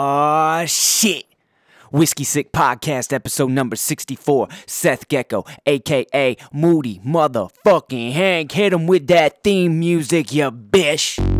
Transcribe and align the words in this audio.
Ah, 0.00 0.62
shit. 0.64 1.24
Whiskey 1.90 2.22
Sick 2.22 2.52
Podcast, 2.52 3.12
episode 3.12 3.50
number 3.50 3.74
64. 3.74 4.46
Seth 4.64 5.08
Gecko, 5.08 5.44
aka 5.66 6.36
Moody 6.52 7.00
Motherfucking 7.00 8.12
Hank. 8.12 8.52
Hit 8.52 8.72
him 8.72 8.86
with 8.86 9.08
that 9.08 9.42
theme 9.42 9.80
music, 9.80 10.32
you 10.32 10.52
bitch. 10.52 11.37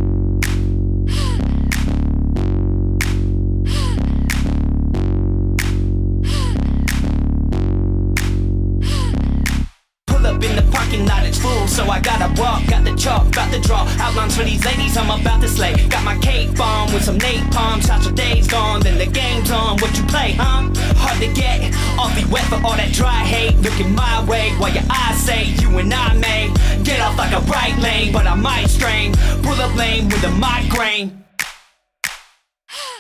Draw 13.69 13.87
outlines 14.01 14.35
for 14.35 14.45
these 14.45 14.65
ladies 14.65 14.97
I'm 14.97 15.11
about 15.21 15.43
to 15.43 15.49
slay. 15.49 15.75
Got 15.89 16.03
my 16.03 16.17
cape 16.19 16.59
on 16.59 16.91
with 16.95 17.05
some 17.05 17.19
napalm, 17.19 17.87
shots 17.87 18.07
your 18.07 18.15
days 18.15 18.49
gone, 18.49 18.81
then 18.81 18.97
the 18.97 19.05
game's 19.05 19.51
on. 19.51 19.77
What 19.79 19.95
you 19.99 20.05
play, 20.05 20.33
huh? 20.33 20.71
Hard 20.97 21.21
to 21.21 21.29
get, 21.35 21.75
awfully 21.99 22.25
wet 22.33 22.45
for 22.45 22.57
all 22.65 22.77
that 22.81 22.93
dry 22.95 23.21
hate. 23.25 23.57
Looking 23.59 23.95
my 23.95 24.25
way 24.25 24.53
while 24.57 24.73
your 24.73 24.85
eyes 24.89 25.19
say 25.23 25.45
you 25.61 25.69
and 25.77 25.93
I 25.93 26.15
may 26.15 26.51
get 26.83 27.01
off 27.01 27.19
like 27.19 27.33
a 27.33 27.41
right 27.41 27.77
lane, 27.79 28.11
but 28.11 28.27
I 28.27 28.35
might 28.35 28.69
strain. 28.69 29.13
Pull 29.43 29.61
up 29.61 29.77
lane 29.77 30.09
with 30.09 30.25
a 30.25 30.31
migraine. 30.31 31.23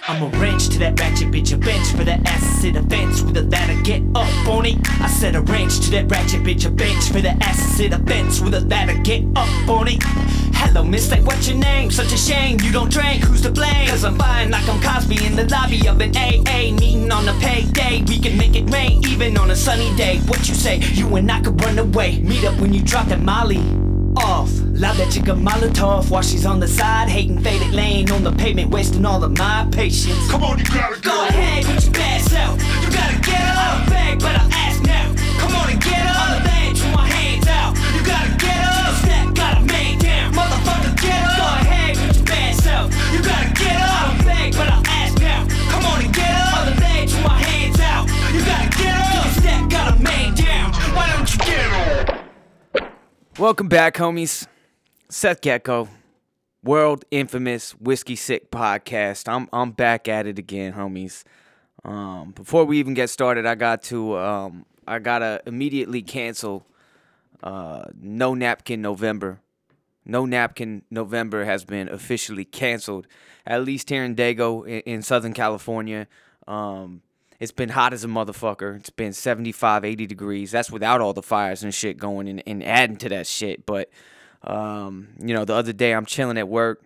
I'm 0.06 0.22
a 0.22 0.38
wrench 0.38 0.68
to 0.70 0.78
that 0.80 1.00
ratchet 1.00 1.30
bitch, 1.30 1.54
a 1.54 1.56
bench 1.56 1.88
for 1.92 2.04
that 2.04 2.26
ass 2.26 2.62
to 2.62 2.72
the 2.72 2.82
fence 2.90 3.22
with 3.22 3.36
a 3.38 3.42
ladder, 3.42 3.80
get 3.82 4.02
up 4.14 4.48
on 4.48 4.66
it. 4.66 4.76
I 5.00 5.06
said 5.06 5.34
a 5.34 5.40
wrench 5.40 5.80
to 5.80 5.90
that 5.92 6.10
ratchet 6.10 6.42
bitch, 6.42 6.66
a 6.66 6.70
bench 6.70 7.10
for 7.10 7.20
the 7.20 7.30
ass 7.42 7.76
to 7.78 7.88
the 7.88 7.98
fence 7.98 8.40
with 8.40 8.54
a 8.54 8.60
ladder, 8.60 8.98
get 9.02 9.24
up 9.36 9.68
on 9.68 9.88
it. 9.88 10.02
Hello, 10.60 10.82
miss, 10.84 11.10
like, 11.10 11.24
what's 11.24 11.48
your 11.48 11.56
name? 11.56 11.90
Such 11.90 12.12
a 12.12 12.16
shame 12.16 12.58
you 12.62 12.72
don't 12.72 12.90
drink, 12.90 13.22
who's 13.24 13.42
to 13.42 13.50
blame? 13.50 13.88
Cause 13.88 14.04
I'm 14.04 14.16
fine 14.18 14.50
like 14.50 14.68
I'm 14.68 14.80
Cosby 14.82 15.24
in 15.24 15.36
the 15.36 15.44
lobby 15.48 15.86
of 15.88 16.00
an 16.00 16.16
AA 16.16 16.72
meeting 16.72 17.10
on 17.10 17.28
a 17.28 17.32
payday. 17.40 18.02
We 18.06 18.18
can 18.18 18.36
make 18.36 18.54
it 18.56 18.68
rain 18.70 19.02
even 19.06 19.36
on 19.38 19.50
a 19.50 19.56
sunny 19.56 19.94
day. 19.96 20.18
What 20.26 20.48
you 20.48 20.54
say? 20.54 20.78
You 20.78 21.14
and 21.16 21.30
I 21.30 21.40
could 21.40 21.60
run 21.64 21.78
away. 21.78 22.18
Meet 22.20 22.44
up 22.44 22.58
when 22.60 22.72
you 22.74 22.82
drop 22.82 23.06
that 23.06 23.20
Molly 23.22 23.58
off. 24.16 24.50
Loud 24.82 24.96
that 24.96 25.10
chick 25.12 25.28
a 25.28 25.32
Molotov 25.32 26.10
while 26.10 26.22
she's 26.22 26.44
on 26.44 26.60
the 26.60 26.68
side, 26.68 27.08
hating 27.08 27.40
faded 27.40 27.72
lane 27.72 28.10
on 28.10 28.22
the 28.24 28.32
pavement, 28.32 28.70
wasting 28.70 29.04
all 29.06 29.22
of 29.24 29.36
my 29.38 29.66
patience. 29.72 30.30
Come 30.30 30.42
on, 30.42 30.58
you 30.58 30.64
gotta 30.66 31.00
Go 31.00 31.10
go. 31.10 31.26
ahead 31.28 31.64
put 31.64 31.84
your 31.84 31.92
bad 31.94 32.20
self. 32.22 32.60
You 32.82 32.90
gotta 32.92 33.18
get 33.20 33.40
up. 33.56 33.88
Beg, 33.88 34.18
but 34.18 34.34
I 34.34 34.48
ask 34.52 34.82
now. 34.82 35.14
Come 35.40 35.54
on 35.56 35.70
and 35.70 35.80
get 35.80 36.06
up. 36.06 36.20
On 36.30 36.42
the 36.42 36.48
bench 36.48 36.67
Welcome 53.38 53.68
back, 53.68 53.94
homies. 53.94 54.48
Seth 55.08 55.42
Gecko, 55.42 55.88
world 56.64 57.04
infamous 57.12 57.70
Whiskey 57.70 58.16
Sick 58.16 58.50
Podcast. 58.50 59.32
I'm 59.32 59.48
I'm 59.52 59.70
back 59.70 60.08
at 60.08 60.26
it 60.26 60.40
again, 60.40 60.72
homies. 60.72 61.22
Um, 61.84 62.32
before 62.32 62.64
we 62.64 62.80
even 62.80 62.94
get 62.94 63.10
started, 63.10 63.46
I 63.46 63.54
got 63.54 63.82
to 63.84 64.18
um, 64.18 64.66
I 64.88 64.98
gotta 64.98 65.40
immediately 65.46 66.02
cancel 66.02 66.66
uh, 67.40 67.84
No 68.00 68.34
Napkin 68.34 68.82
November. 68.82 69.38
No 70.04 70.26
Napkin 70.26 70.82
November 70.90 71.44
has 71.44 71.64
been 71.64 71.88
officially 71.88 72.44
canceled, 72.44 73.06
at 73.46 73.62
least 73.62 73.88
here 73.88 74.02
in 74.02 74.16
Dago 74.16 74.66
in, 74.66 74.80
in 74.80 75.02
Southern 75.02 75.32
California. 75.32 76.08
Um, 76.48 77.02
it's 77.40 77.52
been 77.52 77.68
hot 77.68 77.92
as 77.92 78.04
a 78.04 78.08
motherfucker. 78.08 78.76
It's 78.76 78.90
been 78.90 79.12
75, 79.12 79.84
80 79.84 80.06
degrees. 80.06 80.50
That's 80.50 80.70
without 80.70 81.00
all 81.00 81.12
the 81.12 81.22
fires 81.22 81.62
and 81.62 81.72
shit 81.72 81.98
going 81.98 82.28
and, 82.28 82.42
and 82.46 82.64
adding 82.64 82.96
to 82.96 83.08
that 83.10 83.26
shit. 83.26 83.64
But, 83.64 83.90
um, 84.42 85.08
you 85.20 85.34
know, 85.34 85.44
the 85.44 85.54
other 85.54 85.72
day 85.72 85.92
I'm 85.92 86.06
chilling 86.06 86.38
at 86.38 86.48
work, 86.48 86.82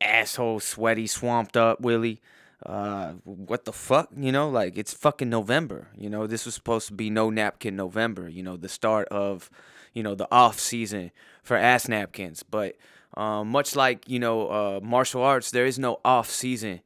asshole, 0.00 0.60
sweaty, 0.60 1.06
swamped 1.06 1.56
up, 1.56 1.80
Willie. 1.80 2.20
Uh, 2.66 3.12
what 3.24 3.64
the 3.64 3.72
fuck? 3.72 4.10
You 4.16 4.32
know, 4.32 4.50
like 4.50 4.76
it's 4.76 4.92
fucking 4.92 5.30
November. 5.30 5.88
You 5.96 6.10
know, 6.10 6.26
this 6.26 6.44
was 6.44 6.54
supposed 6.54 6.88
to 6.88 6.94
be 6.94 7.08
no 7.08 7.30
napkin 7.30 7.76
November. 7.76 8.28
You 8.28 8.42
know, 8.42 8.56
the 8.56 8.68
start 8.68 9.08
of, 9.08 9.50
you 9.94 10.02
know, 10.02 10.14
the 10.14 10.28
off 10.30 10.58
season 10.58 11.10
for 11.42 11.56
ass 11.56 11.88
napkins. 11.88 12.42
But 12.42 12.76
um, 13.14 13.48
much 13.48 13.76
like 13.76 14.08
you 14.08 14.18
know, 14.18 14.48
uh, 14.48 14.80
martial 14.82 15.22
arts, 15.22 15.50
there 15.50 15.64
is 15.64 15.78
no 15.78 16.00
off 16.04 16.28
season 16.28 16.80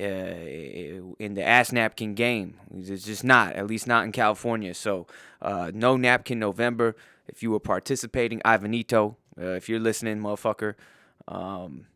uh, 0.00 1.14
in 1.18 1.34
the 1.34 1.42
ass 1.46 1.72
napkin 1.72 2.14
game. 2.14 2.58
It's 2.74 3.04
just 3.04 3.24
not, 3.24 3.54
at 3.54 3.66
least 3.66 3.86
not 3.86 4.04
in 4.04 4.12
California. 4.12 4.74
So, 4.74 5.06
uh, 5.42 5.70
no 5.74 5.96
napkin 5.96 6.38
November. 6.38 6.96
If 7.28 7.42
you 7.42 7.50
were 7.50 7.60
participating, 7.60 8.40
Ivanito, 8.40 9.16
uh, 9.40 9.50
if 9.50 9.68
you're 9.68 9.80
listening, 9.80 10.18
motherfucker, 10.18 10.74
um, 11.28 11.86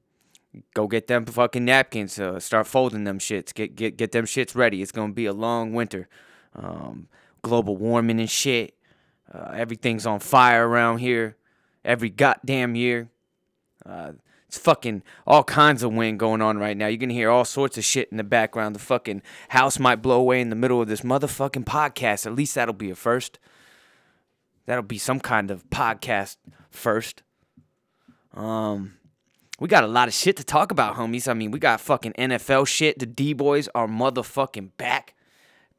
go 0.75 0.87
get 0.87 1.06
them 1.06 1.25
fucking 1.25 1.64
napkins. 1.64 2.19
Uh, 2.19 2.38
start 2.38 2.66
folding 2.66 3.04
them 3.04 3.19
shits. 3.19 3.53
Get 3.53 3.75
get 3.75 3.97
get 3.97 4.12
them 4.12 4.26
shits 4.26 4.54
ready. 4.54 4.82
It's 4.82 4.93
gonna 4.93 5.12
be 5.12 5.26
a 5.26 5.32
long 5.32 5.72
winter. 5.72 6.09
Um, 6.54 7.09
global 7.43 7.76
warming 7.76 8.20
and 8.20 8.31
shit. 8.31 8.75
Uh, 9.32 9.53
everything's 9.54 10.06
on 10.06 10.20
fire 10.20 10.69
around 10.69 10.98
here. 10.98 11.37
Every 11.84 12.10
goddamn 12.10 12.76
year. 12.76 13.09
It's 14.54 14.62
fucking 14.62 15.03
all 15.26 15.42
kinds 15.42 15.82
of 15.82 15.92
wind 15.92 16.20
going 16.20 16.41
on 16.41 16.59
right 16.59 16.76
now. 16.76 16.87
You're 16.87 16.98
gonna 16.98 17.12
hear 17.12 17.28
all 17.28 17.44
sorts 17.44 17.76
of 17.76 17.82
shit 17.82 18.09
in 18.12 18.19
the 18.19 18.22
background. 18.25 18.76
The 18.76 18.81
fucking 18.81 19.20
house 19.48 19.81
might 19.81 19.97
blow 19.97 20.20
away 20.20 20.41
in 20.41 20.48
the 20.48 20.54
middle 20.54 20.81
of 20.81 20.87
this 20.87 21.00
motherfucking 21.00 21.65
podcast. 21.65 22.25
At 22.25 22.37
least 22.37 22.54
that'll 22.54 22.72
be 22.72 22.88
a 22.88 22.94
first. 22.94 23.41
That'll 24.66 24.84
be 24.84 24.97
some 24.97 25.19
kind 25.19 25.50
of 25.50 25.69
podcast 25.70 26.37
first. 26.70 27.25
Um, 28.32 28.94
we 29.59 29.66
got 29.66 29.82
a 29.82 29.88
lot 29.88 30.06
of 30.06 30.14
shit 30.14 30.37
to 30.37 30.44
talk 30.44 30.70
about, 30.70 30.94
homies. 30.94 31.26
I 31.26 31.34
mean, 31.34 31.50
we 31.50 31.59
got 31.59 31.81
fucking 31.81 32.12
NFL 32.12 32.69
shit. 32.69 33.00
The 33.00 33.06
D 33.06 33.32
boys 33.32 33.69
are 33.75 33.88
motherfucking 33.88 34.70
back. 34.76 35.14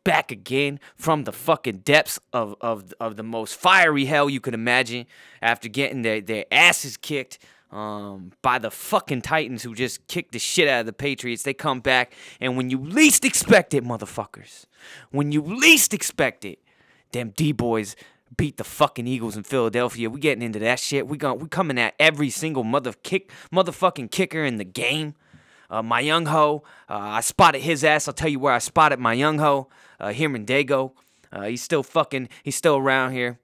Back 0.03 0.31
again 0.31 0.81
from 0.97 1.23
the 1.23 1.31
fucking 1.31 1.77
depths 1.77 2.19
of, 2.33 2.55
of, 2.59 2.93
of 2.99 3.15
the 3.15 3.23
most 3.23 3.55
fiery 3.55 4.05
hell 4.05 4.29
you 4.29 4.41
could 4.41 4.53
imagine 4.53 5.07
after 5.41 5.69
getting 5.69 6.01
their, 6.01 6.19
their 6.19 6.45
asses 6.51 6.97
kicked 6.97 7.39
um, 7.71 8.31
by 8.41 8.59
the 8.59 8.71
fucking 8.71 9.21
Titans 9.21 9.63
who 9.63 9.73
just 9.75 10.07
kicked 10.07 10.31
the 10.31 10.39
shit 10.39 10.67
out 10.67 10.81
of 10.81 10.85
the 10.85 10.93
Patriots. 10.93 11.43
They 11.43 11.53
come 11.53 11.79
back, 11.79 12.13
and 12.39 12.57
when 12.57 12.69
you 12.69 12.77
least 12.77 13.25
expect 13.25 13.73
it, 13.73 13.83
motherfuckers, 13.83 14.65
when 15.11 15.31
you 15.31 15.41
least 15.41 15.93
expect 15.93 16.45
it, 16.45 16.59
them 17.11 17.33
D 17.35 17.51
boys 17.51 17.95
beat 18.35 18.57
the 18.57 18.63
fucking 18.63 19.07
Eagles 19.07 19.37
in 19.37 19.43
Philadelphia. 19.43 20.09
We 20.09 20.19
getting 20.19 20.43
into 20.43 20.59
that 20.59 20.79
shit. 20.79 21.07
We 21.07 21.17
going 21.17 21.39
we 21.39 21.47
coming 21.47 21.79
at 21.79 21.93
every 21.99 22.29
single 22.29 22.63
mother 22.63 22.93
kick 23.03 23.31
motherfucking 23.51 24.11
kicker 24.11 24.43
in 24.43 24.57
the 24.57 24.65
game. 24.65 25.15
Uh, 25.69 25.81
my 25.81 25.99
young 25.99 26.27
ho, 26.27 26.63
uh, 26.89 26.97
I 26.97 27.21
spotted 27.21 27.61
his 27.61 27.83
ass. 27.83 28.07
I'll 28.07 28.13
tell 28.13 28.29
you 28.29 28.39
where 28.39 28.53
I 28.53 28.59
spotted 28.59 28.99
my 28.99 29.13
young 29.13 29.39
ho. 29.39 29.67
Uh, 29.99 30.11
here 30.11 30.33
in 30.35 30.45
Dago. 30.45 30.91
Uh, 31.31 31.43
he's 31.43 31.61
still 31.61 31.83
fucking. 31.83 32.29
He's 32.43 32.55
still 32.55 32.77
around 32.77 33.13
here. 33.13 33.39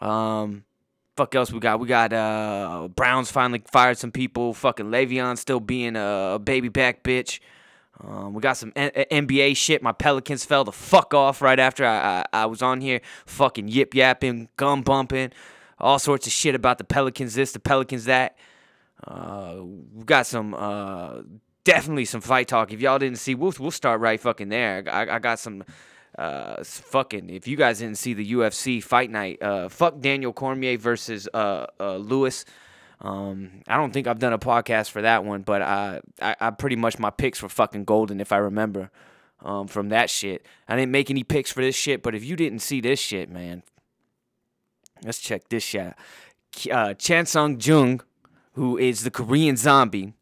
Um, 0.00 0.64
fuck 1.16 1.34
else 1.34 1.52
we 1.52 1.60
got? 1.60 1.80
We 1.80 1.86
got 1.86 2.12
uh 2.12 2.88
Browns 2.94 3.30
finally 3.30 3.62
fired 3.70 3.98
some 3.98 4.12
people. 4.12 4.54
Fucking 4.54 4.86
Le'Veon 4.86 5.38
still 5.38 5.60
being 5.60 5.96
a, 5.96 6.38
baby 6.42 6.68
back 6.68 7.02
bitch. 7.02 7.40
Um, 8.02 8.34
we 8.34 8.40
got 8.40 8.56
some 8.56 8.72
N- 8.74 8.90
NBA 9.10 9.56
shit. 9.56 9.82
My 9.82 9.92
Pelicans 9.92 10.44
fell 10.44 10.64
the 10.64 10.72
fuck 10.72 11.14
off 11.14 11.42
right 11.42 11.58
after 11.58 11.84
I, 11.84 12.20
I, 12.32 12.42
I 12.42 12.46
was 12.46 12.62
on 12.62 12.80
here, 12.80 13.00
fucking 13.26 13.68
yip 13.68 13.94
yapping, 13.94 14.48
gum 14.56 14.82
bumping, 14.82 15.30
all 15.78 15.98
sorts 15.98 16.26
of 16.26 16.32
shit 16.32 16.54
about 16.54 16.78
the 16.78 16.84
Pelicans 16.84 17.34
this, 17.34 17.52
the 17.52 17.60
Pelicans 17.60 18.06
that. 18.06 18.36
Uh, 19.06 19.56
we 19.94 20.04
got 20.04 20.26
some 20.26 20.54
uh, 20.54 21.22
definitely 21.64 22.04
some 22.04 22.20
fight 22.20 22.48
talk. 22.48 22.72
If 22.72 22.80
y'all 22.80 22.98
didn't 22.98 23.18
see, 23.18 23.34
we'll 23.34 23.54
we'll 23.58 23.70
start 23.70 24.00
right 24.00 24.20
fucking 24.20 24.48
there. 24.48 24.84
I, 24.90 25.16
I 25.16 25.18
got 25.18 25.38
some 25.38 25.64
uh 26.18 26.62
fucking. 26.62 27.30
If 27.30 27.46
you 27.46 27.56
guys 27.56 27.78
didn't 27.78 27.98
see 27.98 28.14
the 28.14 28.32
UFC 28.32 28.82
fight 28.82 29.10
night, 29.10 29.42
uh, 29.42 29.68
fuck 29.68 30.00
Daniel 30.00 30.32
Cormier 30.32 30.78
versus 30.78 31.28
uh, 31.32 31.66
uh 31.80 31.96
Lewis. 31.96 32.44
Um, 33.02 33.62
I 33.66 33.76
don't 33.76 33.92
think 33.92 34.06
I've 34.06 34.20
done 34.20 34.32
a 34.32 34.38
podcast 34.38 34.90
for 34.90 35.02
that 35.02 35.24
one, 35.24 35.42
but 35.42 35.60
I, 35.60 36.00
I, 36.20 36.36
I 36.38 36.50
pretty 36.50 36.76
much 36.76 37.00
my 37.00 37.10
picks 37.10 37.42
were 37.42 37.48
fucking 37.48 37.84
golden 37.84 38.20
if 38.20 38.30
I 38.30 38.36
remember, 38.36 38.90
um, 39.40 39.66
from 39.66 39.88
that 39.88 40.08
shit. 40.08 40.46
I 40.68 40.76
didn't 40.76 40.92
make 40.92 41.10
any 41.10 41.24
picks 41.24 41.50
for 41.50 41.62
this 41.62 41.74
shit, 41.74 42.02
but 42.02 42.14
if 42.14 42.24
you 42.24 42.36
didn't 42.36 42.60
see 42.60 42.80
this 42.80 43.00
shit, 43.00 43.28
man, 43.28 43.64
let's 45.04 45.18
check 45.18 45.48
this 45.48 45.64
shit. 45.64 45.80
out. 45.80 45.94
Uh, 46.70 46.94
Chan 46.94 47.26
Sung 47.26 47.58
Jung, 47.60 48.02
who 48.52 48.78
is 48.78 49.02
the 49.02 49.10
Korean 49.10 49.56
zombie, 49.56 50.14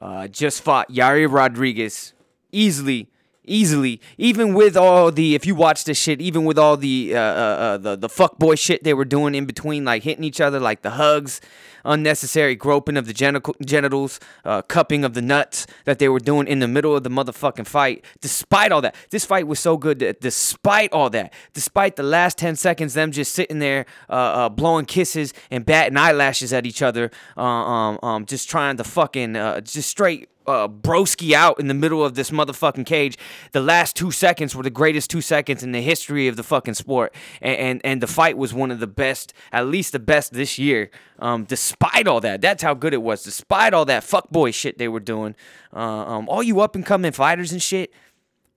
uh, 0.00 0.28
just 0.28 0.62
fought 0.62 0.88
Yair 0.92 1.30
Rodriguez 1.30 2.12
easily, 2.52 3.10
easily. 3.44 4.00
Even 4.18 4.54
with 4.54 4.76
all 4.76 5.10
the, 5.10 5.34
if 5.34 5.46
you 5.46 5.54
watch 5.54 5.84
this 5.84 5.98
shit, 5.98 6.20
even 6.20 6.44
with 6.44 6.58
all 6.58 6.76
the 6.76 7.14
uh, 7.14 7.18
uh, 7.18 7.22
uh, 7.22 7.78
the 7.78 7.96
the 7.96 8.08
fuck 8.08 8.38
boy 8.38 8.54
shit 8.54 8.84
they 8.84 8.94
were 8.94 9.04
doing 9.04 9.34
in 9.34 9.46
between, 9.46 9.84
like 9.84 10.02
hitting 10.02 10.24
each 10.24 10.40
other, 10.40 10.60
like 10.60 10.82
the 10.82 10.90
hugs, 10.90 11.40
unnecessary 11.84 12.54
groping 12.54 12.96
of 12.96 13.06
the 13.06 13.12
genital- 13.12 13.56
genitals, 13.64 14.20
uh, 14.44 14.62
cupping 14.62 15.04
of 15.04 15.14
the 15.14 15.22
nuts 15.22 15.66
that 15.84 15.98
they 15.98 16.08
were 16.08 16.20
doing 16.20 16.46
in 16.46 16.58
the 16.58 16.68
middle 16.68 16.96
of 16.96 17.02
the 17.02 17.10
motherfucking 17.10 17.66
fight. 17.66 18.04
Despite 18.20 18.72
all 18.72 18.80
that, 18.82 18.94
this 19.10 19.24
fight 19.24 19.46
was 19.46 19.60
so 19.60 19.76
good 19.76 19.98
that 20.00 20.20
despite 20.20 20.92
all 20.92 21.10
that, 21.10 21.32
despite 21.52 21.96
the 21.96 22.02
last 22.02 22.38
10 22.38 22.56
seconds, 22.56 22.94
them 22.94 23.12
just 23.12 23.32
sitting 23.34 23.58
there 23.58 23.86
uh, 24.08 24.12
uh, 24.12 24.48
blowing 24.48 24.86
kisses 24.86 25.32
and 25.50 25.64
batting 25.64 25.96
eyelashes 25.96 26.52
at 26.52 26.66
each 26.66 26.82
other, 26.82 27.10
uh, 27.36 27.40
um, 27.40 27.98
um, 28.02 28.26
just 28.26 28.48
trying 28.48 28.76
to 28.76 28.84
fucking, 28.84 29.36
uh, 29.36 29.60
just 29.60 29.88
straight 29.88 30.28
uh, 30.46 30.68
broski 30.68 31.32
out 31.32 31.58
in 31.58 31.68
the 31.68 31.74
middle 31.74 32.04
of 32.04 32.14
this 32.14 32.30
motherfucking 32.30 32.86
cage. 32.86 33.16
The 33.52 33.60
last 33.60 33.96
two 33.96 34.10
seconds 34.10 34.54
were 34.54 34.62
the 34.62 34.70
greatest 34.70 35.10
two 35.10 35.20
seconds 35.20 35.62
in 35.62 35.72
the 35.72 35.80
history 35.80 36.28
of 36.28 36.36
the 36.36 36.42
fucking 36.42 36.74
sport, 36.74 37.14
and 37.40 37.54
and, 37.64 37.80
and 37.84 38.02
the 38.02 38.06
fight 38.06 38.36
was 38.36 38.52
one 38.52 38.70
of 38.70 38.80
the 38.80 38.86
best, 38.86 39.32
at 39.52 39.66
least 39.66 39.92
the 39.92 39.98
best 39.98 40.32
this 40.32 40.58
year. 40.58 40.90
Um, 41.18 41.44
despite 41.44 41.73
all 42.06 42.20
that, 42.20 42.40
that's 42.40 42.62
how 42.62 42.74
good 42.74 42.94
it 42.94 43.02
was. 43.02 43.22
Despite 43.22 43.74
all 43.74 43.84
that 43.86 44.02
fuckboy 44.02 44.54
shit 44.54 44.78
they 44.78 44.88
were 44.88 45.00
doing, 45.00 45.34
uh, 45.72 45.78
um, 45.78 46.28
all 46.28 46.42
you 46.42 46.60
up 46.60 46.74
and 46.74 46.84
coming 46.84 47.12
fighters 47.12 47.52
and 47.52 47.62
shit. 47.62 47.92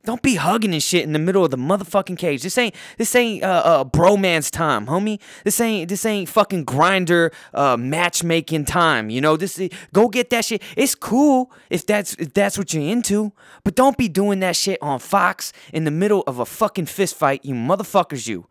Don't 0.04 0.22
be 0.22 0.36
hugging 0.36 0.72
and 0.72 0.82
shit 0.82 1.04
in 1.04 1.12
the 1.12 1.20
middle 1.20 1.44
of 1.44 1.52
the 1.52 1.58
motherfucking 1.58 2.18
cage. 2.18 2.42
This 2.42 2.58
ain't 2.58 2.74
this 2.98 3.14
ain't 3.14 3.44
uh, 3.44 3.62
uh 3.66 3.84
bromance 3.84 4.50
time, 4.50 4.86
homie. 4.86 5.20
This 5.44 5.60
ain't 5.60 5.90
this 5.90 6.06
ain't 6.06 6.30
fucking 6.30 6.66
Grindr 6.66 7.34
uh 7.54 7.76
matchmaking 7.76 8.64
time. 8.64 9.10
You 9.10 9.20
know 9.20 9.36
this. 9.36 9.60
Go 9.92 10.08
get 10.08 10.30
that 10.30 10.46
shit. 10.46 10.62
It's 10.78 10.96
cool 10.96 11.52
if 11.70 11.86
that's 11.86 12.14
if 12.14 12.34
that's 12.34 12.58
what 12.58 12.74
you're 12.74 12.90
into, 12.90 13.34
but 13.66 13.76
don't 13.76 13.98
be 13.98 14.08
doing 14.08 14.40
that 14.40 14.56
shit 14.56 14.82
on 14.82 15.00
Fox 15.00 15.52
in 15.74 15.84
the 15.84 15.92
middle 15.92 16.24
of 16.26 16.40
a 16.40 16.46
fucking 16.46 16.86
fist 16.86 17.16
fight. 17.16 17.44
You 17.44 17.56
motherfuckers, 17.56 18.30
you. 18.30 18.48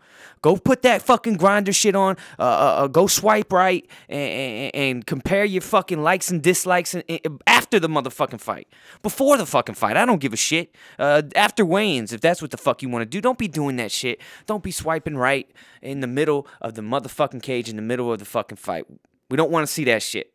Go 0.47 0.57
put 0.57 0.83
that 0.83 1.03
fucking 1.03 1.39
Grindr 1.39 1.75
shit 1.75 1.97
on. 1.97 2.17
Uh, 2.39 2.43
uh, 2.43 2.47
uh 2.47 2.87
go 2.87 3.09
swipe 3.09 3.53
right 3.53 3.85
and, 4.09 4.31
and, 4.31 4.75
and, 4.77 5.05
compare 5.05 5.45
your 5.45 5.61
fucking 5.61 6.01
likes 6.01 6.31
and 6.31 6.41
dislikes 6.41 6.95
and, 6.95 7.03
and, 7.09 7.43
after 7.49 7.81
the 7.81 7.89
motherfucking 7.89 8.41
fight. 8.41 8.69
Before 9.03 9.37
the 9.37 9.45
fucking 9.45 9.75
fight, 9.75 9.97
I 9.97 10.07
don't 10.07 10.21
give 10.21 10.33
a 10.33 10.37
shit. 10.37 10.73
Uh, 11.01 11.23
after 11.35 11.65
weigh-ins, 11.65 12.13
if 12.13 12.21
that's 12.21 12.41
what 12.41 12.53
the 12.53 12.59
fuck 12.59 12.81
you 12.81 12.89
want 12.89 13.03
to 13.03 13.07
do, 13.07 13.21
don't 13.21 13.39
be 13.39 13.49
doing 13.49 13.75
that 13.79 13.91
shit. 13.91 14.21
Don't 14.47 14.63
be 14.63 14.71
swiping 14.71 15.17
right 15.17 15.51
in 15.83 15.99
the 15.99 16.07
middle 16.07 16.47
of 16.61 16.75
the 16.75 16.83
motherfucking 16.83 17.43
cage 17.43 17.69
in 17.69 17.75
the 17.75 17.83
middle 17.83 18.13
of 18.13 18.21
the 18.21 18.25
fucking 18.25 18.59
fight. 18.59 18.87
We 19.29 19.37
don't 19.37 19.51
want 19.51 19.67
to 19.67 19.73
see 19.73 19.83
that 19.87 20.05
shit. 20.05 20.33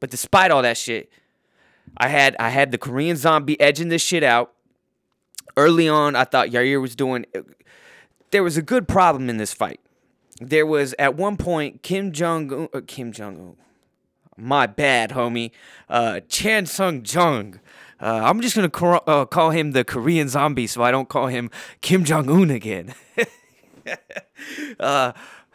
But 0.00 0.10
despite 0.10 0.50
all 0.50 0.62
that 0.62 0.76
shit, 0.76 1.08
I 1.96 2.08
had 2.08 2.34
I 2.40 2.48
had 2.48 2.72
the 2.72 2.78
Korean 2.78 3.16
Zombie 3.16 3.60
edging 3.60 3.90
this 3.90 4.02
shit 4.02 4.24
out. 4.24 4.54
Early 5.56 5.88
on, 5.88 6.16
I 6.16 6.24
thought 6.24 6.48
Yair 6.48 6.80
was 6.80 6.96
doing 6.96 7.26
there 8.32 8.42
was 8.42 8.56
a 8.56 8.62
good 8.62 8.88
problem 8.88 9.30
in 9.30 9.36
this 9.36 9.52
fight. 9.52 9.80
There 10.40 10.66
was 10.66 10.94
at 10.98 11.14
one 11.14 11.36
point 11.36 11.82
Kim 11.82 12.10
Jong 12.10 12.68
uh, 12.74 12.80
Kim 12.86 13.12
Jong 13.12 13.38
Un. 13.38 13.56
My 14.36 14.66
bad, 14.66 15.10
homie. 15.10 15.52
Uh, 15.88 16.20
Chan 16.28 16.66
Sung 16.66 17.04
Jung. 17.06 17.60
Uh, 18.00 18.22
I'm 18.24 18.40
just 18.40 18.56
gonna 18.56 18.70
cor- 18.70 19.08
uh, 19.08 19.26
call 19.26 19.50
him 19.50 19.70
the 19.72 19.84
Korean 19.84 20.28
zombie, 20.28 20.66
so 20.66 20.82
I 20.82 20.90
don't 20.90 21.08
call 21.08 21.28
him 21.28 21.50
Kim 21.82 22.02
Jong 22.02 22.28
Un 22.28 22.50
again. 22.50 22.94
uh, 24.80 25.12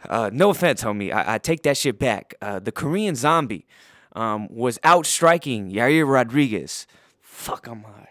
uh, 0.08 0.30
no 0.32 0.50
offense, 0.50 0.82
homie. 0.82 1.12
I, 1.12 1.34
I 1.34 1.38
take 1.38 1.64
that 1.64 1.76
shit 1.76 1.98
back. 1.98 2.34
Uh, 2.40 2.60
the 2.60 2.72
Korean 2.72 3.14
zombie 3.16 3.66
um, 4.12 4.48
was 4.48 4.78
outstriking 4.84 5.70
Yair 5.70 6.08
Rodriguez. 6.08 6.86
Fuck, 7.20 7.66
I'm 7.66 7.82
high. 7.82 8.08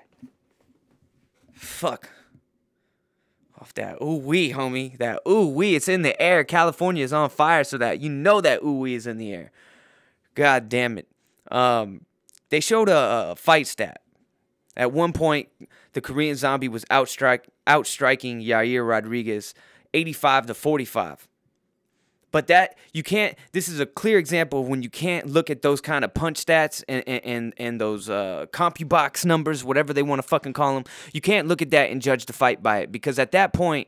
Fuck 1.54 2.10
off 2.12 2.17
that 3.78 3.98
ooh 4.02 4.18
wee, 4.18 4.52
homie. 4.52 4.98
That 4.98 5.22
ooh 5.28 5.48
wee, 5.48 5.76
it's 5.76 5.88
in 5.88 6.02
the 6.02 6.20
air. 6.22 6.44
California 6.44 7.04
is 7.04 7.14
on 7.14 7.30
fire, 7.30 7.64
so 7.64 7.78
that 7.78 8.02
you 8.02 8.10
know 8.10 8.42
that 8.42 8.62
ooh 8.62 8.80
wee 8.80 8.94
is 8.94 9.08
in 9.08 9.18
the 9.18 9.34
air. 9.34 9.52
God 10.36 10.70
damn 10.70 10.98
it. 10.98 11.08
Um, 11.50 12.06
they 12.50 12.60
showed 12.60 12.90
a, 12.90 13.32
a 13.32 13.36
fight 13.36 13.68
stat. 13.68 14.02
At 14.76 14.92
one 14.92 15.12
point, 15.14 15.50
the 15.94 16.02
Korean 16.02 16.36
Zombie 16.36 16.68
was 16.68 16.86
outstrike 16.86 17.46
outstriking 17.68 18.42
Yair 18.42 18.88
Rodriguez, 18.88 19.56
85 19.94 20.48
to 20.48 20.54
45. 20.54 21.28
But 22.32 22.48
that 22.48 22.78
you 22.94 23.04
can't. 23.04 23.38
This 23.54 23.70
is 23.70 23.80
a 23.80 23.86
clear 23.86 24.18
example 24.18 24.60
of 24.62 24.68
when 24.68 24.84
you 24.84 24.90
can't 24.90 25.28
look 25.28 25.50
at 25.50 25.62
those 25.62 25.80
kind 25.80 26.04
of 26.04 26.14
punch 26.14 26.44
stats 26.46 26.84
and 26.88 27.08
and 27.08 27.54
and 27.58 27.80
those 27.80 28.10
uh, 28.10 28.48
CompuBox 28.52 29.26
numbers, 29.26 29.64
whatever 29.64 29.94
they 29.94 30.04
want 30.04 30.22
to 30.22 30.28
fucking 30.28 30.54
call 30.54 30.76
them. 30.76 30.84
You 31.14 31.22
can't 31.22 31.48
look 31.48 31.62
at 31.62 31.72
that 31.72 31.90
and 31.90 32.02
judge 32.02 32.26
the 32.26 32.34
fight 32.34 32.62
by 32.62 32.80
it 32.80 32.92
because 32.92 33.18
at 33.18 33.32
that 33.32 33.54
point, 33.54 33.88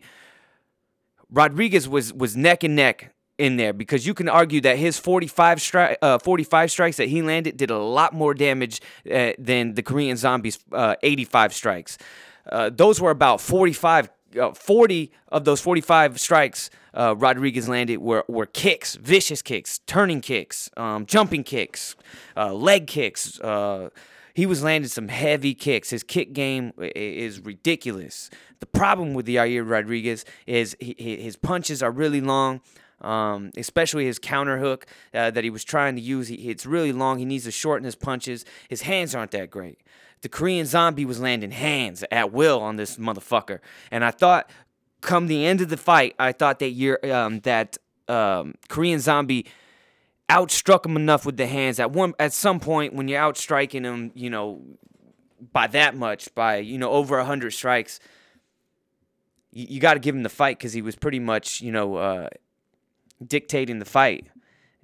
Rodriguez 1.30 1.88
was 1.90 2.14
was 2.14 2.38
neck 2.38 2.64
and 2.64 2.76
neck 2.76 3.14
in 3.38 3.58
there 3.58 3.74
because 3.74 4.06
you 4.06 4.14
can 4.14 4.30
argue 4.30 4.62
that 4.62 4.78
his 4.78 5.00
45 5.00 5.60
stri- 5.60 5.96
uh, 6.02 6.20
45 6.20 6.70
strikes 6.70 6.98
that 6.98 7.08
he 7.08 7.22
landed 7.22 7.58
did 7.58 7.72
a 7.72 7.78
lot 7.78 8.14
more 8.14 8.34
damage 8.34 8.82
uh, 9.12 9.32
than 9.40 9.74
the 9.74 9.82
Korean 9.82 10.18
Zombies 10.18 10.60
uh, 10.74 10.96
85 11.02 11.54
strikes. 11.54 11.98
Uh, 12.50 12.70
those 12.70 13.00
were 13.02 13.12
about 13.12 13.42
45 13.42 14.10
uh, 14.40 14.54
40 14.54 15.12
of 15.30 15.46
those 15.46 15.62
45 15.62 16.20
strikes 16.20 16.70
uh, 16.94 17.16
Rodriguez 17.18 17.70
landed 17.70 17.98
were, 17.98 18.26
were 18.28 18.46
kicks, 18.46 18.96
vicious 18.96 19.42
kicks, 19.42 19.80
turning 19.80 20.22
kicks, 20.22 20.70
um, 20.78 21.06
jumping 21.06 21.44
kicks, 21.44 21.96
uh, 22.36 22.54
leg 22.54 22.88
kicks. 22.88 23.40
Uh, 23.40 23.90
he 24.34 24.46
was 24.46 24.64
landing 24.64 24.90
some 24.90 25.10
heavy 25.10 25.54
kicks. 25.54 25.90
His 25.90 26.04
kick 26.04 26.34
game 26.34 26.72
is 26.80 27.42
ridiculous. 27.42 28.30
The 28.60 28.66
problem 28.66 29.14
with 29.14 29.26
the 29.26 29.36
Yair 29.36 29.70
Rodriguez 29.70 30.24
is 30.48 30.78
he, 30.80 30.96
his 30.98 31.36
punches 31.36 31.84
are 31.84 31.92
really 31.92 32.22
long. 32.22 32.62
Um, 33.02 33.52
especially 33.56 34.04
his 34.04 34.20
counter 34.20 34.58
hook 34.58 34.86
uh, 35.14 35.32
that 35.32 35.46
he 35.46 35.50
was 35.50 35.64
trying 35.64 35.96
to 35.96 36.02
use. 36.02 36.28
He, 36.28 36.36
it's 36.50 36.66
really 36.66 36.92
long. 36.92 37.18
He 37.18 37.24
needs 37.24 37.46
to 37.46 37.52
shorten 37.52 37.86
his 37.86 37.96
punches. 37.96 38.44
His 38.68 38.82
hands 38.82 39.16
aren't 39.16 39.32
that 39.32 39.50
great. 39.50 39.80
The 40.20 40.28
Korean 40.28 40.66
zombie 40.66 41.06
was 41.06 41.20
landing 41.20 41.52
hands 41.52 42.04
at 42.12 42.34
will 42.34 42.60
on 42.60 42.76
this 42.76 42.98
motherfucker. 42.98 43.60
And 43.90 44.04
I 44.04 44.12
thought 44.12 44.50
come 45.02 45.28
the 45.28 45.46
end 45.46 45.62
of 45.62 45.70
the 45.70 45.78
fight, 45.78 46.16
I 46.20 46.32
thought 46.32 46.60
that 46.60 46.70
year 46.70 47.00
um, 47.12 47.40
that 47.42 47.78
um, 48.08 48.56
Korean 48.68 49.00
Zombie 49.00 49.46
outstruck 50.30 50.86
him 50.86 50.96
enough 50.96 51.26
with 51.26 51.38
the 51.38 51.48
hands. 51.48 51.80
At 51.80 51.92
one 51.92 52.14
at 52.20 52.34
some 52.34 52.60
point, 52.60 52.94
when 52.94 53.08
you're 53.08 53.22
outstriking 53.22 53.84
him, 53.84 54.12
you 54.16 54.30
know, 54.30 54.62
by 55.52 55.68
that 55.68 55.96
much, 55.96 56.34
by 56.36 56.58
you 56.58 56.78
know 56.78 56.92
over 56.92 57.24
hundred 57.24 57.52
strikes, 57.52 58.00
you, 59.52 59.68
you 59.70 59.80
got 59.80 59.96
to 59.96 60.00
give 60.00 60.16
him 60.16 60.24
the 60.24 60.30
fight 60.30 60.58
because 60.58 60.74
he 60.74 60.82
was 60.82 60.96
pretty 60.96 61.20
much 61.20 61.62
you 61.62 61.72
know 61.72 61.96
uh, 61.96 62.30
dictating 63.26 63.80
the 63.80 63.86
fight. 63.86 64.28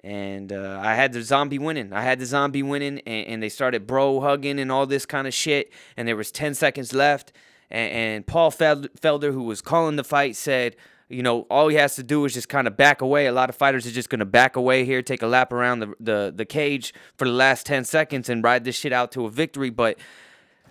And 0.03 0.53
uh, 0.53 0.79
I 0.83 0.93
had 0.93 1.13
the 1.13 1.23
zombie 1.23 1.57
winning. 1.57 1.91
I 1.91 2.01
had 2.01 2.19
the 2.19 2.27
zombie 2.27 2.61
winning, 2.61 2.99
and, 3.07 3.27
and 3.27 3.43
they 3.43 3.49
started 3.49 3.87
bro 3.87 4.21
hugging 4.21 4.59
and 4.59 4.71
all 4.71 4.85
this 4.85 5.03
kind 5.03 5.25
of 5.25 5.33
shit. 5.33 5.73
And 5.97 6.07
there 6.07 6.15
was 6.15 6.31
ten 6.31 6.53
seconds 6.53 6.93
left 6.93 7.33
and, 7.69 7.91
and 7.91 8.27
Paul 8.27 8.51
Felder, 8.51 9.33
who 9.33 9.43
was 9.43 9.61
calling 9.61 9.95
the 9.95 10.03
fight, 10.03 10.35
said, 10.35 10.75
you 11.09 11.21
know, 11.21 11.41
all 11.51 11.67
he 11.67 11.75
has 11.75 11.95
to 11.95 12.03
do 12.03 12.25
is 12.25 12.33
just 12.33 12.49
kind 12.49 12.67
of 12.67 12.75
back 12.75 13.01
away. 13.01 13.27
A 13.27 13.31
lot 13.31 13.49
of 13.49 13.55
fighters 13.55 13.85
are 13.85 13.91
just 13.91 14.09
going 14.09 14.19
to 14.19 14.25
back 14.25 14.55
away 14.55 14.85
here, 14.85 15.01
take 15.01 15.21
a 15.21 15.27
lap 15.27 15.53
around 15.53 15.79
the, 15.79 15.93
the, 15.99 16.33
the 16.35 16.45
cage 16.45 16.93
for 17.15 17.25
the 17.25 17.33
last 17.33 17.65
10 17.65 17.85
seconds 17.85 18.27
and 18.27 18.43
ride 18.43 18.63
this 18.63 18.75
shit 18.75 18.91
out 18.91 19.11
to 19.11 19.25
a 19.25 19.29
victory. 19.29 19.69
But, 19.69 19.99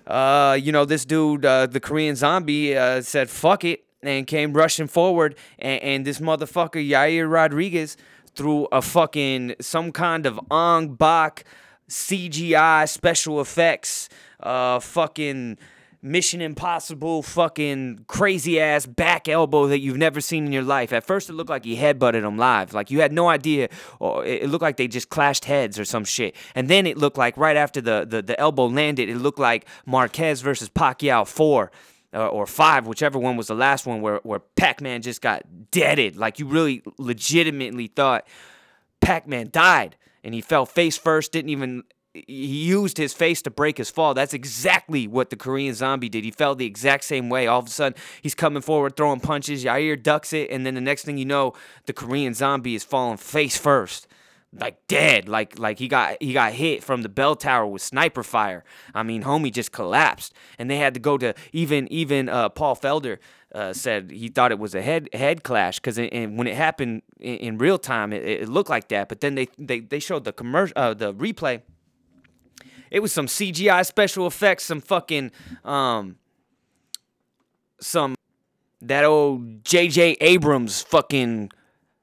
uh, 0.06 0.58
you 0.60 0.72
know, 0.72 0.84
this 0.84 1.04
dude, 1.04 1.44
uh, 1.44 1.66
the 1.66 1.80
Korean 1.80 2.16
zombie, 2.16 2.76
uh, 2.76 3.00
said, 3.02 3.30
fuck 3.30 3.64
it, 3.64 3.84
and 4.02 4.26
came 4.26 4.52
rushing 4.52 4.88
forward. 4.88 5.36
And, 5.58 5.82
and 5.82 6.04
this 6.04 6.18
motherfucker, 6.18 6.84
Yair 6.84 7.30
Rodriguez, 7.30 7.96
threw 8.34 8.66
a 8.72 8.82
fucking, 8.82 9.54
some 9.60 9.92
kind 9.92 10.26
of 10.26 10.40
Ong 10.50 10.94
Bak 10.94 11.44
CGI 11.88 12.88
special 12.88 13.40
effects, 13.40 14.08
uh, 14.40 14.80
fucking 14.80 15.58
Mission 16.04 16.42
Impossible 16.42 17.22
fucking 17.22 18.04
crazy 18.08 18.60
ass 18.60 18.84
back 18.84 19.26
elbow 19.26 19.66
that 19.68 19.80
you've 19.80 19.96
never 19.96 20.20
seen 20.20 20.44
in 20.44 20.52
your 20.52 20.62
life. 20.62 20.92
At 20.92 21.02
first, 21.02 21.30
it 21.30 21.32
looked 21.32 21.48
like 21.48 21.64
he 21.64 21.78
headbutted 21.78 22.22
him 22.22 22.36
live. 22.36 22.74
Like 22.74 22.90
you 22.90 23.00
had 23.00 23.10
no 23.10 23.30
idea. 23.30 23.70
Or 23.98 24.22
it 24.22 24.50
looked 24.50 24.60
like 24.60 24.76
they 24.76 24.86
just 24.86 25.08
clashed 25.08 25.46
heads 25.46 25.78
or 25.78 25.86
some 25.86 26.04
shit. 26.04 26.36
And 26.54 26.68
then 26.68 26.86
it 26.86 26.98
looked 26.98 27.16
like 27.16 27.38
right 27.38 27.56
after 27.56 27.80
the, 27.80 28.06
the, 28.06 28.20
the 28.20 28.38
elbow 28.38 28.66
landed, 28.66 29.08
it 29.08 29.16
looked 29.16 29.38
like 29.38 29.66
Marquez 29.86 30.42
versus 30.42 30.68
Pacquiao 30.68 31.26
4 31.26 31.72
uh, 32.12 32.26
or 32.26 32.46
5, 32.46 32.86
whichever 32.86 33.18
one 33.18 33.38
was 33.38 33.46
the 33.46 33.54
last 33.54 33.86
one 33.86 34.02
where, 34.02 34.20
where 34.24 34.40
Pac 34.40 34.82
Man 34.82 35.00
just 35.00 35.22
got 35.22 35.70
deaded. 35.70 36.16
Like 36.16 36.38
you 36.38 36.46
really 36.46 36.82
legitimately 36.98 37.86
thought 37.86 38.26
Pac 39.00 39.26
Man 39.26 39.48
died 39.50 39.96
and 40.22 40.34
he 40.34 40.42
fell 40.42 40.66
face 40.66 40.98
first, 40.98 41.32
didn't 41.32 41.48
even 41.50 41.84
he 42.14 42.64
used 42.64 42.96
his 42.96 43.12
face 43.12 43.42
to 43.42 43.50
break 43.50 43.76
his 43.76 43.90
fall. 43.90 44.14
That's 44.14 44.32
exactly 44.32 45.08
what 45.08 45.30
the 45.30 45.36
Korean 45.36 45.74
zombie 45.74 46.08
did. 46.08 46.22
He 46.22 46.30
fell 46.30 46.54
the 46.54 46.64
exact 46.64 47.04
same 47.04 47.28
way. 47.28 47.48
All 47.48 47.58
of 47.58 47.66
a 47.66 47.70
sudden, 47.70 48.00
he's 48.22 48.36
coming 48.36 48.62
forward, 48.62 48.96
throwing 48.96 49.20
punches. 49.20 49.64
Yair 49.64 50.00
ducks 50.00 50.32
it, 50.32 50.48
and 50.50 50.64
then 50.64 50.74
the 50.74 50.80
next 50.80 51.04
thing 51.04 51.18
you 51.18 51.24
know, 51.24 51.54
the 51.86 51.92
Korean 51.92 52.32
zombie 52.32 52.76
is 52.76 52.84
falling 52.84 53.16
face 53.16 53.58
first. 53.58 54.06
like 54.56 54.86
dead, 54.86 55.28
like 55.28 55.58
like 55.58 55.80
he 55.80 55.88
got 55.88 56.16
he 56.20 56.32
got 56.32 56.52
hit 56.52 56.84
from 56.84 57.02
the 57.02 57.08
bell 57.08 57.34
tower 57.34 57.66
with 57.66 57.82
sniper 57.82 58.22
fire. 58.22 58.62
I 58.94 59.02
mean, 59.02 59.24
homie 59.24 59.52
just 59.52 59.72
collapsed, 59.72 60.32
and 60.56 60.70
they 60.70 60.76
had 60.76 60.94
to 60.94 61.00
go 61.00 61.18
to 61.18 61.34
even 61.52 61.92
even 61.92 62.28
uh, 62.28 62.48
Paul 62.48 62.76
Felder. 62.76 63.18
Uh, 63.52 63.72
said 63.72 64.10
he 64.10 64.26
thought 64.26 64.50
it 64.50 64.58
was 64.58 64.74
a 64.74 64.82
head 64.82 65.08
head 65.12 65.44
clash 65.44 65.78
because 65.78 65.96
when 65.96 66.46
it 66.48 66.56
happened 66.56 67.02
in, 67.20 67.36
in 67.36 67.58
real 67.58 67.78
time, 67.78 68.12
it, 68.12 68.24
it, 68.24 68.48
looked 68.48 68.68
like 68.68 68.88
that. 68.88 69.08
But 69.08 69.20
then 69.20 69.36
they 69.36 69.46
they, 69.56 69.78
they 69.78 70.00
showed 70.00 70.24
the 70.24 70.32
commercial, 70.32 70.72
uh, 70.76 70.92
the 70.94 71.14
replay. 71.14 71.62
It 72.94 73.02
was 73.02 73.12
some 73.12 73.26
CGI 73.26 73.84
special 73.84 74.28
effects, 74.28 74.62
some 74.62 74.80
fucking 74.80 75.32
um, 75.64 76.14
some 77.80 78.14
that 78.80 79.04
old 79.04 79.64
J.J. 79.64 80.18
Abrams 80.20 80.80
fucking 80.80 81.50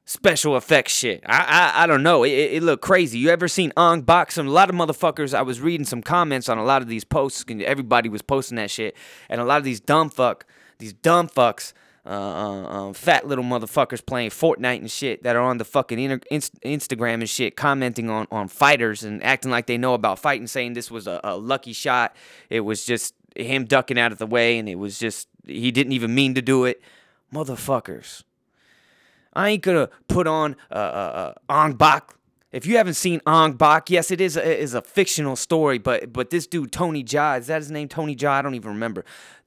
special 0.04 0.58
effects 0.58 0.94
shit. 0.94 1.24
I 1.26 1.72
I, 1.78 1.84
I 1.84 1.88
don't 1.88 2.04
know. 2.04 2.26
It, 2.26 2.32
it 2.32 2.64
looked 2.64 2.84
crazy. 2.84 3.20
You 3.20 3.30
ever 3.30 3.48
seen 3.48 3.72
Ong? 3.78 4.06
Some 4.28 4.48
a 4.48 4.52
lot 4.52 4.70
of 4.70 4.76
motherfuckers. 4.76 5.34
I 5.34 5.44
was 5.44 5.62
reading 5.62 5.86
some 5.86 6.02
comments 6.02 6.50
on 6.50 6.58
a 6.58 6.66
lot 6.66 6.82
of 6.82 6.90
these 6.90 7.06
posts, 7.06 7.46
and 7.48 7.62
everybody 7.62 8.10
was 8.10 8.22
posting 8.22 8.58
that 8.58 8.70
shit. 8.70 8.98
And 9.30 9.40
a 9.40 9.46
lot 9.46 9.60
of 9.60 9.64
these 9.64 9.80
dumb 9.80 10.10
fuck 10.10 10.46
these 10.82 10.92
dumb 10.92 11.30
fucks, 11.30 11.72
uh, 12.06 12.10
uh, 12.10 12.66
um, 12.66 12.94
fat 12.94 13.28
little 13.28 13.44
motherfuckers 13.44 14.04
playing 14.04 14.32
Fortnite 14.32 14.80
and 14.80 14.90
shit 14.90 15.22
that 15.24 15.36
are 15.36 15.42
on 15.42 15.58
the 15.60 15.66
fucking 15.66 16.00
inter- 16.00 16.26
inst- 16.32 16.60
Instagram 16.62 17.16
and 17.16 17.30
shit, 17.30 17.56
commenting 17.56 18.10
on, 18.10 18.28
on 18.32 18.48
fighters 18.48 19.04
and 19.04 19.24
acting 19.24 19.52
like 19.52 19.68
they 19.68 19.78
know 19.78 19.94
about 19.94 20.18
fighting, 20.18 20.48
saying 20.48 20.74
this 20.74 20.90
was 20.90 21.06
a, 21.06 21.22
a 21.24 21.38
lucky 21.38 21.74
shot. 21.74 22.16
It 22.50 22.62
was 22.62 22.86
just 22.86 23.14
him 23.36 23.66
ducking 23.66 24.00
out 24.00 24.12
of 24.12 24.18
the 24.18 24.26
way, 24.26 24.58
and 24.58 24.68
it 24.68 24.76
was 24.76 24.98
just 24.98 25.28
he 25.46 25.72
didn't 25.72 25.94
even 25.94 26.16
mean 26.16 26.34
to 26.34 26.42
do 26.42 26.66
it. 26.66 26.82
Motherfuckers. 27.34 28.24
I 29.34 29.50
ain't 29.50 29.64
gonna 29.64 29.90
put 30.08 30.28
on 30.28 30.56
uh, 30.72 30.76
uh, 30.76 31.34
uh, 31.50 31.54
Ong 31.54 31.74
Bak. 31.74 32.16
If 32.52 32.66
you 32.66 32.76
haven't 32.78 32.96
seen 32.96 33.22
Ong 33.26 33.54
Bak, 33.54 33.90
yes, 33.90 34.12
it 34.12 34.20
is 34.20 34.36
a, 34.36 34.60
is 34.60 34.74
a 34.74 34.82
fictional 34.82 35.36
story, 35.36 35.78
but 35.78 36.12
but 36.12 36.32
this 36.32 36.48
dude 36.48 36.72
Tony 36.72 37.04
Jaa, 37.04 37.40
is 37.40 37.48
that 37.48 37.58
his 37.60 37.72
name? 37.72 37.88
Tony 37.88 38.16
Jaa? 38.16 38.32
I 38.32 38.42
don't 38.42 38.56
even 38.56 38.72
remember 38.72 39.06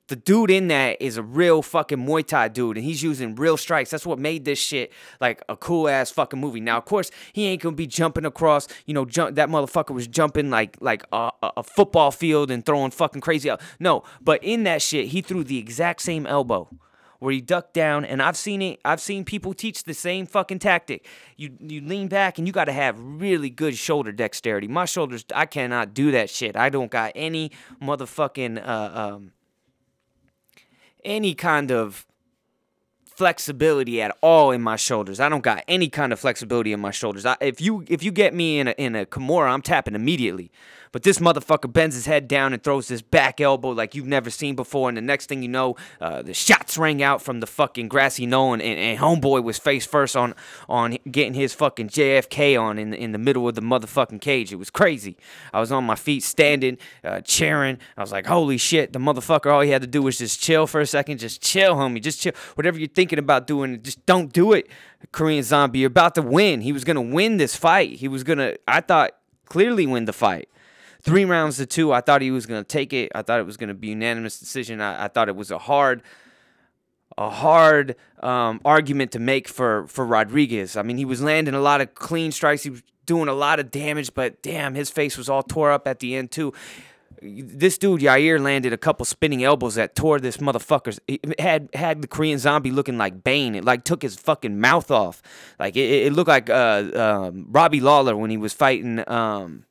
the 0.09 0.17
dude 0.17 0.51
in 0.51 0.69
that 0.69 1.01
is 1.01 1.17
a 1.17 1.23
real 1.23 1.63
fucking 1.63 1.99
Muay 1.99 2.27
Thai 2.27 2.49
dude, 2.49 2.77
and 2.77 2.85
he's 2.85 3.03
using 3.03 3.35
real 3.35 3.57
strikes. 3.57 3.91
That's 3.91 4.05
what 4.05 4.19
made 4.19 4.45
this 4.45 4.59
shit 4.59 4.93
like 5.21 5.43
a 5.49 5.57
cool 5.57 5.89
ass 5.89 6.11
fucking 6.11 6.39
movie. 6.39 6.61
Now, 6.61 6.77
of 6.77 6.85
course, 6.85 7.11
he 7.33 7.47
ain't 7.47 7.63
gonna 7.63 7.77
be 7.77 7.87
jumping 7.87 8.25
across. 8.25 8.69
You 8.87 8.95
know, 8.95 9.05
jump 9.05 9.37
that 9.37 9.49
motherfucker 9.49 9.95
was 9.95 10.07
jumping 10.07 10.51
like 10.51 10.77
like 10.81 11.05
a, 11.13 11.31
a 11.43 11.63
football 11.63 12.11
field 12.11 12.51
and 12.51 12.65
throwing 12.65 12.91
fucking 12.91 13.23
crazy 13.23 13.51
out. 13.51 13.61
No, 13.81 14.03
but 14.21 14.43
in 14.45 14.65
that 14.65 14.83
shit, 14.83 15.09
he 15.09 15.23
threw 15.23 15.43
the 15.43 15.59
exact 15.59 16.03
same 16.03 16.27
elbow 16.27 16.69
where 17.25 17.33
he 17.33 17.41
ducked 17.41 17.73
down 17.73 18.05
and 18.05 18.21
I've 18.21 18.37
seen 18.37 18.61
it 18.61 18.81
I've 18.85 19.01
seen 19.01 19.25
people 19.25 19.55
teach 19.55 19.85
the 19.85 19.95
same 19.95 20.27
fucking 20.27 20.59
tactic. 20.59 21.07
You 21.39 21.57
you 21.59 21.81
lean 21.81 22.09
back 22.09 22.37
and 22.37 22.47
you 22.47 22.53
got 22.53 22.67
to 22.67 22.73
have 22.73 23.01
really 23.01 23.49
good 23.49 23.79
shoulder 23.79 24.13
dexterity. 24.13 24.69
My 24.69 24.85
shoulders 24.85 25.25
I 25.35 25.47
cannot 25.47 25.95
do 25.95 26.11
that 26.11 26.29
shit. 26.29 26.57
I 26.57 26.69
don't 26.69 26.91
got 26.91 27.13
any 27.15 27.51
motherfucking 27.81 28.67
uh, 28.67 28.91
um 28.95 29.33
any 31.05 31.35
kind 31.35 31.71
of 31.71 32.07
flexibility 33.05 34.03
at 34.03 34.17
all 34.23 34.51
in 34.51 34.61
my 34.61 34.77
shoulders. 34.77 35.21
I 35.21 35.29
don't 35.29 35.43
got 35.43 35.63
any 35.69 35.89
kind 35.89 36.13
of 36.13 36.19
flexibility 36.19 36.73
in 36.73 36.81
my 36.81 36.91
shoulders. 36.91 37.25
I, 37.25 37.37
if 37.41 37.61
you 37.61 37.85
if 37.89 38.03
you 38.03 38.11
get 38.11 38.35
me 38.35 38.59
in 38.59 38.69
a 38.69 38.73
in 38.73 38.97
a 38.97 39.07
Kimura, 39.07 39.51
I'm 39.51 39.63
tapping 39.63 39.95
immediately. 39.95 40.51
But 40.95 41.03
this 41.03 41.19
motherfucker 41.19 41.73
bends 41.73 41.97
his 41.97 42.07
head 42.07 42.29
down 42.29 42.53
and 42.53 42.63
throws 42.63 42.87
this 42.87 43.03
back 43.03 43.41
elbow 43.41 43.71
like 43.71 43.97
you've 43.97 44.07
never 44.07 44.31
seen 44.31 44.55
before. 44.55 44.89
And 44.89 44.97
the 44.97 45.03
next 45.03 45.27
thing 45.27 45.43
you 45.43 45.49
know, 45.49 45.75
uh, 46.01 46.23
the 46.23 46.33
shots 46.33 46.79
rang 46.79 47.03
out 47.03 47.21
from 47.21 47.41
the 47.41 47.49
fucking 47.49 47.89
grassy 47.89 48.27
knoll, 48.27 48.53
and, 48.53 48.63
and, 48.63 49.01
homeboy 49.01 49.43
was 49.43 49.59
face 49.59 49.85
first 49.85 50.17
on 50.17 50.37
on 50.69 50.97
getting 51.11 51.35
his 51.35 51.53
fucking 51.53 51.89
JFK 51.89 52.61
on 52.61 52.79
in 52.79 52.91
the, 52.91 52.97
in 52.97 53.11
the 53.11 53.19
middle 53.19 53.49
of 53.49 53.57
the 53.57 53.61
motherfucking 53.61 54.21
cage. 54.21 54.53
It 54.53 54.57
was 54.57 54.71
crazy. 54.71 55.17
I 55.53 55.59
was 55.59 55.73
on 55.73 55.83
my 55.83 55.97
feet, 55.97 56.23
standing, 56.23 56.79
uh, 57.03 57.23
cheering. 57.23 57.79
I 57.97 58.01
was 58.01 58.13
like, 58.13 58.27
holy 58.27 58.57
shit, 58.57 58.93
the 58.93 59.01
motherfucker. 59.01 59.53
All 59.53 59.63
he 59.63 59.71
had 59.71 59.83
to 59.83 59.89
do 59.89 60.01
was 60.01 60.19
just 60.19 60.41
chill 60.41 60.69
for 60.69 60.81
a 60.81 60.87
second, 60.87 61.19
just 61.19 61.43
chill, 61.43 61.75
homie, 61.75 62.01
just 62.01 62.21
chill. 62.21 62.35
Whatever 62.55 62.79
you're 62.79 62.87
thinking 62.87 63.19
about 63.19 63.49
doing, 63.49 63.83
just 63.83 64.07
don't 64.07 64.33
do 64.33 64.53
it. 64.53 64.69
Korean 65.11 65.43
Zombie, 65.43 65.81
you're 65.81 65.89
about 65.89 66.15
to 66.15 66.23
win. 66.23 66.61
He 66.61 66.73
was 66.73 66.85
gonna 66.85 67.03
win 67.03 67.39
this 67.39 67.57
fight. 67.57 67.95
He 67.97 68.07
was 68.07 68.23
gonna. 68.23 68.55
I 68.69 68.81
thought 68.81 69.17
clearly 69.47 69.89
win 69.89 70.05
the 70.05 70.13
fight 70.13 70.49
three 71.05 71.25
rounds 71.25 71.59
to 71.59 71.67
two. 71.67 71.93
I 71.93 72.01
thought 72.01 72.23
he 72.23 72.31
was 72.31 72.47
going 72.47 72.63
to 72.63 72.67
take 72.67 72.93
it. 72.93 73.13
I 73.15 73.23
thought 73.23 73.39
it 73.39 73.47
was 73.47 73.57
going 73.57 73.69
to 73.69 73.75
be 73.75 73.89
unanimous 73.89 74.39
decision. 74.41 74.81
I, 74.81 75.05
I, 75.05 75.09
thought 75.09 75.29
it 75.29 75.37
was 75.37 75.51
a 75.51 75.59
hard, 75.59 76.03
a 77.17 77.31
hard 77.31 77.95
um, 78.21 78.61
argument 78.65 79.13
to 79.13 79.19
make 79.19 79.47
for 79.47 79.87
for 79.87 80.05
Rodriguez. 80.05 80.77
I 80.77 80.83
mean, 80.83 80.97
he 80.97 81.05
was 81.05 81.23
landing 81.23 81.55
a 81.55 81.61
lot 81.61 81.81
of 81.81 81.95
clean 81.95 82.33
strikes. 82.33 82.63
He 82.63 82.71
was 82.71 82.83
doing 83.07 83.29
a 83.29 83.35
lot 83.35 83.61
of 83.61 83.71
damage, 83.71 84.15
but 84.15 84.43
damn, 84.43 84.75
his 84.75 84.91
face 84.91 85.17
was 85.19 85.29
all 85.29 85.43
tore 85.43 85.71
up 85.71 85.87
at 85.87 86.01
the 86.01 86.17
end 86.17 86.31
too. 86.31 86.53
This 87.23 87.79
dude 87.79 88.03
Yair 88.03 88.39
landed 88.39 88.73
a 88.75 88.77
couple 88.77 89.07
spinning 89.07 89.45
elbows 89.45 89.77
that 89.77 89.95
tore 89.95 90.21
this 90.21 90.39
motherfucker's. 90.39 91.01
Had 91.39 91.69
had 91.73 92.03
the 92.03 92.09
Korean 92.09 92.39
zombie 92.39 92.71
looking 92.71 92.99
like 92.99 93.23
Bane. 93.23 93.55
It 93.55 93.65
like 93.65 93.85
took 93.85 94.03
his 94.03 94.17
fucking 94.17 94.59
mouth 94.59 94.91
off. 94.91 95.23
Like 95.59 95.77
it, 95.77 96.07
it 96.07 96.13
looked 96.13 96.29
like 96.29 96.51
uh, 96.51 96.91
um, 96.95 97.47
Robbie 97.49 97.81
Lawler 97.81 98.17
when 98.17 98.31
he 98.31 98.37
was 98.37 98.53
fighting. 98.53 99.09
Um, 99.09 99.65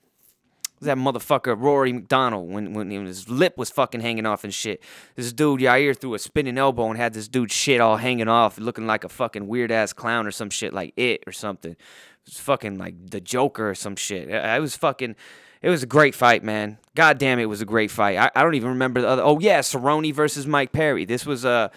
that 0.86 0.98
motherfucker 0.98 1.60
Rory 1.60 1.94
MacDonald 1.94 2.52
when 2.52 2.74
when 2.74 2.90
his 3.06 3.30
lip 3.30 3.58
was 3.58 3.70
fucking 3.70 4.02
hanging 4.02 4.26
off 4.26 4.44
and 4.44 4.54
shit. 4.54 4.82
This 5.16 5.34
dude 5.34 5.62
Yair 5.62 5.98
threw 5.98 6.14
a 6.14 6.20
spinning 6.20 6.58
elbow 6.58 6.90
and 6.90 6.98
had 6.98 7.14
this 7.14 7.28
dude 7.28 7.52
shit 7.52 7.82
all 7.82 7.98
hanging 7.98 8.28
off, 8.28 8.58
looking 8.58 8.88
like 8.88 9.04
a 9.04 9.10
fucking 9.10 9.48
weird 9.48 9.72
ass 9.72 9.94
clown 9.94 10.28
or 10.28 10.32
some 10.32 10.50
shit 10.50 10.74
like 10.74 10.94
it 10.98 11.24
or 11.28 11.32
something. 11.32 11.72
It 11.72 11.78
was 12.26 12.40
fucking 12.40 12.78
like 12.78 12.96
the 13.10 13.20
Joker 13.22 13.72
or 13.72 13.76
some 13.76 13.96
shit. 13.96 14.32
I 14.32 14.60
was 14.60 14.76
fucking. 14.78 15.16
It 15.62 15.70
was 15.70 15.82
a 15.82 15.88
great 15.88 16.14
fight, 16.14 16.44
man. 16.44 16.78
God 16.94 17.18
damn, 17.18 17.40
it 17.40 17.46
was 17.46 17.62
a 17.62 17.66
great 17.66 17.90
fight. 17.90 18.18
I, 18.18 18.30
I 18.36 18.44
don't 18.44 18.56
even 18.56 18.70
remember 18.70 19.02
the 19.02 19.08
other. 19.08 19.22
Oh 19.24 19.40
yeah, 19.40 19.60
Cerrone 19.60 20.14
versus 20.14 20.46
Mike 20.46 20.72
Perry. 20.72 21.06
This 21.06 21.26
was 21.26 21.46
a. 21.46 21.50
Uh, 21.50 21.70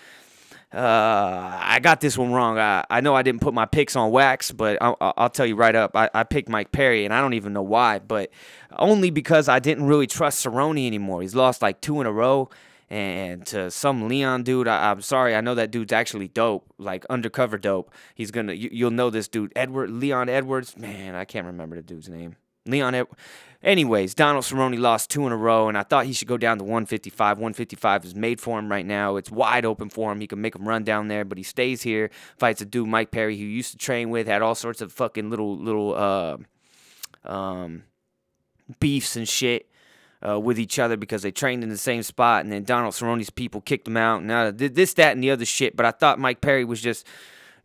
uh, 0.73 1.59
I 1.63 1.79
got 1.81 2.01
this 2.01 2.19
one 2.19 2.33
wrong. 2.33 2.59
I, 2.59 2.85
I 2.91 3.01
know 3.01 3.15
I 3.15 3.23
didn't 3.23 3.41
put 3.41 3.55
my 3.55 3.67
picks 3.67 3.95
on 3.97 4.11
wax, 4.11 4.51
but 4.51 4.79
I'll, 4.83 4.97
I'll 5.01 5.31
tell 5.31 5.47
you 5.47 5.57
right 5.57 5.75
up. 5.75 5.97
I, 5.97 6.11
I 6.13 6.25
picked 6.25 6.49
Mike 6.49 6.73
Perry, 6.73 7.05
and 7.05 7.15
I 7.15 7.21
don't 7.21 7.35
even 7.35 7.53
know 7.53 7.63
why, 7.63 7.99
but 8.01 8.31
only 8.77 9.11
because 9.11 9.49
I 9.49 9.59
didn't 9.59 9.85
really 9.87 10.07
trust 10.07 10.45
Cerrone 10.45 10.85
anymore. 10.85 11.23
He's 11.23 11.35
lost 11.35 11.63
like 11.63 11.81
two 11.81 12.01
in 12.01 12.07
a 12.07 12.13
row. 12.13 12.51
And 12.89 13.45
to 13.47 13.69
some 13.73 14.07
Leon 14.07 14.45
dude, 14.45 14.69
I, 14.69 14.93
am 14.93 15.01
sorry, 15.01 15.35
I 15.35 15.41
know 15.41 15.57
that 15.57 15.73
dude's 15.73 15.93
actually 15.93 16.29
dope, 16.29 16.73
like 16.79 17.05
undercover 17.07 17.59
dope. 17.59 17.91
He's 18.15 18.31
gonna, 18.31 18.53
you, 18.53 18.85
will 18.85 18.93
know 18.93 19.11
this 19.11 19.27
dude, 19.27 19.53
Edward 19.57 19.91
Leon 19.91 20.29
Edwards. 20.29 20.77
Man, 20.77 21.17
I 21.17 21.25
can't 21.25 21.47
remember 21.47 21.75
the 21.75 21.83
dude's 21.83 22.09
name. 22.09 22.37
Leon 22.67 22.95
Ed- 22.95 23.07
Anyways, 23.63 24.15
Donald 24.15 24.45
Cerrone 24.45 24.79
lost 24.79 25.11
two 25.11 25.27
in 25.27 25.33
a 25.33 25.37
row, 25.37 25.69
and 25.69 25.77
I 25.77 25.83
thought 25.83 26.07
he 26.07 26.13
should 26.13 26.29
go 26.29 26.37
down 26.37 26.59
to 26.59 26.65
155. 26.65 27.39
155 27.39 28.05
is 28.05 28.15
made 28.15 28.41
for 28.41 28.59
him 28.59 28.71
right 28.71 28.87
now. 28.87 29.17
It's 29.17 29.31
wide 29.31 29.65
open 29.65 29.89
for 29.89 30.13
him. 30.13 30.21
He 30.21 30.29
can 30.29 30.41
make 30.41 30.55
him 30.55 30.69
run 30.69 30.85
down 30.85 31.09
there, 31.09 31.25
but 31.25 31.37
he 31.37 31.43
stays 31.43 31.83
here, 31.83 32.11
fights 32.39 32.61
a 32.61 32.65
dude, 32.65 32.89
Mike 32.89 33.11
Perry, 33.11 33.37
who 33.37 33.45
used 33.45 33.73
to 33.73 33.79
train 33.79 34.11
with, 34.11 34.29
had 34.29 34.41
all 34.41 34.55
sorts 34.55 34.81
of 34.81 34.93
fucking 34.93 35.31
little, 35.31 35.57
little, 35.57 35.95
uh, 35.97 36.37
um, 37.29 37.85
beefs 38.79 39.17
and 39.17 39.29
shit. 39.29 39.69
Uh, 40.27 40.41
with 40.41 40.59
each 40.59 40.79
other 40.79 40.97
because 40.97 41.23
they 41.23 41.31
trained 41.31 41.63
in 41.63 41.69
the 41.69 41.77
same 41.77 42.03
spot, 42.03 42.43
and 42.43 42.51
then 42.51 42.65
Donald 42.65 42.95
Cerrone's 42.95 43.29
people 43.29 43.61
kicked 43.61 43.87
him 43.87 43.99
out, 43.99 44.25
now 44.25 44.51
this, 44.51 44.95
that, 44.95 45.13
and 45.13 45.23
the 45.23 45.31
other 45.31 45.45
shit. 45.45 45.77
But 45.77 45.85
I 45.85 45.91
thought 45.91 46.19
Mike 46.19 46.41
Perry 46.41 46.65
was 46.65 46.81
just 46.81 47.07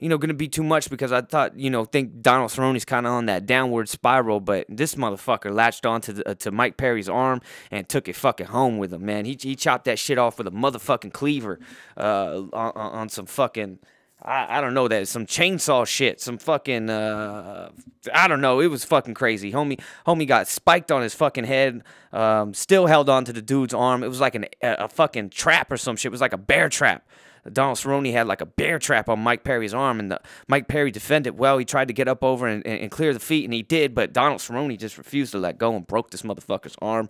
you 0.02 0.10
know, 0.10 0.18
going 0.18 0.30
to 0.30 0.34
be 0.34 0.48
too 0.48 0.64
much 0.64 0.90
because 0.90 1.12
I 1.12 1.22
thought, 1.22 1.58
you 1.58 1.70
know, 1.70 1.86
think 1.86 2.22
Donald 2.22 2.50
Cerrone's 2.50 2.86
kind 2.86 3.06
of 3.06 3.14
on 3.14 3.28
that 3.28 3.46
downward 3.46 3.88
spiral, 3.88 4.40
but 4.40 4.66
this 4.68 4.96
motherfucker 4.96 5.54
latched 5.54 5.86
onto 5.86 6.12
the, 6.12 6.28
uh, 6.28 6.34
to 6.36 6.52
Mike 6.52 6.76
Perry's 6.76 7.08
arm 7.08 7.40
and 7.70 7.88
took 7.88 8.08
it 8.08 8.16
fucking 8.16 8.48
home 8.48 8.80
with 8.80 8.92
him, 8.92 9.06
man. 9.06 9.26
He, 9.26 9.38
he 9.40 9.56
chopped 9.56 9.86
that 9.86 10.00
shit 10.00 10.18
off 10.18 10.40
with 10.40 10.48
a 10.48 10.52
motherfucking 10.52 11.14
cleaver 11.14 11.60
uh, 11.96 12.42
on, 12.52 12.72
on 12.76 13.10
some 13.10 13.28
fucking. 13.28 13.78
I, 14.24 14.58
I 14.58 14.62
don't 14.62 14.74
know 14.74 14.88
that 14.88 15.08
some 15.08 15.28
chainsaw 15.28 15.86
shit, 15.86 16.20
some 16.20 16.40
fucking 16.40 16.90
uh, 16.90 17.70
I 18.12 18.28
don't 18.28 18.42
know. 18.42 18.60
It 18.60 18.68
was 18.68 18.84
fucking 18.84 19.14
crazy. 19.14 19.52
Homie, 19.52 19.80
homie 20.08 20.28
got 20.28 20.48
spiked 20.48 20.92
on 20.92 21.04
his 21.04 21.14
fucking 21.14 21.44
head. 21.44 21.84
Um, 22.12 22.56
still 22.56 22.88
held 22.88 23.08
on 23.08 23.26
to 23.26 23.34
the 23.34 23.42
dude's 23.42 23.74
arm. 23.74 24.04
It 24.04 24.08
was 24.08 24.20
like 24.20 24.34
an, 24.34 24.46
a, 24.64 24.86
a 24.86 24.88
fucking 24.88 25.30
trap 25.30 25.72
or 25.72 25.78
some 25.78 25.96
shit. 25.96 26.10
It 26.10 26.12
was 26.12 26.22
like 26.22 26.34
a 26.34 26.38
bear 26.38 26.70
trap. 26.70 27.06
Donald 27.52 27.78
Cerrone 27.78 28.12
had 28.12 28.28
like 28.28 28.42
a 28.42 28.46
bear 28.46 28.80
trap 28.80 29.10
on 29.10 29.20
Mike 29.20 29.44
Perry's 29.44 29.74
arm, 29.74 30.00
and 30.00 30.12
the, 30.12 30.20
Mike 30.48 30.68
Perry 30.68 30.92
defended 30.92 31.38
well. 31.38 31.58
He 31.58 31.66
tried 31.66 31.88
to 31.88 31.94
get 31.94 32.08
up 32.08 32.24
over 32.24 32.48
and, 32.48 32.66
and, 32.66 32.82
and, 32.82 32.92
clear 32.92 33.14
the 33.14 33.20
feet, 33.20 33.46
and 33.46 33.54
he 33.54 33.64
did, 33.64 33.96
but 33.96 34.14
Donald 34.14 34.42
Cerrone 34.42 34.78
just 34.78 34.98
refused 34.98 35.32
to 35.32 35.40
let 35.40 35.58
go 35.58 35.76
and 35.76 35.86
broke 35.86 36.12
this 36.12 36.22
motherfucker's 36.22 36.76
arm. 36.82 37.10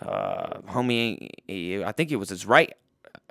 Uh, 0.00 0.60
homie, 0.68 1.30
he, 1.46 1.82
I 1.82 1.92
think 1.92 2.10
it 2.10 2.16
was 2.16 2.28
his 2.28 2.46
right. 2.46 2.72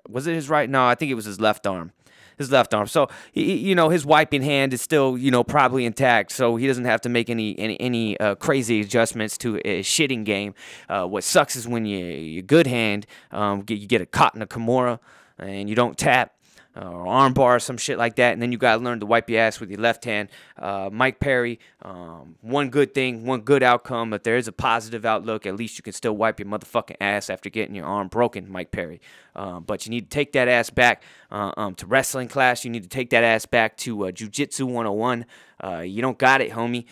Was 0.08 0.28
it 0.28 0.34
his 0.34 0.50
right? 0.50 0.70
No, 0.70 0.86
I 0.86 0.96
think 0.96 1.12
it 1.12 1.16
was 1.16 1.26
his 1.26 1.40
left 1.40 1.68
arm. 1.68 1.92
His 2.38 2.52
left 2.52 2.74
arm. 2.74 2.88
So, 2.88 3.08
he, 3.32 3.56
you 3.56 3.76
know, 3.76 3.90
his 3.90 4.04
wiping 4.04 4.42
hand 4.42 4.74
is 4.74 4.82
still, 4.82 5.16
you 5.16 5.30
know, 5.30 5.44
probably 5.44 5.86
intact. 5.86 6.32
So 6.32 6.56
he 6.56 6.66
doesn't 6.66 6.86
have 6.86 7.02
to 7.02 7.10
make 7.10 7.30
any 7.30 7.58
any, 7.60 7.80
any 7.80 8.20
uh, 8.20 8.34
crazy 8.36 8.82
adjustments 8.82 9.38
to 9.40 9.58
a 9.58 9.84
shitting 9.84 10.24
game. 10.24 10.56
Uh, 10.90 11.06
what 11.06 11.24
sucks 11.24 11.56
is 11.56 11.68
when 11.68 11.86
you, 11.86 12.04
your 12.04 12.42
good 12.42 12.66
hand, 12.66 13.06
um, 13.32 13.64
you 13.68 13.86
get 13.86 14.02
a 14.02 14.08
caught 14.08 14.34
in 14.36 14.42
a 14.42 14.48
Kimura 14.48 15.00
and 15.42 15.70
you 15.70 15.76
don't 15.76 15.98
tap. 15.98 16.34
uh, 16.76 16.90
or 16.90 17.06
armbar 17.06 17.58
or 17.58 17.60
some 17.60 17.78
shit 17.78 17.98
like 17.98 18.16
that, 18.16 18.34
and 18.34 18.42
then 18.42 18.52
you 18.52 18.58
gotta 18.58 18.82
learn 18.82 19.00
to 19.00 19.06
wipe 19.06 19.30
your 19.30 19.42
ass 19.42 19.60
with 19.60 19.70
your 19.70 19.80
left 19.80 20.06
hand. 20.06 20.30
Uh, 20.58 20.90
Mike 20.92 21.20
Perry, 21.20 21.60
um, 21.82 22.36
one 22.42 22.70
good 22.70 22.94
thing, 22.94 23.26
one 23.26 23.42
good 23.42 23.62
outcome. 23.62 24.14
If 24.14 24.24
there 24.24 24.38
is 24.38 24.48
a 24.48 24.52
positive 24.54 25.06
outlook, 25.06 25.46
at 25.46 25.56
least 25.56 25.78
you 25.78 25.84
can 25.84 25.94
still 25.94 26.16
wipe 26.16 26.40
your 26.40 26.48
motherfucking 26.48 26.96
ass 27.02 27.30
after 27.30 27.50
getting 27.50 27.76
your 27.76 27.86
arm 27.86 28.08
broken, 28.08 28.50
Mike 28.50 28.72
Perry. 28.72 29.02
Uh, 29.36 29.60
but 29.60 29.86
you 29.86 29.90
need 29.90 30.10
to 30.10 30.10
take 30.10 30.32
that 30.34 30.48
ass 30.48 30.70
back 30.70 31.04
uh, 31.30 31.52
um, 31.58 31.76
to 31.76 31.86
wrestling 31.86 32.28
class. 32.28 32.64
You 32.64 32.72
need 32.72 32.84
to 32.84 32.90
take 32.90 33.10
that 33.10 33.24
ass 33.24 33.46
back 33.46 33.76
to 33.78 34.08
uh, 34.08 34.12
Jiu-Jitsu 34.12 34.66
101. 34.66 35.26
Uh, 35.64 35.80
you 35.80 36.02
don't 36.02 36.18
got 36.18 36.42
it, 36.42 36.52
homie. 36.52 36.86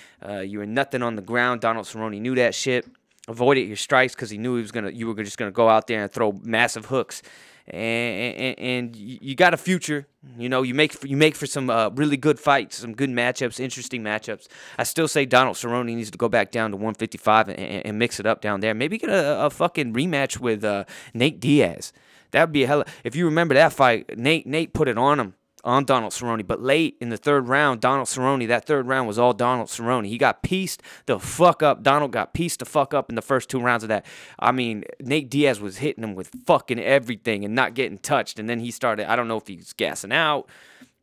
You 0.46 0.60
were 0.60 0.65
nothing 0.65 1.01
on 1.01 1.15
the 1.15 1.22
ground. 1.22 1.62
Donald 1.62 1.86
Cerrone 1.86 2.20
knew 2.20 2.36
that 2.36 2.53
shit. 2.53 2.86
Avoided 3.27 3.68
your 3.68 3.77
strikes 3.77 4.15
because 4.15 4.29
he 4.29 4.39
knew 4.39 4.56
he 4.56 4.62
was 4.62 4.72
gonna. 4.72 4.89
You 4.89 5.08
were 5.08 5.24
just 5.24 5.38
gonna 5.38 5.51
go 5.51 5.70
out 5.70 5.86
there 5.86 6.01
and 6.01 6.12
throw 6.12 6.32
massive 6.41 6.86
hooks 6.86 7.22
and, 7.69 8.35
and, 8.35 8.59
and 8.59 8.95
you 8.95 9.35
got 9.35 9.53
a 9.53 9.57
future. 9.57 10.07
You 10.38 10.49
know, 10.49 10.61
you 10.63 10.73
make 10.73 11.01
you 11.03 11.17
make 11.17 11.35
for 11.35 11.45
some 11.45 11.69
uh, 11.69 11.89
really 11.89 12.17
good 12.17 12.39
fights, 12.39 12.77
some 12.77 12.93
good 12.93 13.09
matchups, 13.09 13.59
interesting 13.59 14.03
matchups. 14.03 14.47
I 14.77 14.83
still 14.83 15.07
say 15.07 15.25
Donald 15.25 15.55
Cerrone 15.55 15.85
needs 15.85 16.11
to 16.11 16.17
go 16.17 16.29
back 16.29 16.51
down 16.51 16.71
to 16.71 16.77
155 16.77 17.49
and, 17.49 17.59
and, 17.59 17.97
mix 17.99 18.19
it 18.19 18.25
up 18.25 18.41
down 18.41 18.59
there. 18.59 18.73
Maybe 18.73 18.97
get 18.97 19.09
a, 19.09 19.45
a 19.45 19.49
fucking 19.49 19.93
rematch 19.93 20.39
with 20.39 20.63
uh, 20.63 20.85
Nate 21.13 21.39
Diaz. 21.39 21.93
That 22.31 22.41
would 22.41 22.51
be 22.51 22.63
a 22.63 22.67
hell. 22.67 22.83
If 23.03 23.15
you 23.15 23.25
remember 23.25 23.55
that 23.55 23.73
fight, 23.73 24.17
Nate 24.17 24.45
Nate 24.45 24.73
put 24.73 24.88
it 24.88 24.97
on 24.97 25.19
him 25.19 25.35
on 25.63 25.86
Donald 25.86 26.13
Cerrone. 26.13 26.46
But 26.46 26.62
late 26.62 26.98
in 27.01 27.10
the 27.10 27.18
third 27.18 27.48
round, 27.48 27.82
Donald 27.82 28.08
Cerrone, 28.08 28.48
that 28.48 28.66
third 28.66 28.88
round 28.88 29.08
was 29.08 29.20
all 29.20 29.34
Donald 29.34 29.68
Cerrone. 29.68 30.08
He 30.08 30.18
got 30.18 30.44
pieced 30.44 30.82
the 31.06 31.20
fuck 31.20 31.63
up. 31.63 31.84
Donald 31.84 32.12
got 32.12 32.34
pieced 32.34 32.60
the 32.60 32.66
fuck 32.66 32.94
up 32.94 33.10
in 33.10 33.16
the 33.16 33.22
first 33.22 33.50
two 33.50 33.60
rounds 33.60 33.84
of 33.84 33.89
that. 33.89 34.06
I 34.39 34.51
mean, 34.51 34.84
Nate 35.00 35.30
Diaz 35.30 35.60
was 35.60 35.78
hitting 35.78 36.04
him 36.04 36.16
with 36.16 36.32
fucking 36.46 36.80
everything 36.80 37.46
and 37.46 37.56
not 37.56 37.74
getting 37.74 37.98
touched. 37.98 38.39
And 38.39 38.50
then 38.50 38.60
he 38.60 38.72
started, 38.72 39.10
I 39.10 39.16
don't 39.16 39.28
know 39.28 39.38
if 39.38 39.48
he's 39.48 39.74
gassing 39.74 40.12
out. 40.12 40.50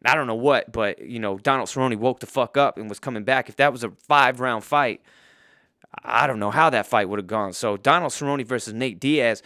I 0.05 0.15
don't 0.15 0.27
know 0.27 0.35
what, 0.35 0.71
but 0.73 1.01
you 1.01 1.19
know, 1.19 1.39
Donald 1.39 1.69
Cerrone 1.69 1.97
woke 1.97 2.21
the 2.21 2.27
fuck 2.27 2.57
up 2.57 2.79
and 2.79 2.89
was 2.89 3.01
coming 3.01 3.25
back. 3.25 3.49
If 3.49 3.57
that 3.57 3.73
was 3.73 3.83
a 3.83 3.91
five 3.91 4.41
round 4.41 4.63
fight, 4.65 5.01
I 6.05 6.27
don't 6.27 6.39
know 6.39 6.51
how 6.51 6.71
that 6.71 6.87
fight 6.87 7.09
would 7.09 7.19
have 7.19 7.27
gone. 7.27 7.53
So 7.53 7.77
Donald 7.77 8.13
Cerrone 8.13 8.47
versus 8.47 8.75
Nate 8.75 9.01
Diaz. 9.01 9.43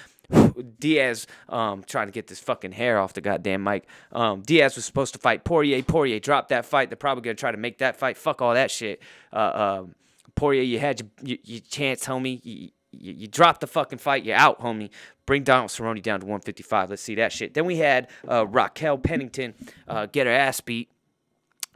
Diaz 0.79 1.27
um, 1.49 1.83
trying 1.85 2.07
to 2.07 2.13
get 2.13 2.27
this 2.27 2.41
fucking 2.41 2.73
hair 2.73 2.99
off 2.99 3.13
the 3.13 3.21
goddamn 3.21 3.63
mic. 3.63 3.87
Um, 4.13 4.43
Diaz 4.43 4.77
was 4.77 4.85
supposed 4.85 5.15
to 5.15 5.19
fight 5.21 5.45
Poirier. 5.45 5.83
Poirier 5.83 6.21
dropped 6.21 6.51
that 6.51 6.65
fight. 6.65 6.91
They're 6.91 6.97
probably 6.97 7.23
gonna 7.23 7.35
try 7.35 7.53
to 7.53 7.59
make 7.59 7.79
that 7.79 7.97
fight. 7.97 8.17
Fuck 8.17 8.43
all 8.43 8.55
that 8.55 8.71
shit. 8.71 9.03
Uh, 9.33 9.81
um, 9.83 9.95
Poirier, 10.35 10.63
you 10.63 10.79
had 10.79 11.01
your, 11.01 11.09
your, 11.23 11.39
your 11.45 11.61
chance, 11.61 12.07
homie. 12.07 12.41
You, 12.45 12.71
you, 12.93 13.13
you 13.13 13.27
dropped 13.29 13.61
the 13.61 13.67
fucking 13.67 13.99
fight. 13.99 14.25
You're 14.25 14.37
out, 14.37 14.61
homie. 14.61 14.91
Bring 15.27 15.45
Donald 15.45 15.71
Cerrone 15.71 16.03
down 16.03 16.21
to 16.21 16.27
155. 16.27 16.91
Let's 16.91 17.03
see 17.03 17.15
that 17.17 17.33
shit. 17.33 17.55
Then 17.55 17.67
we 17.67 17.77
had 17.77 18.09
uh, 18.29 18.47
Raquel 18.47 18.99
Pennington 18.99 19.55
uh, 19.87 20.07
get 20.07 20.27
her 20.27 20.33
ass 20.33 20.61
beat 20.61 20.91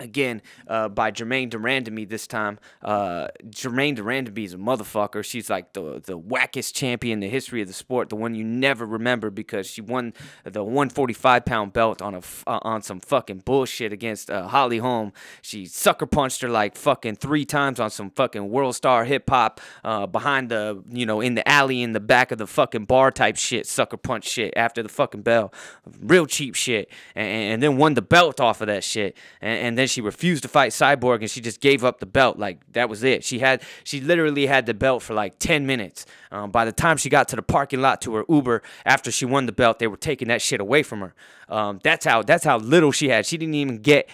again 0.00 0.42
uh, 0.66 0.88
by 0.88 1.10
Germaine 1.10 1.48
de 1.48 1.56
Randamie 1.56 2.08
this 2.08 2.26
time. 2.26 2.58
Uh, 2.82 3.28
Germaine 3.50 3.94
de 3.94 4.02
Randamie 4.02 4.44
is 4.44 4.54
a 4.54 4.58
motherfucker. 4.58 5.24
She's 5.24 5.48
like 5.48 5.72
the 5.72 6.00
the 6.04 6.18
wackest 6.18 6.74
champion 6.74 7.14
in 7.14 7.20
the 7.20 7.28
history 7.28 7.62
of 7.62 7.68
the 7.68 7.74
sport, 7.74 8.08
the 8.08 8.16
one 8.16 8.34
you 8.34 8.44
never 8.44 8.84
remember 8.84 9.30
because 9.30 9.66
she 9.66 9.80
won 9.80 10.12
the 10.44 10.62
145 10.62 11.44
pound 11.44 11.72
belt 11.72 12.02
on 12.02 12.14
a 12.14 12.20
uh, 12.46 12.58
on 12.62 12.82
some 12.82 13.00
fucking 13.00 13.42
bullshit 13.44 13.92
against 13.92 14.30
uh, 14.30 14.48
Holly 14.48 14.78
Holm. 14.78 15.12
She 15.42 15.66
sucker 15.66 16.06
punched 16.06 16.42
her 16.42 16.48
like 16.48 16.76
fucking 16.76 17.16
three 17.16 17.44
times 17.44 17.78
on 17.78 17.90
some 17.90 18.10
fucking 18.10 18.50
world 18.50 18.74
star 18.74 19.04
hip 19.04 19.28
hop 19.30 19.60
uh, 19.84 20.06
behind 20.06 20.48
the 20.48 20.82
you 20.90 21.06
know 21.06 21.20
in 21.20 21.34
the 21.34 21.48
alley 21.48 21.82
in 21.82 21.92
the 21.92 22.00
back 22.00 22.32
of 22.32 22.38
the 22.38 22.46
fucking 22.46 22.84
bar 22.84 23.10
type 23.10 23.36
shit, 23.36 23.66
sucker 23.66 23.96
punch 23.96 24.24
shit 24.24 24.52
after 24.56 24.82
the 24.82 24.88
fucking 24.88 25.22
bell, 25.22 25.52
real 26.00 26.26
cheap 26.26 26.54
shit, 26.54 26.90
and, 27.14 27.28
and 27.28 27.62
then 27.62 27.76
won 27.76 27.94
the 27.94 28.02
belt 28.02 28.40
off 28.40 28.60
of 28.60 28.66
that 28.66 28.82
shit, 28.82 29.16
and, 29.40 29.58
and 29.58 29.78
then 29.78 29.83
then 29.84 29.88
she 29.88 30.00
refused 30.00 30.42
to 30.44 30.48
fight 30.48 30.72
Cyborg 30.72 31.20
and 31.20 31.30
she 31.30 31.42
just 31.42 31.60
gave 31.60 31.84
up 31.84 32.00
the 32.00 32.06
belt. 32.06 32.38
Like 32.38 32.60
that 32.72 32.88
was 32.88 33.04
it. 33.04 33.22
She 33.22 33.38
had 33.38 33.62
she 33.84 34.00
literally 34.00 34.46
had 34.46 34.64
the 34.64 34.72
belt 34.72 35.02
for 35.02 35.12
like 35.12 35.38
10 35.38 35.66
minutes. 35.66 36.06
Um, 36.32 36.50
by 36.50 36.64
the 36.64 36.72
time 36.72 36.96
she 36.96 37.10
got 37.10 37.28
to 37.28 37.36
the 37.36 37.42
parking 37.42 37.82
lot 37.82 38.00
to 38.02 38.14
her 38.14 38.24
Uber 38.26 38.62
after 38.86 39.10
she 39.10 39.26
won 39.26 39.44
the 39.44 39.52
belt, 39.52 39.78
they 39.78 39.86
were 39.86 39.98
taking 39.98 40.28
that 40.28 40.40
shit 40.40 40.58
away 40.58 40.82
from 40.82 41.00
her. 41.00 41.14
Um, 41.50 41.80
that's 41.82 42.06
how 42.06 42.22
that's 42.22 42.44
how 42.44 42.56
little 42.56 42.92
she 42.92 43.10
had. 43.10 43.26
She 43.26 43.36
didn't 43.36 43.56
even 43.56 43.78
get 43.78 44.08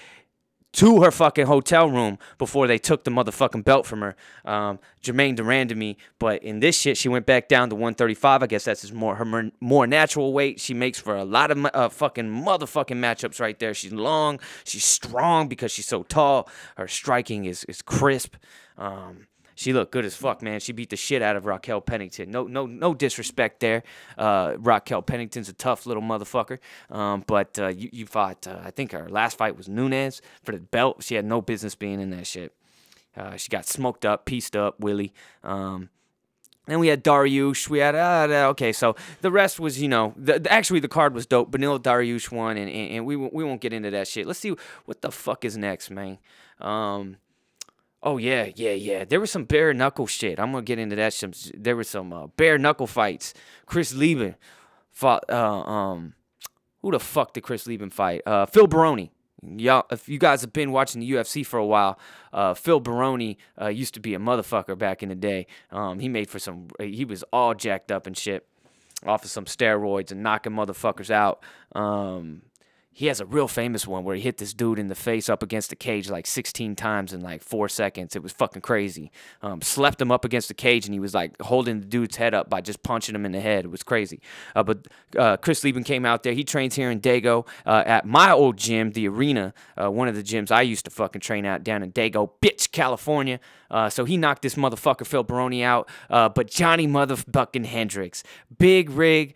to 0.73 1.03
her 1.03 1.11
fucking 1.11 1.47
hotel 1.47 1.91
room 1.91 2.19
before 2.39 2.67
they 2.67 2.79
took 2.79 3.05
the 3.05 3.11
motherfucking 3.11 3.65
belt 3.65 3.87
from 3.87 4.01
her. 4.03 4.17
Um, 4.45 4.79
Germaine 5.03 5.37
to 5.37 5.75
me, 5.75 5.97
but 6.19 6.43
in 6.43 6.61
this 6.61 6.79
shit, 6.79 6.97
she 6.97 7.09
went 7.09 7.27
back 7.27 7.49
down 7.49 7.71
to 7.71 7.75
135. 7.75 8.43
I 8.43 8.47
guess 8.47 8.65
that's 8.65 8.83
his 8.83 8.93
more 8.93 9.17
her 9.17 9.51
more 9.61 9.87
natural 9.87 10.33
weight. 10.33 10.61
She 10.61 10.75
makes 10.75 10.99
for 10.99 11.17
a 11.17 11.25
lot 11.25 11.51
of 11.51 11.67
uh, 11.75 11.89
fucking 11.89 12.27
motherfucking 12.27 12.99
matchups 12.99 13.41
right 13.41 13.59
there. 13.59 13.75
She's 13.75 13.93
long, 13.93 14.39
she's 14.65 14.85
strong 14.85 15.49
because 15.49 15.73
she's 15.73 15.89
so 15.89 16.03
tall. 16.03 16.49
Her 16.77 16.87
striking 16.87 17.47
is 17.47 17.65
is 17.65 17.83
crisp. 17.83 18.37
Um, 18.79 19.27
she 19.61 19.75
looked 19.75 19.93
good 19.93 20.07
as 20.07 20.17
fuck, 20.17 20.41
man. 20.41 20.59
She 20.59 20.73
beat 20.73 20.89
the 20.89 20.97
shit 20.97 21.21
out 21.21 21.37
of 21.37 21.45
Raquel 21.45 21.83
Pennington. 21.83 22.31
No, 22.31 22.45
no, 22.45 22.65
no 22.65 22.95
disrespect 22.95 23.61
there. 23.61 23.83
Uh, 24.17 24.55
Raquel 24.59 25.03
Pennington's 25.03 25.51
a 25.51 25.53
tough 25.53 25.85
little 25.85 26.03
motherfucker. 26.03 26.61
Um, 26.89 27.25
but 27.27 27.59
uh, 27.59 27.69
you, 27.69 27.91
you 27.93 28.07
fought. 28.07 28.47
Uh, 28.47 28.59
I 28.65 28.71
think 28.71 28.93
her 28.93 29.11
last 29.11 29.37
fight 29.37 29.59
was 29.59 29.69
Nunes 29.69 30.23
for 30.43 30.53
the 30.53 30.61
belt. 30.61 31.05
She 31.05 31.15
had 31.15 31.27
no 31.27 31.43
business 31.43 31.75
being 31.75 32.01
in 32.01 32.09
that 32.09 32.27
shit. 32.27 32.55
Uh, 33.15 33.37
she 33.37 33.51
got 33.51 33.67
smoked 33.67 34.07
up, 34.07 34.25
pieced 34.25 34.57
up, 34.57 34.81
Willie. 34.81 35.13
Um, 35.45 35.91
then 36.67 36.79
we 36.79 36.89
had 36.89 37.05
Dariush. 37.05 37.69
We 37.69 37.81
had 37.81 37.95
uh, 37.95 38.49
okay, 38.53 38.73
so 38.73 38.97
the 39.21 39.31
rest 39.31 39.61
was 39.61 39.83
you 39.83 39.89
know 39.89 40.15
the, 40.17 40.51
actually 40.51 40.81
the 40.81 40.89
card 40.89 41.13
was 41.13 41.27
dope. 41.27 41.51
Beneil 41.51 41.79
Dariush 41.79 42.33
won, 42.33 42.57
and, 42.57 42.71
and, 42.71 42.93
and 42.93 43.07
we 43.07 43.15
we 43.17 43.45
won't 43.45 43.61
get 43.61 43.75
into 43.75 43.91
that 43.91 44.09
shit. 44.09 44.27
Let's 44.27 44.39
see 44.39 44.55
what 44.87 45.03
the 45.03 45.13
fuck 45.13 45.45
is 45.45 45.59
next, 45.59 45.91
man. 45.91 46.17
Um, 46.61 47.17
Oh 48.03 48.17
yeah, 48.17 48.51
yeah, 48.57 48.73
yeah. 48.73 49.05
There 49.05 49.21
was 49.21 49.31
some 49.31 49.45
bare 49.45 49.75
knuckle 49.75 50.07
shit. 50.07 50.41
I'm 50.41 50.53
gonna 50.53 50.63
get 50.63 50.79
into 50.79 50.97
that. 50.97 51.13
Some 51.13 51.33
there 51.55 51.77
was 51.77 51.89
some 51.89 52.13
uh, 52.13 52.29
bare 52.29 52.57
knuckle 52.57 52.87
fights. 52.87 53.35
Chris 53.67 53.95
Leben 53.95 54.37
fought. 54.91 55.25
Uh, 55.29 55.61
um, 55.63 56.15
who 56.81 56.91
the 56.93 57.01
fuck 57.01 57.35
did 57.35 57.43
Chris 57.43 57.67
Leben 57.67 57.91
fight? 57.91 58.23
Uh, 58.25 58.47
Phil 58.47 58.67
Baroni. 58.67 59.13
Y'all, 59.43 59.87
if 59.91 60.09
you 60.09 60.19
guys 60.19 60.43
have 60.43 60.53
been 60.53 60.71
watching 60.71 61.01
the 61.01 61.11
UFC 61.13 61.45
for 61.45 61.59
a 61.59 61.65
while, 61.65 61.99
uh, 62.33 62.53
Phil 62.53 62.79
Baroni 62.79 63.39
uh, 63.61 63.69
used 63.69 63.95
to 63.95 64.01
be 64.01 64.15
a 64.15 64.19
motherfucker 64.19 64.77
back 64.77 65.03
in 65.03 65.09
the 65.09 65.15
day. 65.15 65.47
Um, 65.71 65.99
he 65.99 66.09
made 66.09 66.29
for 66.29 66.39
some. 66.39 66.69
He 66.79 67.05
was 67.05 67.23
all 67.33 67.55
jacked 67.55 67.91
up 67.91 68.07
and 68.07 68.17
shit, 68.17 68.47
off 69.07 69.25
of 69.25 69.31
some 69.31 69.47
steroids 69.47 70.11
and 70.11 70.23
knocking 70.23 70.53
motherfuckers 70.53 71.11
out. 71.11 71.43
Um, 71.75 72.43
he 72.93 73.07
has 73.07 73.21
a 73.21 73.27
real 73.27 73.47
famous 73.47 73.87
one 73.87 74.03
where 74.03 74.17
he 74.17 74.21
hit 74.21 74.39
this 74.39 74.53
dude 74.53 74.79
in 74.79 74.89
the 74.89 74.95
face 74.95 75.29
up 75.29 75.43
against 75.43 75.71
the 75.71 75.77
cage 75.77 76.11
like 76.11 76.27
16 76.27 76.75
times 76.75 77.13
in 77.13 77.21
like 77.21 77.43
four 77.43 77.69
seconds. 77.69 78.17
It 78.17 78.23
was 78.23 78.33
fucking 78.33 78.63
crazy. 78.63 79.13
Um, 79.43 79.63
slept 79.63 80.01
him 80.01 80.11
up 80.11 80.25
against 80.25 80.49
the 80.49 80.55
cage 80.55 80.87
and 80.87 80.93
he 80.93 80.99
was 80.99 81.15
like 81.15 81.41
holding 81.41 81.81
the 81.81 81.87
dude's 81.87 82.17
head 82.17 82.35
up 82.35 82.51
by 82.51 82.61
just 82.61 82.83
punching 82.83 83.15
him 83.15 83.25
in 83.25 83.33
the 83.33 83.41
head. 83.41 83.65
It 83.65 83.71
was 83.71 83.85
crazy. 83.85 84.21
Uh, 84.57 84.65
but 84.65 84.89
uh, 85.17 85.37
Chris 85.37 85.63
Leben 85.63 85.85
came 85.85 86.05
out 86.05 86.25
there. 86.25 86.33
He 86.33 86.43
trains 86.43 86.75
here 86.75 86.91
in 86.91 87.01
Dago 87.01 87.47
uh, 87.65 87.85
at 87.87 88.07
my 88.07 88.33
old 88.33 88.57
gym, 88.57 88.91
the 88.91 89.07
Arena, 89.07 89.55
uh, 89.81 89.91
one 89.91 90.09
of 90.09 90.17
the 90.17 90.23
gyms 90.23 90.51
I 90.51 90.63
used 90.63 90.85
to 90.87 90.91
fucking 90.91 91.21
train 91.21 91.47
at 91.47 91.63
down 91.63 91.85
in 91.85 91.93
Dago, 91.93 92.31
bitch, 92.43 92.73
California. 92.73 93.39
Uh, 93.71 93.89
so 93.89 94.05
he 94.05 94.17
knocked 94.17 94.43
this 94.43 94.57
motherfucker 94.57 95.07
Phil 95.07 95.23
Baroni 95.23 95.63
out. 95.63 95.89
Uh, 96.11 96.29
but 96.29 96.51
Johnny 96.51 96.89
motherfucking 96.89 97.67
Hendricks, 97.67 98.25
big 98.59 98.91
rig, 98.91 99.35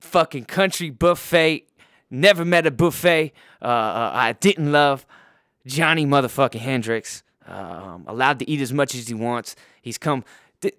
fucking 0.00 0.46
country 0.46 0.88
buffet 0.88 1.66
Never 2.10 2.44
met 2.44 2.66
a 2.66 2.70
buffet 2.70 3.32
uh, 3.62 3.64
uh, 3.64 4.10
I 4.14 4.32
didn't 4.32 4.72
love. 4.72 5.06
Johnny 5.66 6.06
motherfucking 6.06 6.60
Hendricks. 6.60 7.22
Um, 7.46 8.04
allowed 8.06 8.38
to 8.40 8.48
eat 8.48 8.60
as 8.60 8.72
much 8.72 8.94
as 8.94 9.08
he 9.08 9.14
wants. 9.14 9.56
He's 9.82 9.98
come. 9.98 10.24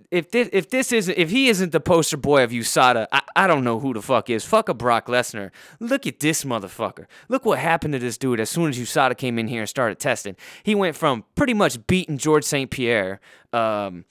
if 0.09 0.31
this 0.31 0.49
if 0.53 0.69
this 0.69 0.91
isn't 0.91 1.17
if 1.17 1.29
he 1.29 1.49
isn't 1.49 1.71
the 1.71 1.79
poster 1.79 2.17
boy 2.17 2.43
of 2.43 2.51
USADA, 2.51 3.07
I, 3.11 3.21
I 3.35 3.47
don't 3.47 3.63
know 3.63 3.79
who 3.79 3.93
the 3.93 4.01
fuck 4.01 4.29
is. 4.29 4.45
Fuck 4.45 4.69
a 4.69 4.73
Brock 4.73 5.07
Lesnar. 5.07 5.51
Look 5.79 6.07
at 6.07 6.19
this 6.19 6.43
motherfucker. 6.43 7.07
Look 7.29 7.45
what 7.45 7.59
happened 7.59 7.93
to 7.93 7.99
this 7.99 8.17
dude 8.17 8.39
as 8.39 8.49
soon 8.49 8.69
as 8.69 8.77
USADA 8.77 9.17
came 9.17 9.37
in 9.37 9.47
here 9.47 9.61
and 9.61 9.69
started 9.69 9.99
testing. 9.99 10.35
He 10.63 10.75
went 10.75 10.95
from 10.95 11.25
pretty 11.35 11.53
much 11.53 11.85
beating 11.87 12.17
George 12.17 12.43
St. 12.43 12.69
Pierre. 12.69 13.19
Um, 13.51 14.05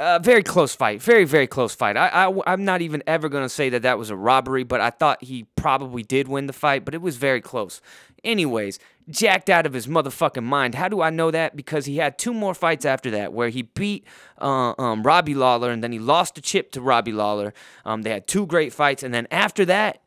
uh, 0.00 0.18
very 0.18 0.42
close 0.42 0.74
fight. 0.74 1.02
Very, 1.02 1.24
very 1.24 1.46
close 1.46 1.74
fight. 1.74 1.96
I, 1.96 2.08
I, 2.08 2.40
I'm 2.46 2.64
not 2.64 2.80
even 2.80 3.02
ever 3.06 3.28
to 3.28 3.48
say 3.50 3.68
that 3.68 3.82
that 3.82 3.98
was 3.98 4.08
a 4.08 4.16
robbery, 4.16 4.64
but 4.64 4.80
I 4.80 4.88
thought 4.88 5.22
he 5.22 5.44
probably 5.56 6.02
did 6.02 6.26
win 6.26 6.46
the 6.46 6.54
fight, 6.54 6.86
but 6.86 6.94
it 6.94 7.02
was 7.02 7.18
very 7.18 7.42
close. 7.42 7.82
Anyways, 8.24 8.78
jacked 9.10 9.50
out 9.50 9.66
of 9.66 9.74
his 9.74 9.86
motherfucking 9.86 10.42
mind. 10.42 10.74
How 10.74 10.88
do 10.88 11.02
I 11.02 11.10
know 11.10 11.30
that? 11.30 11.54
Because 11.54 11.84
he 11.84 11.98
had 11.98 12.18
two 12.18 12.32
more 12.32 12.54
fights 12.54 12.86
after 12.86 13.10
that 13.10 13.34
where 13.34 13.50
he 13.50 13.62
beat 13.62 14.06
uh, 14.40 14.72
um, 14.78 15.02
Robbie 15.02 15.34
Lawler 15.34 15.70
and 15.70 15.84
then 15.84 15.92
he 15.92 15.98
lost 15.98 16.34
the 16.34 16.40
chip 16.40 16.72
to 16.72 16.80
Robbie 16.80 17.12
Lawler. 17.12 17.52
Um, 17.84 18.00
they 18.02 18.10
had 18.10 18.26
two 18.26 18.46
great 18.46 18.72
fights. 18.72 19.02
And 19.02 19.12
then 19.12 19.26
after 19.30 19.66
that, 19.66 20.00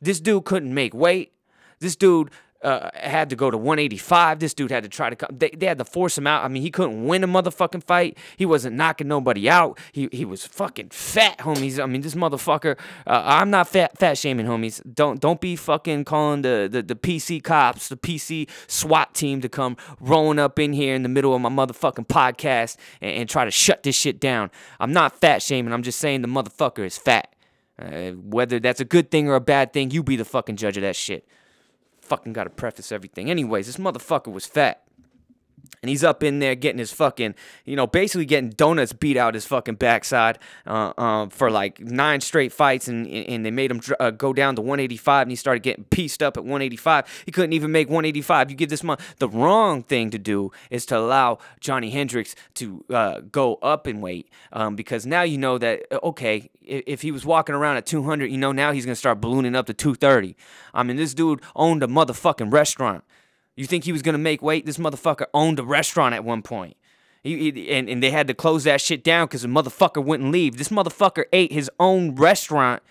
this 0.00 0.20
dude 0.20 0.44
couldn't 0.44 0.72
make 0.72 0.94
weight. 0.94 1.32
This 1.80 1.96
dude 1.96 2.30
uh, 2.62 2.90
had 2.94 3.30
to 3.30 3.36
go 3.36 3.50
to 3.50 3.56
185. 3.56 4.38
This 4.38 4.54
dude 4.54 4.70
had 4.70 4.82
to 4.82 4.88
try 4.88 5.08
to 5.10 5.16
come. 5.16 5.30
They, 5.32 5.50
they 5.50 5.66
had 5.66 5.78
to 5.78 5.84
force 5.84 6.18
him 6.18 6.26
out. 6.26 6.44
I 6.44 6.48
mean, 6.48 6.62
he 6.62 6.70
couldn't 6.70 7.04
win 7.04 7.24
a 7.24 7.28
motherfucking 7.28 7.84
fight. 7.84 8.18
He 8.36 8.44
wasn't 8.44 8.76
knocking 8.76 9.08
nobody 9.08 9.48
out. 9.48 9.78
He 9.92 10.08
he 10.12 10.24
was 10.24 10.46
fucking 10.46 10.90
fat, 10.90 11.38
homies. 11.38 11.82
I 11.82 11.86
mean, 11.86 12.02
this 12.02 12.14
motherfucker. 12.14 12.78
Uh, 13.06 13.22
I'm 13.24 13.50
not 13.50 13.68
fat 13.68 13.96
fat 13.98 14.18
shaming, 14.18 14.46
homies. 14.46 14.82
Don't 14.94 15.20
don't 15.20 15.40
be 15.40 15.56
fucking 15.56 16.04
calling 16.04 16.42
the, 16.42 16.68
the 16.70 16.82
the 16.82 16.94
PC 16.94 17.42
cops, 17.42 17.88
the 17.88 17.96
PC 17.96 18.48
SWAT 18.66 19.14
team 19.14 19.40
to 19.40 19.48
come 19.48 19.76
rolling 19.98 20.38
up 20.38 20.58
in 20.58 20.72
here 20.72 20.94
in 20.94 21.02
the 21.02 21.08
middle 21.08 21.34
of 21.34 21.40
my 21.40 21.48
motherfucking 21.48 22.08
podcast 22.08 22.76
and, 23.00 23.12
and 23.12 23.28
try 23.28 23.44
to 23.44 23.50
shut 23.50 23.82
this 23.82 23.96
shit 23.96 24.20
down. 24.20 24.50
I'm 24.78 24.92
not 24.92 25.18
fat 25.18 25.42
shaming. 25.42 25.72
I'm 25.72 25.82
just 25.82 25.98
saying 25.98 26.22
the 26.22 26.28
motherfucker 26.28 26.84
is 26.84 26.98
fat. 26.98 27.34
Uh, 27.78 28.10
whether 28.10 28.60
that's 28.60 28.80
a 28.80 28.84
good 28.84 29.10
thing 29.10 29.26
or 29.26 29.34
a 29.36 29.40
bad 29.40 29.72
thing, 29.72 29.90
you 29.90 30.02
be 30.02 30.14
the 30.14 30.24
fucking 30.26 30.56
judge 30.56 30.76
of 30.76 30.82
that 30.82 30.94
shit 30.94 31.26
fucking 32.10 32.32
got 32.32 32.44
to 32.44 32.50
preface 32.50 32.92
everything. 32.92 33.30
Anyways, 33.30 33.66
this 33.66 33.76
motherfucker 33.76 34.32
was 34.32 34.44
fat. 34.44 34.82
And 35.82 35.88
he's 35.88 36.04
up 36.04 36.22
in 36.22 36.40
there 36.40 36.54
getting 36.54 36.78
his 36.78 36.92
fucking, 36.92 37.34
you 37.64 37.74
know, 37.74 37.86
basically 37.86 38.26
getting 38.26 38.50
donuts 38.50 38.92
beat 38.92 39.16
out 39.16 39.34
his 39.34 39.46
fucking 39.46 39.76
backside 39.76 40.38
uh, 40.66 40.92
uh, 40.98 41.28
for 41.30 41.50
like 41.50 41.80
nine 41.80 42.20
straight 42.20 42.52
fights. 42.52 42.86
And, 42.88 43.06
and 43.06 43.46
they 43.46 43.50
made 43.50 43.70
him 43.70 43.80
uh, 43.98 44.10
go 44.10 44.32
down 44.32 44.56
to 44.56 44.62
185 44.62 45.22
and 45.22 45.32
he 45.32 45.36
started 45.36 45.62
getting 45.62 45.84
pieced 45.84 46.22
up 46.22 46.36
at 46.36 46.44
185. 46.44 47.22
He 47.24 47.32
couldn't 47.32 47.52
even 47.54 47.72
make 47.72 47.88
185. 47.88 48.50
You 48.50 48.56
give 48.56 48.68
this 48.68 48.84
man 48.84 48.98
the 49.18 49.28
wrong 49.28 49.82
thing 49.82 50.10
to 50.10 50.18
do 50.18 50.50
is 50.70 50.84
to 50.86 50.98
allow 50.98 51.38
Johnny 51.60 51.90
Hendricks 51.90 52.34
to 52.54 52.84
uh, 52.90 53.20
go 53.20 53.54
up 53.56 53.86
in 53.86 54.00
weight 54.00 54.28
um, 54.52 54.76
because 54.76 55.06
now 55.06 55.22
you 55.22 55.38
know 55.38 55.58
that, 55.58 55.86
uh, 55.90 55.98
okay, 56.02 56.50
if, 56.62 56.82
if 56.86 57.02
he 57.02 57.10
was 57.10 57.24
walking 57.24 57.54
around 57.54 57.76
at 57.76 57.86
200, 57.86 58.30
you 58.30 58.38
know, 58.38 58.52
now 58.52 58.72
he's 58.72 58.84
going 58.84 58.92
to 58.92 58.98
start 58.98 59.20
ballooning 59.20 59.56
up 59.56 59.66
to 59.66 59.74
230. 59.74 60.36
I 60.74 60.82
mean, 60.82 60.96
this 60.96 61.14
dude 61.14 61.40
owned 61.56 61.82
a 61.82 61.86
motherfucking 61.86 62.52
restaurant. 62.52 63.04
You 63.56 63.66
think 63.66 63.84
he 63.84 63.92
was 63.92 64.02
gonna 64.02 64.18
make 64.18 64.42
weight? 64.42 64.66
This 64.66 64.78
motherfucker 64.78 65.26
owned 65.34 65.58
a 65.58 65.64
restaurant 65.64 66.14
at 66.14 66.24
one 66.24 66.42
point. 66.42 66.76
He, 67.22 67.50
he, 67.50 67.70
and, 67.70 67.88
and 67.88 68.02
they 68.02 68.10
had 68.10 68.28
to 68.28 68.34
close 68.34 68.64
that 68.64 68.80
shit 68.80 69.04
down 69.04 69.26
because 69.26 69.42
the 69.42 69.48
motherfucker 69.48 70.02
wouldn't 70.02 70.32
leave. 70.32 70.56
This 70.56 70.70
motherfucker 70.70 71.24
ate 71.32 71.52
his 71.52 71.70
own 71.78 72.14
restaurant 72.14 72.82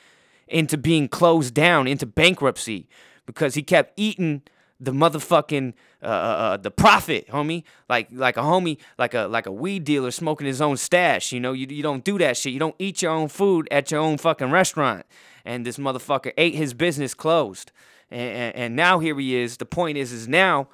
into 0.48 0.78
being 0.78 1.08
closed 1.08 1.54
down, 1.54 1.88
into 1.88 2.06
bankruptcy, 2.06 2.88
because 3.26 3.56
he 3.56 3.64
kept 3.64 3.94
eating 3.98 4.44
the 4.80 4.92
motherfucking 4.92 5.74
uh, 6.02 6.06
uh, 6.06 6.10
uh, 6.10 6.58
the 6.58 6.72
profit, 6.72 7.28
homie. 7.28 7.64
Like 7.90 8.08
like 8.12 8.38
a 8.38 8.42
homie, 8.42 8.78
like 8.98 9.14
a 9.14 9.24
like 9.24 9.46
a 9.46 9.52
weed 9.52 9.84
dealer 9.84 10.12
smoking 10.12 10.48
his 10.48 10.62
own 10.62 10.78
stash. 10.78 11.32
You 11.32 11.40
know, 11.40 11.54
you, 11.54 11.68
you 11.70 11.84
don't 11.84 12.04
do 12.04 12.18
that 12.20 12.38
shit. 12.38 12.54
You 12.54 12.60
don't 12.60 12.76
eat 12.80 13.02
your 13.02 13.12
own 13.12 13.28
food 13.28 13.68
at 13.72 13.92
your 13.92 14.00
own 14.00 14.18
fucking 14.18 14.52
restaurant. 14.52 15.06
And 15.44 15.66
this 15.66 15.78
motherfucker 15.78 16.34
ate 16.38 16.56
his 16.56 16.74
business 16.74 17.14
closed 17.14 17.72
and, 18.12 18.56
and 18.56 18.76
now 18.76 19.00
here 19.00 19.18
he 19.20 19.36
is. 19.36 19.58
The 19.58 19.66
point 19.66 19.98
is, 19.98 20.12
is 20.12 20.28
now 20.28 20.68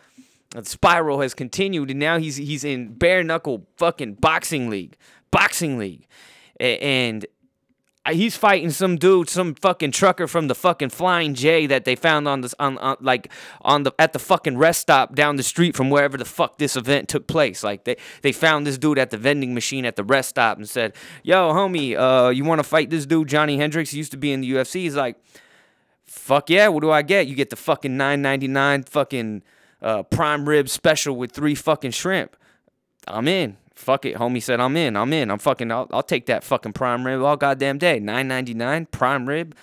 the 0.52 0.66
spiral 0.66 1.22
has 1.22 1.34
continued, 1.34 1.92
and 1.92 2.00
now 2.00 2.18
he's 2.18 2.36
he's 2.38 2.64
in 2.64 2.94
bare 2.94 3.24
knuckle 3.24 3.68
fucking 3.78 4.16
boxing 4.16 4.70
league, 4.70 4.98
boxing 5.32 5.78
league, 5.78 6.08
and 6.60 7.26
he's 8.14 8.38
fighting 8.38 8.70
some 8.70 8.98
dude, 8.98 9.30
some 9.30 9.56
fucking 9.56 9.92
trucker 9.92 10.28
from 10.28 10.48
the 10.48 10.56
fucking 10.56 10.90
Flying 10.90 11.34
J 11.34 11.66
that 11.68 11.86
they 11.86 11.96
found 11.96 12.28
on 12.28 12.42
this 12.42 12.54
on, 12.60 12.78
on 12.78 12.98
like 13.00 13.32
on 13.62 13.84
the 13.84 13.92
at 13.98 14.14
the 14.14 14.20
fucking 14.20 14.58
rest 14.58 14.82
stop 14.82 15.16
down 15.16 15.36
the 15.36 15.44
street 15.44 15.76
from 15.76 15.90
wherever 15.90 16.18
the 16.18 16.26
fuck 16.26 16.58
this 16.58 16.76
event 16.76 17.10
took 17.10 17.28
place. 17.28 17.64
Like 17.64 17.86
they 17.86 17.98
they 18.22 18.32
found 18.32 18.68
this 18.68 18.78
dude 18.78 19.00
at 19.00 19.10
the 19.10 19.18
vending 19.18 19.54
machine 19.54 19.86
at 19.86 19.96
the 19.96 20.04
rest 20.04 20.30
stop 20.30 20.58
and 20.58 20.70
said, 20.70 20.94
"Yo, 21.24 21.52
homie, 21.54 21.96
uh, 21.98 22.30
you 22.30 22.44
want 22.44 22.60
to 22.60 22.64
fight 22.64 22.90
this 22.90 23.06
dude 23.06 23.28
Johnny 23.28 23.58
Hendricks? 23.58 23.92
He 23.92 23.98
used 23.98 24.12
to 24.12 24.18
be 24.18 24.32
in 24.32 24.42
the 24.42 24.52
UFC." 24.52 24.82
He's 24.82 24.96
like 24.96 25.18
fuck 26.06 26.50
yeah, 26.50 26.68
what 26.68 26.82
do 26.82 26.92
I 26.92 27.02
get? 27.02 27.28
You 27.28 27.36
get 27.36 27.50
the 27.50 27.56
fucking 27.56 27.92
9.99 27.92 28.88
fucking 28.88 29.44
uh, 29.82 30.04
prime 30.04 30.48
rib 30.48 30.70
special 30.70 31.16
with 31.16 31.32
three 31.32 31.56
fucking 31.56 31.92
shrimp. 31.92 32.36
I'm 33.08 33.28
in. 33.28 33.58
Fuck 33.76 34.06
it, 34.06 34.16
homie 34.16 34.42
said 34.42 34.60
I'm 34.62 34.78
in. 34.78 34.96
I'm 34.96 35.12
in. 35.12 35.30
I'm 35.30 35.38
fucking. 35.38 35.70
I'll, 35.70 35.88
I'll 35.92 36.04
take 36.04 36.28
that 36.28 36.44
fucking 36.44 36.74
prime 36.74 37.06
rib 37.06 37.22
all 37.22 37.36
goddamn 37.36 37.78
day. 37.78 38.00
9.99 38.00 38.90
prime 38.90 39.28
rib, 39.28 39.54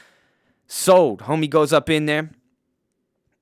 sold. 0.66 1.20
Homie 1.22 1.48
goes 1.48 1.72
up 1.72 1.88
in 1.88 2.04
there, 2.04 2.30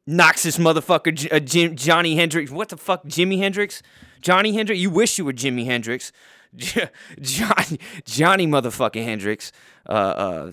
knocks 0.07 0.45
this 0.45 0.59
motherfucker 0.59 1.33
uh, 1.33 1.41
Jim, 1.41 1.75
Johnny 1.75 2.15
Hendricks. 2.15 2.53
What 2.53 2.69
the 2.69 2.77
fuck, 2.77 3.05
Jimi 3.05 3.39
Hendrix? 3.39 3.83
Johnny 4.21 4.55
Hendricks? 4.55 4.81
You 4.81 4.91
wish 4.91 5.19
you 5.19 5.25
were 5.25 5.33
Jimi 5.33 5.65
Hendrix. 5.65 6.13
Johnny, 6.57 7.81
Johnny 8.05 8.47
motherfucking 8.47 9.05
Hendricks. 9.05 9.51
Uh, 9.89 9.93
uh, 9.93 10.53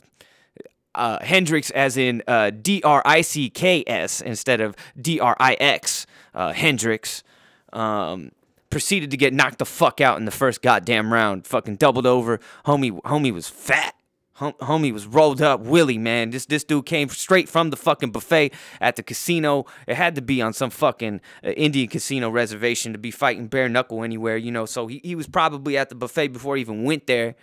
uh, 0.98 1.24
Hendricks 1.24 1.70
as 1.72 1.96
in 1.96 2.24
uh, 2.28 2.50
D 2.50 2.82
R 2.84 3.02
I 3.06 3.22
C 3.22 3.50
K 3.50 3.84
S 3.88 4.20
instead 4.20 4.60
of 4.60 4.76
D 5.00 5.20
R 5.20 5.38
I 5.40 5.54
X, 5.54 6.06
uh, 6.34 6.52
Hendricks, 6.52 7.24
um, 7.72 8.32
proceeded 8.70 9.12
to 9.12 9.18
get 9.18 9.34
knocked 9.34 9.60
the 9.60 9.66
fuck 9.66 10.02
out 10.02 10.18
in 10.18 10.26
the 10.26 10.32
first 10.32 10.62
goddamn 10.62 11.14
round. 11.14 11.48
Fucking 11.48 11.78
doubled 11.78 12.06
over. 12.06 12.40
Homie, 12.66 13.00
homie 13.02 13.34
was 13.34 13.48
fat. 13.48 13.94
Hom- 14.34 14.54
homie 14.54 14.94
was 14.94 15.08
rolled 15.08 15.42
up, 15.42 15.62
Willie, 15.62 15.98
man. 15.98 16.30
This 16.32 16.46
this 16.46 16.64
dude 16.64 16.86
came 16.86 17.10
straight 17.10 17.50
from 17.50 17.70
the 17.70 17.78
fucking 17.78 18.12
buffet 18.12 18.54
at 18.80 18.96
the 18.96 19.04
casino. 19.04 19.66
It 19.88 19.96
had 19.96 20.16
to 20.16 20.22
be 20.22 20.42
on 20.42 20.54
some 20.54 20.70
fucking 20.70 21.22
uh, 21.44 21.50
Indian 21.50 21.88
casino 21.88 22.30
reservation 22.30 22.92
to 22.94 23.00
be 23.00 23.10
fighting 23.10 23.48
bare 23.48 23.70
knuckle 23.70 24.04
anywhere, 24.04 24.38
you 24.38 24.52
know. 24.52 24.66
So 24.66 24.86
he, 24.88 25.02
he 25.04 25.16
was 25.16 25.28
probably 25.28 25.78
at 25.78 25.90
the 25.90 25.96
buffet 25.96 26.30
before 26.30 26.56
he 26.56 26.62
even 26.62 26.84
went 26.84 27.08
there 27.08 27.36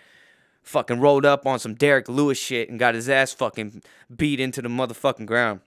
fucking 0.65 1.01
rolled 1.01 1.25
up 1.25 1.47
on 1.47 1.59
some 1.59 1.75
Derrick 1.75 2.09
Lewis 2.09 2.39
shit 2.39 2.69
and 2.69 2.79
got 2.79 2.95
his 2.95 3.09
ass 3.09 3.33
fucking 3.33 3.83
beat 4.15 4.41
into 4.41 4.61
the 4.61 4.69
motherfucking 4.69 5.27
ground. 5.27 5.61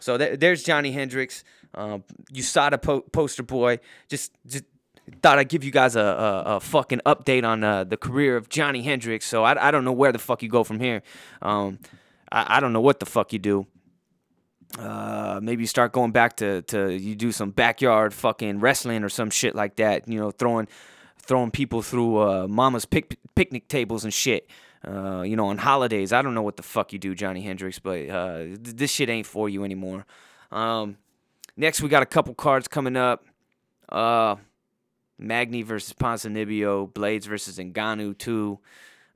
So 0.00 0.16
th- 0.16 0.38
there's 0.38 0.62
Johnny 0.62 0.92
Hendricks, 0.92 1.44
um, 1.74 2.04
USADA 2.32 2.80
po- 2.80 3.02
poster 3.02 3.42
boy. 3.42 3.80
Just, 4.08 4.32
just 4.46 4.64
thought 5.22 5.38
I'd 5.38 5.48
give 5.48 5.64
you 5.64 5.70
guys 5.70 5.96
a, 5.96 6.00
a, 6.00 6.42
a 6.56 6.60
fucking 6.60 7.00
update 7.04 7.44
on 7.44 7.64
uh, 7.64 7.84
the 7.84 7.96
career 7.96 8.36
of 8.36 8.48
Johnny 8.48 8.82
Hendricks. 8.82 9.26
So 9.26 9.44
I, 9.44 9.68
I 9.68 9.70
don't 9.70 9.84
know 9.84 9.92
where 9.92 10.12
the 10.12 10.18
fuck 10.18 10.42
you 10.42 10.48
go 10.48 10.64
from 10.64 10.80
here. 10.80 11.02
Um, 11.42 11.78
I, 12.30 12.56
I 12.56 12.60
don't 12.60 12.72
know 12.72 12.80
what 12.80 13.00
the 13.00 13.06
fuck 13.06 13.32
you 13.32 13.38
do. 13.38 13.66
Uh, 14.78 15.38
maybe 15.42 15.62
you 15.62 15.66
start 15.66 15.92
going 15.92 16.10
back 16.10 16.36
to, 16.36 16.62
to 16.62 16.92
you 16.92 17.14
do 17.14 17.30
some 17.30 17.50
backyard 17.50 18.12
fucking 18.12 18.60
wrestling 18.60 19.04
or 19.04 19.08
some 19.08 19.30
shit 19.30 19.54
like 19.54 19.76
that. 19.76 20.08
You 20.08 20.18
know, 20.18 20.30
throwing 20.30 20.68
throwing 21.24 21.50
people 21.50 21.82
through 21.82 22.18
uh, 22.18 22.48
mama's 22.48 22.84
pic- 22.84 23.18
picnic 23.34 23.68
tables 23.68 24.04
and 24.04 24.12
shit. 24.12 24.48
Uh, 24.86 25.22
you 25.22 25.34
know, 25.34 25.46
on 25.46 25.56
holidays. 25.56 26.12
I 26.12 26.20
don't 26.20 26.34
know 26.34 26.42
what 26.42 26.58
the 26.58 26.62
fuck 26.62 26.92
you 26.92 26.98
do, 26.98 27.14
Johnny 27.14 27.40
Hendricks, 27.40 27.78
but 27.78 28.06
uh, 28.10 28.38
th- 28.38 28.58
this 28.58 28.90
shit 28.90 29.08
ain't 29.08 29.26
for 29.26 29.48
you 29.48 29.64
anymore. 29.64 30.04
Um, 30.52 30.98
next, 31.56 31.80
we 31.80 31.88
got 31.88 32.02
a 32.02 32.06
couple 32.06 32.34
cards 32.34 32.68
coming 32.68 32.94
up. 32.94 33.24
Uh, 33.88 34.36
Magny 35.18 35.62
versus 35.62 35.94
Ponzinibbio, 35.94 36.92
Blaydes 36.92 37.24
versus 37.24 37.56
Ngannou 37.56 38.18
2 38.18 38.58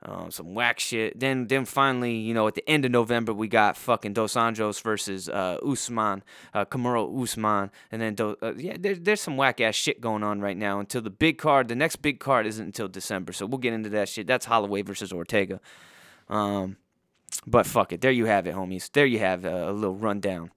um, 0.01 0.31
some 0.31 0.53
whack 0.53 0.79
shit. 0.79 1.19
Then 1.19 1.47
then 1.47 1.65
finally, 1.65 2.15
you 2.15 2.33
know, 2.33 2.47
at 2.47 2.55
the 2.55 2.67
end 2.69 2.85
of 2.85 2.91
November, 2.91 3.33
we 3.33 3.47
got 3.47 3.75
fucking 3.75 4.13
Dos 4.13 4.33
Anjos 4.35 4.81
versus 4.81 5.27
uh, 5.27 5.59
Usman, 5.65 6.23
uh, 6.53 6.65
Usman, 6.71 7.71
and 7.91 8.01
then 8.01 8.15
Do- 8.15 8.37
uh, 8.41 8.53
yeah, 8.55 8.77
there, 8.79 8.95
there's 8.95 9.21
some 9.21 9.35
whack 9.35 9.59
ass 9.59 9.75
shit 9.75 9.99
going 9.99 10.23
on 10.23 10.39
right 10.39 10.57
now. 10.57 10.79
Until 10.79 11.01
the 11.01 11.09
big 11.09 11.37
card, 11.37 11.67
the 11.67 11.75
next 11.75 11.97
big 11.97 12.19
card 12.19 12.45
isn't 12.45 12.65
until 12.65 12.87
December, 12.87 13.33
so 13.33 13.45
we'll 13.45 13.57
get 13.57 13.73
into 13.73 13.89
that 13.89 14.07
shit. 14.07 14.27
That's 14.27 14.45
Holloway 14.45 14.83
versus 14.83 15.11
Ortega. 15.11 15.59
Um, 16.29 16.77
but 17.45 17.65
fuck 17.65 17.91
it, 17.91 18.01
there 18.01 18.11
you 18.11 18.25
have 18.25 18.47
it, 18.47 18.55
homies. 18.55 18.91
There 18.91 19.05
you 19.05 19.19
have 19.19 19.43
a, 19.43 19.69
a 19.69 19.73
little 19.73 19.95
rundown. 19.95 20.51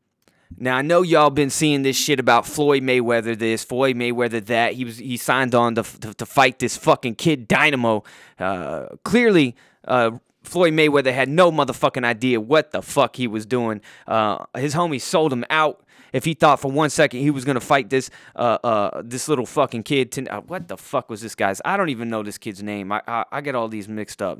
Now 0.59 0.77
I 0.77 0.83
know 0.83 1.03
y'all 1.03 1.31
been 1.31 1.51
seeing 1.51 1.83
this 1.83 1.97
shit 1.97 2.21
about 2.21 2.47
Floyd 2.47 2.83
Mayweather 2.83 3.38
this, 3.38 3.65
Floyd 3.65 3.97
Mayweather 3.97 4.45
that. 4.47 4.75
He 4.75 4.85
was 4.85 4.99
he 4.99 5.17
signed 5.17 5.55
on 5.55 5.75
to 5.77 5.83
to, 5.83 6.15
to 6.15 6.27
fight 6.27 6.59
this 6.59 6.77
fucking 6.77 7.17
kid 7.17 7.49
Dynamo. 7.49 8.05
Uh, 8.38 8.87
clearly, 9.05 9.57
uh, 9.87 10.12
Floyd 10.43 10.73
Mayweather 10.73 11.12
had 11.12 11.29
no 11.29 11.51
motherfucking 11.51 12.05
idea 12.05 12.41
what 12.41 12.73
the 12.73 12.83
fuck 12.83 13.17
he 13.17 13.27
was 13.27 13.47
doing. 13.47 13.81
Uh, 14.07 14.45
his 14.57 14.75
homie 14.75 15.01
sold 15.01 15.33
him 15.33 15.45
out. 15.51 15.85
If 16.12 16.27
he 16.27 16.35
thought 16.35 16.61
for 16.61 16.71
one 16.71 16.91
second 16.91 17.21
he 17.21 17.31
was 17.31 17.45
gonna 17.45 17.61
fight 17.61 17.88
this 17.88 18.11
uh, 18.37 18.59
uh, 18.62 19.03
this 19.03 19.29
little 19.29 19.47
fucking 19.47 19.83
kid, 19.85 20.12
to, 20.12 20.27
uh, 20.27 20.41
what 20.43 20.69
the 20.69 20.77
fuck 20.77 21.09
was 21.09 21.23
this 21.23 21.35
guy's? 21.35 21.61
I 21.65 21.77
don't 21.77 21.88
even 21.88 22.11
know 22.11 22.23
this 22.23 22.37
kid's 22.38 22.62
name. 22.62 22.93
I 22.93 23.01
I, 23.09 23.25
I 23.33 23.41
get 23.41 23.55
all 23.55 23.69
these 23.69 23.88
mixed 23.88 24.21
up. 24.21 24.38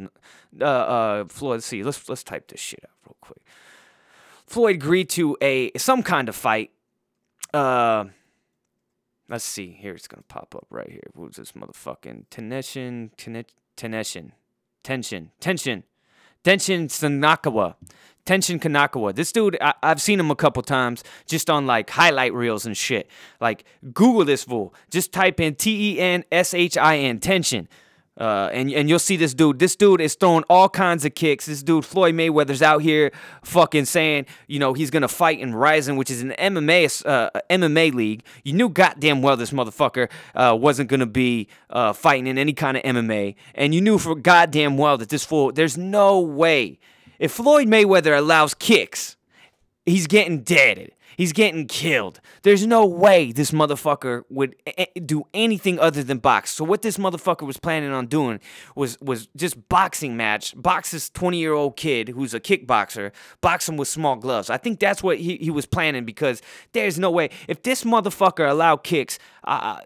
Floyd, 0.59 1.31
let's 1.41 1.67
see. 1.67 1.83
Let's 1.83 2.09
let's 2.09 2.23
type 2.23 2.49
this 2.49 2.61
shit 2.61 2.85
out 2.85 2.91
real 3.07 3.17
quick. 3.21 3.43
Floyd 4.53 4.75
agreed 4.75 5.09
to 5.09 5.35
a 5.41 5.71
some 5.79 6.03
kind 6.03 6.29
of 6.29 6.37
fight. 6.37 6.73
Uh, 7.55 8.05
let's 9.31 9.45
see. 9.45 9.71
Here 9.71 9.95
it's 9.95 10.07
gonna 10.07 10.25
pop 10.29 10.55
up 10.55 10.67
right 10.69 10.91
here. 10.91 11.01
Who's 11.17 11.37
this 11.37 11.53
motherfucking 11.53 12.27
Teneshin? 12.31 13.13
Teneshin? 13.17 14.33
Tension? 14.83 15.31
Tension? 15.41 15.85
Tenshin 16.45 16.89
Sanakawa. 16.89 17.77
Tenshin 18.27 18.61
Kanakawa. 18.61 19.15
This 19.15 19.33
dude, 19.33 19.57
I, 19.59 19.73
have 19.83 20.03
seen 20.03 20.21
him 20.21 20.31
a 20.31 20.37
couple 20.37 20.63
times 20.63 21.03
just 21.27 21.49
on 21.49 21.67
like 21.67 21.89
highlight 21.89 22.35
reels 22.35 22.67
and 22.67 22.77
shit. 22.77 23.09
Like, 23.41 23.65
Google 23.95 24.27
this 24.27 24.45
fool. 24.45 24.75
Just 24.91 25.13
type 25.13 25.41
in 25.41 25.55
T 25.55 25.95
E 25.95 25.99
N 25.99 26.25
S 26.31 26.53
H 26.53 26.77
I 26.77 26.99
N, 26.99 27.21
Tension. 27.21 27.69
Uh, 28.19 28.51
and 28.53 28.71
and 28.71 28.89
you'll 28.91 28.99
see 28.99 29.17
this 29.17 29.33
dude. 29.33 29.59
This 29.59 29.75
dude 29.75 30.01
is 30.01 30.15
throwing 30.15 30.45
all 30.51 30.69
kinds 30.69 31.05
of 31.07 31.15
kicks. 31.15 31.47
This 31.47 31.63
dude 31.63 31.85
Floyd 31.87 32.15
Mayweather's 32.15 32.61
out 32.61 32.83
here 32.83 33.11
fucking 33.43 33.87
saying, 33.87 34.27
you 34.47 34.59
know, 34.59 34.75
he's 34.75 34.91
gonna 34.91 35.09
fight 35.09 35.41
in 35.41 35.55
RIZIN, 35.55 35.97
which 35.97 36.11
is 36.11 36.21
an 36.21 36.35
MMA 36.39 37.07
uh, 37.07 37.31
MMA 37.49 37.95
league. 37.95 38.23
You 38.45 38.53
knew 38.53 38.69
goddamn 38.69 39.23
well 39.23 39.37
this 39.37 39.51
motherfucker 39.51 40.11
uh, 40.35 40.55
wasn't 40.61 40.91
gonna 40.91 41.07
be 41.07 41.49
uh, 41.71 41.95
fighting 41.95 42.27
in 42.27 42.37
any 42.37 42.53
kind 42.53 42.77
of 42.77 42.83
MMA, 42.83 43.35
and 43.55 43.75
you 43.75 43.81
knew 43.81 43.97
for 43.97 44.15
goddamn 44.15 44.77
well 44.77 44.99
that 44.99 45.09
this 45.09 45.25
fool. 45.25 45.51
There's 45.51 45.79
no 45.79 46.21
way 46.21 46.79
if 47.23 47.31
Floyd 47.31 47.69
Mayweather 47.69 48.19
allows 48.19 48.53
kicks, 48.53 49.17
he's 49.87 50.09
getting 50.09 50.43
deaded. 50.43 50.91
He's 51.23 51.33
getting 51.33 51.69
killed. 51.69 52.21
There's 52.43 52.67
no 52.67 52.85
way 52.85 53.31
this 53.31 53.53
motherfucker 53.53 54.25
would 54.29 54.57
a- 54.67 54.99
do 54.99 55.23
anything 55.33 55.79
other 55.79 56.03
than 56.03 56.19
box. 56.19 56.51
So 56.51 56.65
what 56.65 56.83
this 56.83 56.97
motherfucker 56.99 57.47
was 57.47 57.59
planning 57.59 57.93
on 57.93 58.09
doing 58.09 58.41
was 58.75 59.01
was 59.01 59.29
just 59.37 59.69
boxing 59.69 60.17
match. 60.17 60.53
Box 60.61 60.91
this 60.91 61.11
20 61.11 61.39
year 61.39 61.53
old 61.53 61.77
kid 61.77 62.09
who's 62.09 62.35
a 62.35 62.41
kickboxer, 62.41 63.13
box 63.41 63.69
him 63.69 63.77
with 63.77 63.87
small 63.87 64.17
gloves. 64.17 64.51
I 64.51 64.57
think 64.57 64.81
that's 64.81 65.01
what 65.01 65.19
he, 65.19 65.37
he 65.37 65.53
was 65.53 65.65
planning 65.65 66.05
because 66.05 66.43
there's 66.73 66.99
no 66.99 67.09
way 67.09 67.31
if 67.47 67.63
this 67.63 67.85
motherfucker 67.85 68.51
allowed 68.51 68.83
kicks. 68.83 69.21
Uh, 69.45 69.79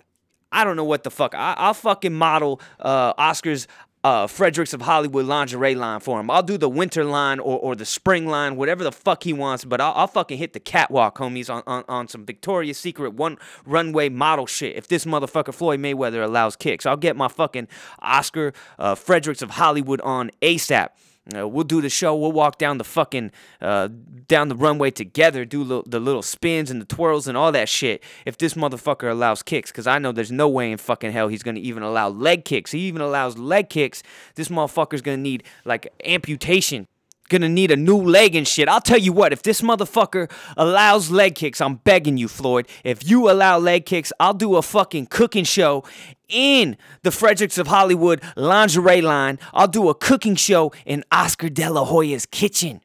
I 0.53 0.65
don't 0.65 0.77
know 0.77 0.85
what 0.85 1.03
the 1.03 1.11
fuck. 1.11 1.35
I, 1.35 1.67
will 1.67 1.75
fucking 1.75 2.15
model 2.15 2.63
uh, 2.81 3.13
Oscar's 3.19 3.69
uh, 4.07 4.29
Fredericks 4.29 4.73
of 4.73 4.83
Hollywood 4.83 5.27
lingerie 5.27 5.75
line 5.75 5.99
for 5.99 6.21
him. 6.21 6.31
I'll 6.31 6.41
do 6.45 6.57
the 6.57 6.69
winter 6.69 7.05
line 7.05 7.41
or, 7.41 7.59
or 7.59 7.75
the 7.75 7.85
spring 7.85 8.29
line, 8.29 8.55
whatever 8.55 8.85
the 8.85 8.93
fuck 8.93 9.25
he 9.25 9.33
wants, 9.33 9.65
but 9.65 9.81
I'll, 9.81 9.93
I'll 9.97 10.07
fucking 10.07 10.39
hit 10.39 10.53
the 10.53 10.61
catwalk, 10.61 11.19
homies, 11.19 11.53
on, 11.53 11.65
on, 11.67 11.83
on 11.89 12.07
some 12.07 12.25
Victoria's 12.25 12.79
Secret 12.79 13.15
one 13.15 13.37
runway 13.65 14.09
model 14.09 14.47
shit 14.47 14.77
if 14.77 14.87
this 14.87 15.07
motherfucker 15.07 15.53
Floyd 15.53 15.81
Mayweather 15.81 16.23
allows 16.23 16.55
kicks. 16.55 16.87
I'll 16.87 16.97
get 16.97 17.17
my 17.17 17.27
fucking 17.27 17.67
Oscar 17.99 18.53
uh, 18.79 18.95
Fredericks 18.95 19.43
of 19.43 19.51
Hollywood 19.51 20.01
on 20.03 20.31
ASAP. 20.41 20.91
Uh, 21.35 21.49
we'll 21.49 21.65
do 21.65 21.81
the 21.81 21.89
show. 21.89 22.15
We'll 22.15 22.33
walk 22.33 22.59
down 22.59 22.79
the 22.79 22.85
fucking 22.85 23.33
uh, 23.61 23.89
down 24.29 24.49
the 24.49 24.55
runway 24.55 24.91
together, 24.91 25.45
do 25.45 25.65
the 25.65 26.01
little 26.01 26.23
spins 26.23 26.71
and 26.71 26.81
the 26.81 26.87
twirls 26.87 27.27
and 27.27 27.37
all 27.37 27.51
that 27.53 27.69
shit. 27.69 28.03
If 28.25 28.39
this 28.39 28.55
motherfucker 28.55 29.11
allows 29.11 29.43
kicks, 29.43 29.71
because 29.71 29.87
I 29.87 29.99
know 29.99 30.13
there's 30.13 30.33
no 30.33 30.49
way 30.49 30.71
in 30.71 30.79
fucking 30.79 31.13
hell 31.13 31.29
he's 31.29 31.43
gonna 31.43 31.61
even 31.61 31.83
allow 31.83 32.09
leg 32.09 32.45
kicks. 32.45 32.73
He 32.73 32.81
even 32.81 33.01
allows 33.01 33.39
leg 33.39 33.69
kicks. 33.69 34.03
This 34.35 34.49
motherfucker's 34.49 35.03
gonna 35.03 35.17
need 35.17 35.43
like 35.65 35.93
amputation 36.05 36.87
gonna 37.29 37.49
need 37.49 37.71
a 37.71 37.77
new 37.77 37.97
leg 37.97 38.35
and 38.35 38.47
shit. 38.47 38.69
I'll 38.69 38.81
tell 38.81 38.99
you 38.99 39.13
what, 39.13 39.33
if 39.33 39.43
this 39.43 39.61
motherfucker 39.61 40.31
allows 40.57 41.11
leg 41.11 41.35
kicks, 41.35 41.61
I'm 41.61 41.77
begging 41.77 42.17
you, 42.17 42.29
Floyd. 42.29 42.69
If 42.85 43.09
you 43.09 43.31
allow 43.31 43.59
leg 43.59 43.87
kicks, 43.87 44.13
I'll 44.21 44.35
do 44.35 44.57
a 44.57 44.63
fucking 44.63 45.07
cooking 45.07 45.45
show 45.45 45.85
in 46.29 46.77
the 47.03 47.11
Fredericks 47.11 47.59
of 47.59 47.67
Hollywood 47.69 48.23
lingerie 48.37 49.01
line. 49.03 49.39
I'll 49.53 49.69
do 49.69 49.89
a 49.89 49.95
cooking 49.95 50.37
show 50.37 50.73
in 50.85 51.05
Oscar 51.11 51.49
De 51.49 51.69
La 51.71 51.85
Hoya's 51.85 52.27
kitchen. 52.27 52.81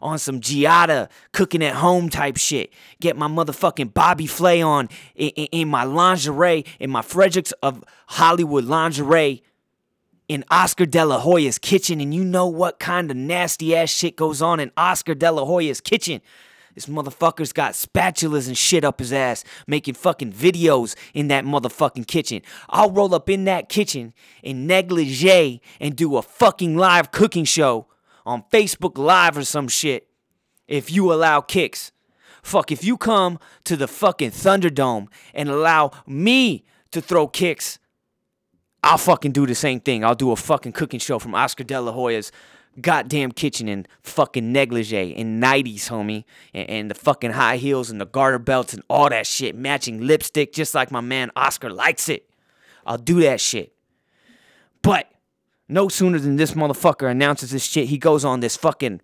On 0.00 0.18
some 0.18 0.40
Giada 0.40 1.08
cooking 1.32 1.62
at 1.62 1.76
home 1.76 2.08
type 2.08 2.36
shit. 2.36 2.72
Get 3.00 3.16
my 3.16 3.28
motherfucking 3.28 3.94
Bobby 3.94 4.26
Flay 4.26 4.60
on 4.60 4.88
in, 5.14 5.28
in, 5.28 5.46
in 5.52 5.68
my 5.68 5.84
lingerie, 5.84 6.64
in 6.80 6.90
my 6.90 7.02
Fredericks 7.02 7.52
of 7.62 7.84
Hollywood 8.08 8.64
lingerie 8.64 9.44
in 10.32 10.46
Oscar 10.50 10.86
De 10.86 11.04
La 11.04 11.18
Hoya's 11.18 11.58
kitchen, 11.58 12.00
and 12.00 12.14
you 12.14 12.24
know 12.24 12.46
what 12.46 12.78
kind 12.78 13.10
of 13.10 13.16
nasty 13.18 13.76
ass 13.76 13.90
shit 13.90 14.16
goes 14.16 14.40
on 14.40 14.60
in 14.60 14.72
Oscar 14.78 15.14
De 15.14 15.30
La 15.30 15.44
Hoya's 15.44 15.82
kitchen. 15.82 16.22
This 16.74 16.86
motherfucker's 16.86 17.52
got 17.52 17.74
spatulas 17.74 18.48
and 18.48 18.56
shit 18.56 18.82
up 18.82 19.00
his 19.00 19.12
ass, 19.12 19.44
making 19.66 19.92
fucking 19.92 20.32
videos 20.32 20.96
in 21.12 21.28
that 21.28 21.44
motherfucking 21.44 22.06
kitchen. 22.06 22.40
I'll 22.70 22.90
roll 22.90 23.14
up 23.14 23.28
in 23.28 23.44
that 23.44 23.68
kitchen 23.68 24.14
in 24.42 24.66
negligee 24.66 25.60
and 25.78 25.94
do 25.94 26.16
a 26.16 26.22
fucking 26.22 26.78
live 26.78 27.12
cooking 27.12 27.44
show 27.44 27.88
on 28.24 28.44
Facebook 28.50 28.96
Live 28.96 29.36
or 29.36 29.44
some 29.44 29.68
shit 29.68 30.08
if 30.66 30.90
you 30.90 31.12
allow 31.12 31.42
kicks. 31.42 31.92
Fuck, 32.42 32.72
if 32.72 32.82
you 32.82 32.96
come 32.96 33.38
to 33.64 33.76
the 33.76 33.86
fucking 33.86 34.30
Thunderdome 34.30 35.08
and 35.34 35.50
allow 35.50 35.90
me 36.06 36.64
to 36.90 37.02
throw 37.02 37.28
kicks, 37.28 37.78
I'll 38.82 38.98
fucking 38.98 39.32
do 39.32 39.46
the 39.46 39.54
same 39.54 39.80
thing. 39.80 40.04
I'll 40.04 40.14
do 40.14 40.32
a 40.32 40.36
fucking 40.36 40.72
cooking 40.72 41.00
show 41.00 41.18
from 41.18 41.34
Oscar 41.34 41.64
De 41.64 41.80
La 41.80 41.92
Hoya's 41.92 42.32
goddamn 42.80 43.32
kitchen 43.32 43.68
in 43.68 43.86
fucking 44.02 44.50
negligee 44.50 45.14
and 45.14 45.42
90s, 45.42 45.88
homie. 45.88 46.24
And, 46.54 46.70
and, 46.70 46.90
the 46.90 46.94
fucking 46.94 47.32
high 47.32 47.58
heels 47.58 47.90
and 47.90 48.00
the 48.00 48.06
garter 48.06 48.38
belts 48.38 48.74
and 48.74 48.82
all 48.88 49.08
that 49.10 49.26
shit. 49.26 49.54
Matching 49.54 50.00
lipstick 50.06 50.52
just 50.52 50.74
like 50.74 50.90
my 50.90 51.00
man 51.00 51.30
Oscar 51.36 51.70
likes 51.70 52.08
it. 52.08 52.28
I'll 52.84 52.98
do 52.98 53.20
that 53.20 53.40
shit. 53.40 53.72
But 54.82 55.12
no 55.68 55.88
sooner 55.88 56.18
than 56.18 56.36
this 56.36 56.52
motherfucker 56.52 57.10
announces 57.10 57.50
this 57.50 57.64
shit, 57.64 57.88
he 57.88 57.98
goes 57.98 58.24
on 58.24 58.40
this 58.40 58.56
fucking 58.56 59.00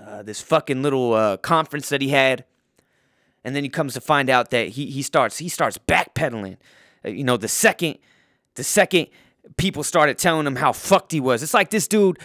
uh, 0.00 0.22
this 0.22 0.40
fucking 0.40 0.80
little 0.80 1.12
uh, 1.12 1.36
conference 1.38 1.88
that 1.88 2.00
he 2.00 2.10
had. 2.10 2.44
And 3.44 3.56
then 3.56 3.64
he 3.64 3.68
comes 3.68 3.94
to 3.94 4.00
find 4.00 4.30
out 4.30 4.50
that 4.50 4.68
he, 4.68 4.86
he 4.86 5.02
starts 5.02 5.38
he 5.38 5.48
starts 5.48 5.78
backpedaling. 5.78 6.56
Uh, 7.04 7.08
you 7.08 7.24
know, 7.24 7.36
the 7.36 7.48
second 7.48 7.98
the 8.58 8.64
second 8.64 9.06
people 9.56 9.82
started 9.82 10.18
telling 10.18 10.46
him 10.46 10.56
how 10.56 10.72
fucked 10.72 11.12
he 11.12 11.20
was. 11.20 11.42
It's 11.42 11.54
like 11.54 11.70
this 11.70 11.88
dude 11.88 12.18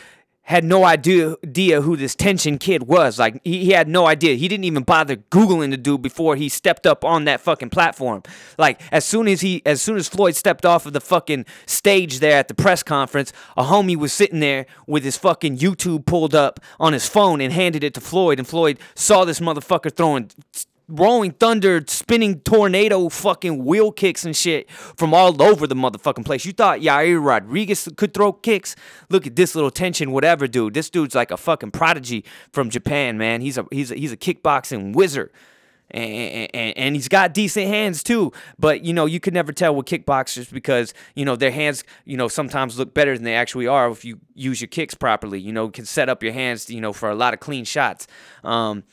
had 0.46 0.65
no 0.65 0.84
idea, 0.84 1.38
who 1.82 1.96
this 1.96 2.15
tension 2.15 2.58
kid 2.58 2.84
was. 2.84 3.17
Like 3.17 3.39
he, 3.46 3.63
he 3.63 3.72
had 3.72 3.88
no 3.88 4.08
idea. 4.08 4.36
He 4.36 4.50
didn't 4.50 4.65
even 4.65 4.84
bother 4.84 5.15
googling 5.15 5.72
the 5.72 5.78
dude 5.78 6.02
before 6.02 6.36
he 6.36 6.50
stepped 6.50 6.86
up 6.86 7.06
on 7.06 7.24
that 7.26 7.39
fucking 7.39 7.69
platform. 7.69 8.24
Like 8.58 8.82
as 8.91 9.06
soon 9.06 9.30
as 9.30 9.39
he 9.39 9.62
as 9.65 9.82
soon 9.82 9.96
as 9.96 10.10
Floyd 10.10 10.36
stepped 10.36 10.65
off 10.65 10.86
of 10.86 10.91
the 10.91 11.00
fucking 11.00 11.46
stage 11.65 12.19
there 12.19 12.38
at 12.38 12.50
the 12.50 12.54
press 12.54 12.84
conference, 12.84 13.32
a 13.56 13.63
homie 13.63 13.96
was 13.96 14.12
sitting 14.12 14.41
there 14.41 14.65
with 14.86 15.06
his 15.06 15.15
fucking 15.15 15.60
YouTube 15.60 16.06
pulled 16.06 16.36
up 16.36 16.60
on 16.78 16.91
his 16.91 17.08
phone 17.08 17.39
and 17.39 17.54
handed 17.54 17.84
it 17.84 17.93
to 17.93 18.02
Floyd 18.02 18.38
and 18.38 18.48
Floyd 18.48 18.78
saw 18.96 19.24
this 19.24 19.39
motherfucker 19.39 19.96
throwing 19.96 20.30
rolling 20.88 21.32
thunder, 21.32 21.84
spinning 21.88 22.39
tornado, 22.41 23.10
fucking 23.10 23.63
wheel 23.63 23.91
kicks 23.91 24.26
and 24.26 24.36
shit 24.36 24.69
from 24.72 25.13
all 25.13 25.41
over 25.41 25.67
the 25.67 25.76
motherfucking 25.76 26.26
place. 26.26 26.46
You 26.46 26.54
thought 26.54 26.80
Yair 26.80 27.24
Rodriguez 27.24 27.88
could 27.96 28.13
throw 28.13 28.34
kicks? 28.34 28.76
Look 29.10 29.26
at 29.28 29.36
this 29.36 29.56
little 29.56 29.72
tension, 29.72 30.12
whatever, 30.12 30.48
dude. 30.48 30.74
This 30.74 30.89
dude's 30.89 31.15
like 31.15 31.32
a 31.32 31.38
fucking 31.38 31.72
prodigy 31.72 32.26
from 32.52 32.69
Japan, 32.69 33.17
man. 33.17 33.41
He's 33.41 33.58
a 33.58 33.65
he's 33.72 33.91
a, 33.91 33.96
he's 33.96 34.12
a 34.12 34.17
kickboxing 34.17 34.93
wizard. 34.93 35.32
And, 35.91 36.50
and, 36.56 36.78
and, 36.78 36.96
he's 36.96 37.08
got 37.08 37.36
decent 37.36 37.67
hands 37.67 38.02
too. 38.02 38.32
But 38.58 38.84
you 38.84 38.93
know, 38.93 39.06
you 39.06 39.19
could 39.19 39.34
never 39.34 39.52
tell 39.52 39.76
with 39.76 39.86
kickboxers 39.86 40.52
because 40.52 40.91
you 41.13 41.24
know 41.24 41.36
their 41.36 41.52
hands, 41.52 41.84
you 42.04 42.17
know, 42.17 42.28
sometimes 42.28 42.80
look 42.80 42.96
better 42.96 43.13
than 43.13 43.24
they 43.24 43.36
actually 43.36 43.67
are 43.67 43.89
if 43.89 44.04
you 44.04 44.19
use 44.34 44.60
your 44.60 44.69
kicks 44.69 44.96
properly. 44.96 45.39
You 45.39 45.54
know, 45.54 45.69
can 45.69 45.86
set 45.86 46.10
up 46.10 46.24
your 46.24 46.34
hands, 46.34 46.67
you 46.67 46.82
know, 46.82 46.93
for 46.93 47.12
a 47.12 47.15
lot 47.15 47.36
of 47.36 47.41
clean 47.41 47.63
shots. 47.63 48.08
Um, 48.43 48.86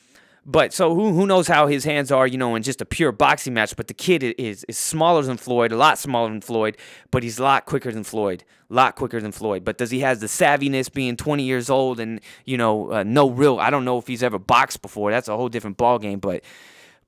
but 0.46 0.72
so 0.72 0.94
who 0.94 1.12
who 1.12 1.26
knows 1.26 1.48
how 1.48 1.66
his 1.66 1.84
hands 1.84 2.10
are, 2.10 2.26
you 2.26 2.38
know, 2.38 2.54
in 2.54 2.62
just 2.62 2.80
a 2.80 2.84
pure 2.84 3.12
boxing 3.12 3.54
match. 3.54 3.76
But 3.76 3.88
the 3.88 3.94
kid 3.94 4.22
is 4.22 4.64
is 4.64 4.78
smaller 4.78 5.22
than 5.22 5.36
Floyd, 5.36 5.72
a 5.72 5.76
lot 5.76 5.98
smaller 5.98 6.30
than 6.30 6.40
Floyd, 6.40 6.76
but 7.10 7.22
he's 7.22 7.38
a 7.38 7.42
lot 7.42 7.66
quicker 7.66 7.92
than 7.92 8.04
Floyd, 8.04 8.44
a 8.70 8.74
lot 8.74 8.96
quicker 8.96 9.20
than 9.20 9.32
Floyd. 9.32 9.64
But 9.64 9.78
does 9.78 9.90
he 9.90 10.00
has 10.00 10.20
the 10.20 10.26
savviness 10.26 10.92
being 10.92 11.16
20 11.16 11.42
years 11.42 11.68
old 11.68 12.00
and 12.00 12.20
you 12.44 12.56
know 12.56 12.90
uh, 12.92 13.02
no 13.02 13.30
real? 13.30 13.58
I 13.58 13.70
don't 13.70 13.84
know 13.84 13.98
if 13.98 14.06
he's 14.06 14.22
ever 14.22 14.38
boxed 14.38 14.82
before. 14.82 15.10
That's 15.10 15.28
a 15.28 15.36
whole 15.36 15.48
different 15.48 15.76
ball 15.76 15.98
game. 15.98 16.20
But 16.20 16.42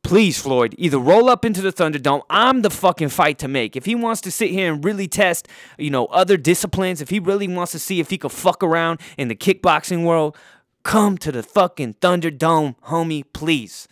please, 0.02 0.40
Floyd, 0.40 0.74
either 0.78 0.98
roll 0.98 1.28
up 1.28 1.44
into 1.44 1.62
the 1.62 1.72
Thunderdome. 1.72 2.22
I'm 2.28 2.62
the 2.62 2.70
fucking 2.70 3.08
fight 3.08 3.38
to 3.38 3.48
make. 3.48 3.76
If 3.76 3.84
he 3.84 3.94
wants 3.94 4.20
to 4.22 4.30
sit 4.30 4.50
here 4.50 4.72
and 4.72 4.84
really 4.84 5.08
test, 5.08 5.48
you 5.78 5.90
know, 5.90 6.06
other 6.06 6.36
disciplines, 6.36 7.00
if 7.00 7.08
he 7.08 7.18
really 7.18 7.48
wants 7.48 7.72
to 7.72 7.78
see 7.78 8.00
if 8.00 8.10
he 8.10 8.18
could 8.18 8.32
fuck 8.32 8.62
around 8.62 9.00
in 9.16 9.28
the 9.28 9.36
kickboxing 9.36 10.04
world, 10.04 10.36
Come 10.82 11.16
to 11.18 11.30
the 11.30 11.42
fucking 11.42 11.94
Thunderdome, 11.94 12.76
homie, 12.86 13.24
please. 13.32 13.86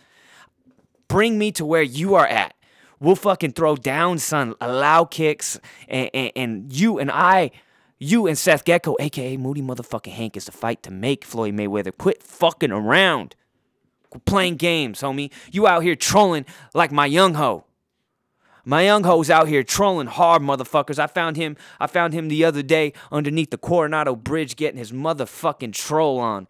Bring 1.07 1.37
me 1.37 1.51
to 1.53 1.65
where 1.65 1.81
you 1.81 2.15
are 2.15 2.27
at. 2.27 2.53
We'll 2.99 3.15
fucking 3.15 3.53
throw 3.53 3.75
down, 3.75 4.19
son. 4.19 4.53
Allow 4.61 5.05
kicks, 5.05 5.59
and, 5.87 6.09
and, 6.13 6.31
and 6.35 6.73
you 6.73 6.99
and 6.99 7.09
I, 7.09 7.51
you 7.97 8.27
and 8.27 8.37
Seth 8.37 8.63
Gecko, 8.65 8.95
aka 8.99 9.37
Moody 9.37 9.61
motherfucking 9.61 10.11
Hank, 10.11 10.37
is 10.37 10.45
the 10.45 10.51
fight 10.51 10.83
to 10.83 10.91
make 10.91 11.23
Floyd 11.23 11.55
Mayweather. 11.55 11.97
Quit 11.97 12.21
fucking 12.21 12.71
around. 12.71 13.35
Playing 14.25 14.57
games, 14.57 15.01
homie. 15.01 15.31
You 15.51 15.67
out 15.67 15.83
here 15.83 15.95
trolling 15.95 16.45
like 16.73 16.91
my 16.91 17.05
young 17.05 17.35
ho. 17.35 17.65
My 18.63 18.83
young 18.83 19.03
ho's 19.03 19.29
out 19.31 19.47
here 19.47 19.63
trolling 19.63 20.07
hard, 20.07 20.43
motherfuckers. 20.43 20.99
I 20.99 21.07
found 21.07 21.37
him. 21.37 21.57
I 21.79 21.87
found 21.87 22.13
him 22.13 22.27
the 22.27 22.43
other 22.43 22.61
day 22.61 22.93
underneath 23.11 23.49
the 23.49 23.57
Coronado 23.57 24.15
Bridge, 24.15 24.55
getting 24.55 24.77
his 24.77 24.91
motherfucking 24.91 25.73
troll 25.73 26.19
on 26.19 26.47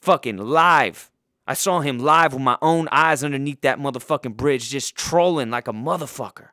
fucking 0.00 0.38
live. 0.38 1.10
I 1.46 1.54
saw 1.54 1.80
him 1.80 1.98
live 1.98 2.34
with 2.34 2.42
my 2.42 2.58
own 2.60 2.88
eyes 2.92 3.24
underneath 3.24 3.62
that 3.62 3.78
motherfucking 3.78 4.36
bridge, 4.36 4.68
just 4.70 4.94
trolling 4.94 5.50
like 5.50 5.66
a 5.66 5.72
motherfucker. 5.72 6.48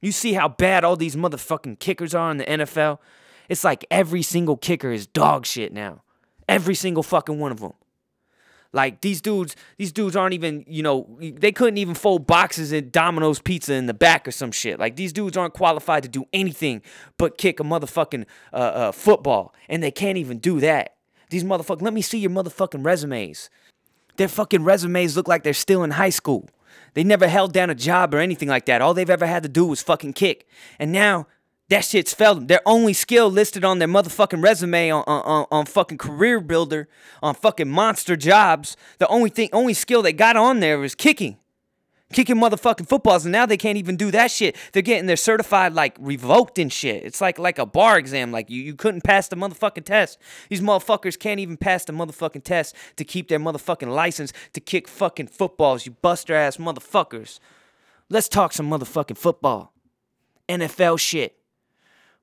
You 0.00 0.12
see 0.12 0.32
how 0.34 0.48
bad 0.48 0.84
all 0.84 0.96
these 0.96 1.16
motherfucking 1.16 1.78
kickers 1.78 2.14
are 2.14 2.30
in 2.30 2.38
the 2.38 2.44
NFL? 2.44 2.98
It's 3.48 3.64
like 3.64 3.86
every 3.90 4.22
single 4.22 4.56
kicker 4.56 4.90
is 4.90 5.06
dog 5.06 5.46
shit 5.46 5.72
now. 5.72 6.02
Every 6.48 6.74
single 6.74 7.02
fucking 7.02 7.38
one 7.38 7.52
of 7.52 7.60
them. 7.60 7.72
Like 8.74 9.02
these 9.02 9.20
dudes, 9.20 9.54
these 9.78 9.92
dudes 9.92 10.16
aren't 10.16 10.34
even, 10.34 10.64
you 10.66 10.82
know, 10.82 11.16
they 11.20 11.52
couldn't 11.52 11.78
even 11.78 11.94
fold 11.94 12.26
boxes 12.26 12.72
at 12.72 12.90
Domino's 12.90 13.38
Pizza 13.40 13.74
in 13.74 13.86
the 13.86 13.94
back 13.94 14.26
or 14.26 14.32
some 14.32 14.50
shit. 14.50 14.80
Like 14.80 14.96
these 14.96 15.12
dudes 15.12 15.36
aren't 15.36 15.54
qualified 15.54 16.02
to 16.02 16.08
do 16.08 16.24
anything 16.32 16.82
but 17.16 17.38
kick 17.38 17.60
a 17.60 17.62
motherfucking 17.62 18.26
uh, 18.52 18.56
uh, 18.56 18.92
football, 18.92 19.54
and 19.68 19.80
they 19.80 19.92
can't 19.92 20.18
even 20.18 20.38
do 20.38 20.58
that. 20.58 20.93
These 21.34 21.42
motherfuckers, 21.42 21.82
let 21.82 21.92
me 21.92 22.00
see 22.00 22.18
your 22.18 22.30
motherfucking 22.30 22.84
resumes. 22.84 23.50
Their 24.18 24.28
fucking 24.28 24.62
resumes 24.62 25.16
look 25.16 25.26
like 25.26 25.42
they're 25.42 25.52
still 25.52 25.82
in 25.82 25.90
high 25.90 26.10
school. 26.10 26.48
They 26.92 27.02
never 27.02 27.26
held 27.26 27.52
down 27.52 27.70
a 27.70 27.74
job 27.74 28.14
or 28.14 28.18
anything 28.18 28.48
like 28.48 28.66
that. 28.66 28.80
All 28.80 28.94
they've 28.94 29.10
ever 29.10 29.26
had 29.26 29.42
to 29.42 29.48
do 29.48 29.66
was 29.66 29.82
fucking 29.82 30.12
kick. 30.12 30.46
And 30.78 30.92
now 30.92 31.26
that 31.70 31.84
shit's 31.84 32.14
failed 32.14 32.36
them. 32.36 32.46
Their 32.46 32.60
only 32.64 32.92
skill 32.92 33.28
listed 33.28 33.64
on 33.64 33.80
their 33.80 33.88
motherfucking 33.88 34.44
resume 34.44 34.92
on, 34.92 35.02
on, 35.08 35.46
on 35.50 35.66
fucking 35.66 35.98
career 35.98 36.38
builder, 36.38 36.86
on 37.20 37.34
fucking 37.34 37.68
monster 37.68 38.14
jobs. 38.14 38.76
The 38.98 39.08
only 39.08 39.30
thing, 39.30 39.48
only 39.52 39.74
skill 39.74 40.02
they 40.02 40.12
got 40.12 40.36
on 40.36 40.60
there 40.60 40.84
is 40.84 40.94
kicking. 40.94 41.38
Kicking 42.14 42.36
motherfucking 42.36 42.86
footballs, 42.86 43.24
and 43.24 43.32
now 43.32 43.44
they 43.44 43.56
can't 43.56 43.76
even 43.76 43.96
do 43.96 44.12
that 44.12 44.30
shit. 44.30 44.54
They're 44.72 44.82
getting 44.82 45.06
their 45.06 45.16
certified 45.16 45.72
like 45.72 45.96
revoked 45.98 46.60
and 46.60 46.72
shit. 46.72 47.02
It's 47.02 47.20
like 47.20 47.40
like 47.40 47.58
a 47.58 47.66
bar 47.66 47.98
exam. 47.98 48.30
Like 48.30 48.48
you, 48.48 48.62
you 48.62 48.76
couldn't 48.76 49.02
pass 49.02 49.26
the 49.26 49.34
motherfucking 49.34 49.84
test. 49.84 50.20
These 50.48 50.60
motherfuckers 50.60 51.18
can't 51.18 51.40
even 51.40 51.56
pass 51.56 51.84
the 51.84 51.92
motherfucking 51.92 52.44
test 52.44 52.76
to 52.98 53.04
keep 53.04 53.26
their 53.26 53.40
motherfucking 53.40 53.92
license 53.92 54.32
to 54.52 54.60
kick 54.60 54.86
fucking 54.86 55.26
footballs. 55.26 55.86
You 55.86 55.92
buster 56.02 56.34
ass 56.36 56.56
motherfuckers. 56.56 57.40
Let's 58.08 58.28
talk 58.28 58.52
some 58.52 58.70
motherfucking 58.70 59.18
football. 59.18 59.72
NFL 60.48 61.00
shit. 61.00 61.36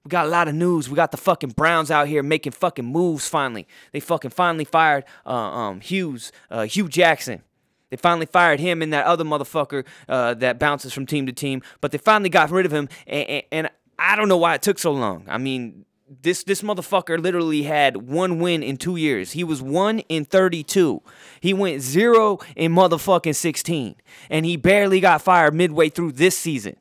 We 0.05 0.09
got 0.09 0.25
a 0.25 0.29
lot 0.29 0.47
of 0.47 0.55
news. 0.55 0.87
We 0.87 0.95
got 0.95 1.11
the 1.11 1.17
fucking 1.17 1.49
Browns 1.49 1.91
out 1.91 2.07
here 2.07 2.23
making 2.23 2.53
fucking 2.53 2.85
moves 2.85 3.27
finally. 3.27 3.67
They 3.91 3.99
fucking 3.99 4.31
finally 4.31 4.63
fired 4.63 5.03
uh, 5.25 5.31
um, 5.31 5.81
Hughes, 5.81 6.31
uh, 6.49 6.63
Hue 6.63 6.87
Jackson. 6.87 7.43
They 7.91 7.97
finally 7.97 8.25
fired 8.25 8.59
him 8.59 8.81
and 8.81 8.91
that 8.93 9.05
other 9.05 9.23
motherfucker 9.23 9.85
uh, 10.09 10.33
that 10.35 10.57
bounces 10.57 10.93
from 10.93 11.05
team 11.05 11.27
to 11.27 11.33
team. 11.33 11.61
But 11.81 11.91
they 11.91 11.99
finally 11.99 12.29
got 12.29 12.49
rid 12.49 12.65
of 12.65 12.73
him, 12.73 12.89
and, 13.05 13.29
and, 13.29 13.43
and 13.51 13.69
I 13.99 14.15
don't 14.15 14.27
know 14.27 14.37
why 14.37 14.55
it 14.55 14.63
took 14.63 14.79
so 14.79 14.91
long. 14.91 15.25
I 15.27 15.37
mean, 15.37 15.85
this 16.21 16.43
this 16.43 16.61
motherfucker 16.61 17.21
literally 17.21 17.63
had 17.63 17.97
one 17.97 18.39
win 18.39 18.63
in 18.63 18.77
two 18.77 18.95
years. 18.95 19.31
He 19.31 19.43
was 19.43 19.61
one 19.61 19.99
in 20.09 20.25
32. 20.25 21.01
He 21.39 21.53
went 21.53 21.81
zero 21.81 22.39
in 22.55 22.73
motherfucking 22.73 23.35
16, 23.35 23.95
and 24.29 24.45
he 24.45 24.57
barely 24.57 24.99
got 24.99 25.21
fired 25.21 25.53
midway 25.53 25.89
through 25.89 26.13
this 26.13 26.37
season. 26.37 26.75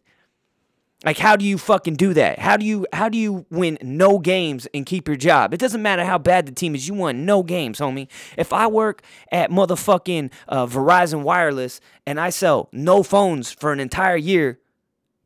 Like 1.05 1.17
how 1.17 1.35
do 1.37 1.47
you 1.47 1.57
fucking 1.57 1.95
do 1.95 2.13
that? 2.15 2.39
How 2.39 2.59
do 2.59 2.67
you 2.67 2.87
how 2.93 3.09
do 3.09 3.17
you 3.17 3.47
win 3.51 3.79
no 3.81 4.19
games 4.19 4.69
and 4.75 4.85
keep 4.85 5.09
your 5.09 5.17
job? 5.17 5.55
It 5.55 5.61
doesn't 5.61 5.81
matter 5.81 6.05
how 6.05 6.19
bad 6.19 6.45
the 6.45 6.53
team 6.53 6.75
is. 6.75 6.87
You 6.87 6.95
won 6.95 7.25
no 7.25 7.43
games, 7.43 7.79
homie. 7.79 8.09
If 8.37 8.53
I 8.53 8.67
work 8.67 9.03
at 9.33 9.51
motherfucking 9.51 10.31
uh, 10.49 10.67
Verizon 10.67 11.23
Wireless 11.23 11.81
and 12.07 12.21
I 12.21 12.29
sell 12.29 12.69
no 12.73 13.03
phones 13.03 13.51
for 13.51 13.73
an 13.73 13.81
entire 13.81 14.17
year, 14.17 14.59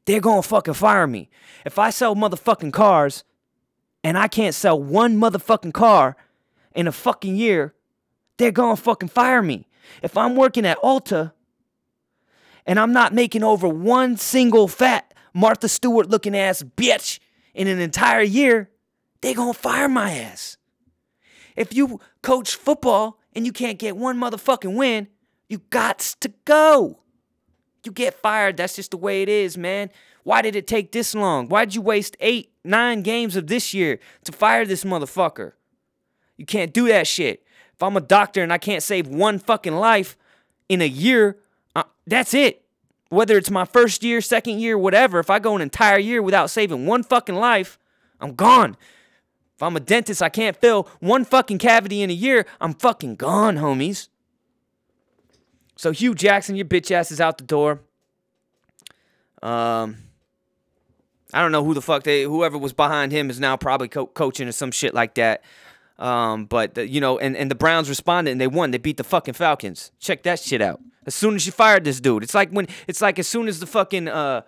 they're 0.04 0.20
gonna 0.20 0.42
fucking 0.42 0.74
fire 0.74 1.08
me. 1.08 1.28
If 1.64 1.76
I 1.78 1.90
sell 1.90 2.14
motherfucking 2.14 2.72
cars 2.72 3.24
and 4.04 4.16
I 4.16 4.28
can't 4.28 4.54
sell 4.54 4.80
one 4.80 5.16
motherfucking 5.16 5.72
car 5.72 6.16
in 6.76 6.87
a 6.87 6.92
fucking 6.92 7.34
year, 7.34 7.74
they're 8.37 8.52
gonna 8.52 8.76
fucking 8.76 9.08
fire 9.08 9.42
me. 9.42 9.66
If 10.02 10.16
I'm 10.16 10.37
working 10.37 10.66
at 10.66 10.78
Ulta 10.82 11.32
and 12.64 12.78
I'm 12.78 12.92
not 12.92 13.12
making 13.12 13.42
over 13.42 13.66
one 13.68 14.16
single 14.16 14.68
fat 14.68 15.13
Martha 15.35 15.68
Stewart 15.68 16.09
looking 16.09 16.37
ass 16.37 16.62
bitch 16.62 17.18
in 17.55 17.66
an 17.66 17.81
entire 17.81 18.23
year, 18.23 18.70
they 19.20 19.35
gonna 19.35 19.53
fire 19.53 19.88
my 19.88 20.12
ass. 20.12 20.57
If 21.57 21.75
you 21.75 22.01
coach 22.23 22.55
football 22.55 23.18
and 23.35 23.44
you 23.44 23.53
can't 23.53 23.79
get 23.79 23.97
one 23.97 24.18
motherfucking 24.18 24.77
win, 24.77 25.09
you 25.49 25.59
got 25.70 25.99
to 26.20 26.33
go. 26.44 27.01
You 27.85 27.92
get 27.92 28.14
fired. 28.14 28.57
That's 28.57 28.77
just 28.77 28.92
the 28.92 28.97
way 28.97 29.23
it 29.23 29.29
is, 29.29 29.59
man. 29.59 29.90
Why 30.23 30.40
did 30.40 30.57
it 30.57 30.66
take 30.66 30.92
this 30.92 31.14
long? 31.14 31.49
Why'd 31.49 31.75
you 31.75 31.83
waste 31.83 32.16
eight, 32.20 32.53
nine 32.64 33.03
games 33.03 33.37
of 33.37 33.47
this 33.49 33.75
year 33.75 34.01
to 34.25 34.33
fire 34.33 34.64
this 34.64 34.85
motherfucker? 34.85 35.53
You 36.37 36.47
can't 36.47 36.73
do 36.73 36.88
that 36.88 37.07
shit. 37.07 37.44
If 37.75 37.83
I'm 37.83 37.97
a 37.97 38.01
doctor 38.01 38.42
and 38.42 38.53
I 38.53 38.59
can't 38.59 38.83
save 38.83 39.07
one 39.07 39.38
fucking 39.38 39.75
life 39.75 40.16
in 40.68 40.81
a 40.81 40.88
year, 40.88 41.38
uh, 41.77 41.85
that's 42.07 42.35
it 42.35 42.63
whether 43.08 43.36
it's 43.36 43.50
my 43.50 43.64
first 43.64 44.02
year, 44.02 44.20
second 44.20 44.60
year, 44.60 44.76
whatever, 44.76 45.18
if 45.18 45.30
I 45.30 45.38
go 45.38 45.54
an 45.54 45.62
entire 45.62 45.98
year 45.98 46.22
without 46.22 46.50
saving 46.50 46.86
one 46.86 47.02
fucking 47.02 47.34
life, 47.34 47.78
I'm 48.20 48.34
gone. 48.34 48.76
If 49.54 49.62
I'm 49.62 49.76
a 49.76 49.80
dentist, 49.80 50.22
I 50.22 50.28
can't 50.28 50.56
fill 50.56 50.88
one 51.00 51.24
fucking 51.24 51.58
cavity 51.58 52.02
in 52.02 52.10
a 52.10 52.14
year, 52.14 52.46
I'm 52.60 52.74
fucking 52.74 53.16
gone, 53.16 53.56
homies. 53.56 54.08
So 55.76 55.92
Hue 55.92 56.14
Jackson, 56.14 56.56
your 56.56 56.66
bitch 56.66 56.90
ass 56.90 57.10
is 57.10 57.20
out 57.20 57.38
the 57.38 57.44
door. 57.44 57.80
Um, 59.42 59.98
I 61.32 61.40
don't 61.40 61.52
know 61.52 61.64
who 61.64 61.74
the 61.74 61.82
fuck 61.82 62.04
they, 62.04 62.22
whoever 62.22 62.56
was 62.56 62.72
behind 62.72 63.12
him 63.12 63.28
is 63.28 63.38
now 63.38 63.56
probably 63.56 63.88
co- 63.88 64.06
coaching 64.06 64.48
or 64.48 64.52
some 64.52 64.70
shit 64.70 64.94
like 64.94 65.14
that. 65.14 65.42
Um, 65.98 66.46
but 66.46 66.74
the, 66.74 66.88
you 66.88 67.00
know, 67.00 67.18
and, 67.18 67.37
and 67.37 67.50
the 67.50 67.54
Browns 67.54 67.88
responded 67.88 68.33
and 68.33 68.40
they 68.40 68.46
won. 68.46 68.70
They 68.70 68.78
beat 68.78 68.96
the 68.96 69.04
fucking 69.04 69.35
Falcons. 69.35 69.92
Check 70.00 70.22
that 70.24 70.40
shit 70.40 70.61
out. 70.61 70.80
As 71.07 71.14
soon 71.14 71.35
as 71.35 71.46
you 71.46 71.52
fired 71.52 71.85
this 71.85 72.00
dude, 72.00 72.22
it's 72.22 72.35
like 72.35 72.50
when 72.50 72.66
it's 72.87 73.00
like 73.00 73.18
as 73.18 73.28
soon 73.28 73.46
as 73.46 73.61
the 73.61 73.66
fucking 73.66 74.09
uh, 74.09 74.42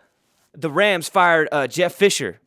the 0.55 0.71
Rams 0.71 1.09
fired 1.09 1.49
uh, 1.53 1.67
Jeff 1.67 1.95
Fisher. 1.95 2.41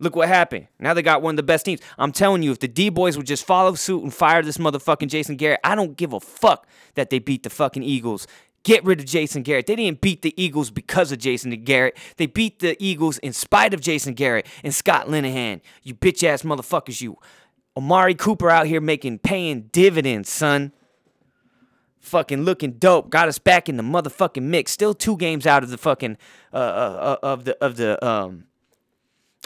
Look 0.00 0.16
what 0.16 0.28
happened. 0.28 0.66
Now 0.78 0.92
they 0.92 1.02
got 1.02 1.22
one 1.22 1.34
of 1.34 1.36
the 1.36 1.44
best 1.44 1.64
teams. 1.64 1.80
I'm 1.98 2.12
telling 2.12 2.42
you, 2.42 2.50
if 2.50 2.58
the 2.58 2.68
D 2.68 2.88
boys 2.90 3.16
would 3.16 3.26
just 3.26 3.46
follow 3.46 3.74
suit 3.74 4.02
and 4.02 4.12
fire 4.12 4.42
this 4.42 4.58
motherfucking 4.58 5.08
Jason 5.08 5.36
Garrett, 5.36 5.60
I 5.64 5.74
don't 5.74 5.96
give 5.96 6.12
a 6.12 6.20
fuck 6.20 6.66
that 6.94 7.10
they 7.10 7.20
beat 7.20 7.44
the 7.44 7.50
fucking 7.50 7.82
Eagles. 7.82 8.26
Get 8.64 8.84
rid 8.84 8.98
of 8.98 9.06
Jason 9.06 9.42
Garrett. 9.42 9.66
They 9.66 9.76
didn't 9.76 10.00
beat 10.00 10.22
the 10.22 10.34
Eagles 10.42 10.70
because 10.70 11.12
of 11.12 11.18
Jason 11.18 11.50
Garrett. 11.64 11.96
They 12.16 12.26
beat 12.26 12.58
the 12.58 12.76
Eagles 12.82 13.18
in 13.18 13.32
spite 13.34 13.72
of 13.74 13.80
Jason 13.80 14.14
Garrett 14.14 14.46
and 14.64 14.74
Scott 14.74 15.06
Linehan. 15.06 15.60
You 15.82 15.94
bitch 15.94 16.24
ass 16.24 16.42
motherfuckers, 16.42 17.00
you. 17.00 17.18
Amari 17.76 18.14
Cooper 18.14 18.50
out 18.50 18.66
here 18.66 18.80
making 18.80 19.18
paying 19.18 19.62
dividends, 19.72 20.30
son. 20.30 20.72
Fucking 22.00 22.42
looking 22.42 22.72
dope. 22.72 23.10
Got 23.10 23.28
us 23.28 23.38
back 23.38 23.68
in 23.68 23.76
the 23.76 23.82
motherfucking 23.82 24.42
mix. 24.42 24.72
Still 24.72 24.94
two 24.94 25.16
games 25.16 25.46
out 25.46 25.62
of 25.62 25.70
the 25.70 25.78
fucking 25.78 26.18
uh, 26.52 26.56
uh, 26.56 27.18
uh 27.22 27.26
of 27.26 27.44
the 27.44 27.64
of 27.64 27.76
the 27.76 28.04
um 28.06 28.44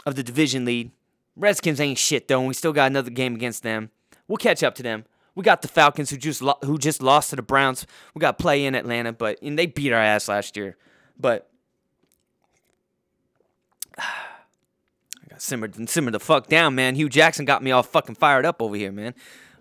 of 0.05 0.15
the 0.15 0.23
division 0.23 0.65
lead. 0.65 0.91
Redskins 1.35 1.79
ain't 1.79 1.97
shit 1.97 2.27
though. 2.27 2.39
And 2.39 2.47
we 2.47 2.53
still 2.53 2.73
got 2.73 2.87
another 2.87 3.11
game 3.11 3.33
against 3.33 3.63
them. 3.63 3.91
We'll 4.27 4.37
catch 4.37 4.61
up 4.61 4.75
to 4.75 4.83
them. 4.83 5.05
We 5.35 5.43
got 5.43 5.61
the 5.61 5.69
Falcons 5.69 6.09
who 6.09 6.17
just 6.17 6.41
lo- 6.41 6.59
who 6.63 6.77
just 6.77 7.01
lost 7.01 7.29
to 7.29 7.37
the 7.37 7.41
Browns. 7.41 7.87
We 8.13 8.19
got 8.19 8.37
play 8.37 8.65
in 8.65 8.75
Atlanta, 8.75 9.13
but 9.13 9.41
and 9.41 9.57
they 9.57 9.65
beat 9.65 9.93
our 9.93 10.01
ass 10.01 10.27
last 10.27 10.57
year. 10.57 10.75
But 11.17 11.49
simmered 15.41 15.89
simmer 15.89 16.11
the 16.11 16.19
fuck 16.19 16.47
down, 16.47 16.75
man. 16.75 16.95
Hue 16.95 17.09
Jackson 17.09 17.45
got 17.45 17.63
me 17.63 17.71
all 17.71 17.83
fucking 17.83 18.15
fired 18.15 18.45
up 18.45 18.61
over 18.61 18.75
here, 18.75 18.91
man. 18.91 19.13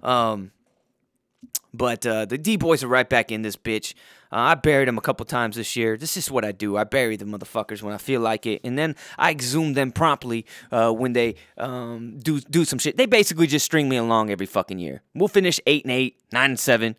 Um, 0.02 0.52
but 1.74 2.06
uh, 2.06 2.24
the 2.24 2.38
D 2.38 2.56
boys 2.56 2.82
are 2.82 2.88
right 2.88 3.08
back 3.08 3.30
in 3.30 3.42
this 3.42 3.56
bitch. 3.56 3.94
Uh, 4.32 4.36
I 4.36 4.54
buried 4.56 4.88
them 4.88 4.98
a 4.98 5.00
couple 5.00 5.24
times 5.26 5.56
this 5.56 5.76
year. 5.76 5.96
This 5.96 6.16
is 6.16 6.30
what 6.30 6.44
I 6.44 6.52
do. 6.52 6.76
I 6.76 6.84
bury 6.84 7.16
the 7.16 7.24
motherfuckers 7.24 7.82
when 7.82 7.94
I 7.94 7.98
feel 7.98 8.20
like 8.20 8.46
it, 8.46 8.60
and 8.64 8.78
then 8.78 8.96
I 9.16 9.30
exhume 9.30 9.74
them 9.74 9.92
promptly 9.92 10.44
uh, 10.70 10.90
when 10.90 11.12
they 11.12 11.36
um, 11.56 12.18
do 12.18 12.40
do 12.40 12.64
some 12.64 12.78
shit. 12.78 12.96
They 12.96 13.06
basically 13.06 13.46
just 13.46 13.64
string 13.64 13.88
me 13.88 13.96
along 13.96 14.30
every 14.30 14.46
fucking 14.46 14.78
year. 14.78 15.02
We'll 15.14 15.28
finish 15.28 15.60
eight 15.66 15.84
and 15.84 15.92
eight, 15.92 16.18
nine 16.32 16.50
and 16.50 16.60
seven, 16.60 16.96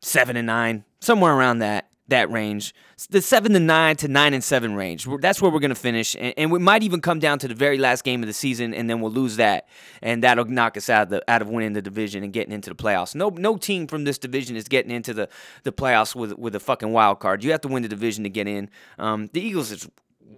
seven 0.00 0.36
and 0.36 0.46
nine, 0.46 0.84
somewhere 1.00 1.32
around 1.32 1.58
that 1.58 1.90
that 2.08 2.30
range, 2.30 2.74
the 3.10 3.20
seven 3.20 3.52
to 3.52 3.60
nine 3.60 3.96
to 3.96 4.08
nine 4.08 4.32
and 4.34 4.42
seven 4.42 4.74
range. 4.74 5.06
That's 5.20 5.42
where 5.42 5.50
we're 5.50 5.60
gonna 5.60 5.74
finish, 5.74 6.14
and, 6.14 6.34
and, 6.36 6.52
we 6.52 6.58
might 6.58 6.82
even 6.82 7.00
come 7.00 7.18
down 7.18 7.38
to 7.40 7.48
the 7.48 7.54
very 7.54 7.78
last 7.78 8.04
game 8.04 8.22
of 8.22 8.26
the 8.26 8.32
season, 8.32 8.72
and 8.72 8.88
then 8.88 9.00
we'll 9.00 9.12
lose 9.12 9.36
that, 9.36 9.68
and 10.02 10.22
that'll 10.22 10.44
knock 10.44 10.76
us 10.76 10.88
out 10.88 11.04
of 11.04 11.08
the 11.10 11.30
out 11.30 11.42
of 11.42 11.48
winning 11.48 11.72
the 11.72 11.82
division 11.82 12.22
and 12.22 12.32
getting 12.32 12.52
into 12.52 12.70
the 12.70 12.76
playoffs. 12.76 13.14
No, 13.14 13.28
no 13.30 13.56
team 13.56 13.86
from 13.86 14.04
this 14.04 14.18
division 14.18 14.56
is 14.56 14.68
getting 14.68 14.90
into 14.90 15.12
the 15.12 15.28
the 15.64 15.72
playoffs 15.72 16.14
with 16.14 16.38
with 16.38 16.54
a 16.54 16.60
fucking 16.60 16.92
wild 16.92 17.20
card. 17.20 17.42
You 17.42 17.50
have 17.52 17.60
to 17.62 17.68
win 17.68 17.82
the 17.82 17.88
division 17.88 18.24
to 18.24 18.30
get 18.30 18.46
in. 18.46 18.70
Um, 18.98 19.28
the 19.32 19.40
Eagles 19.40 19.70
is 19.70 19.88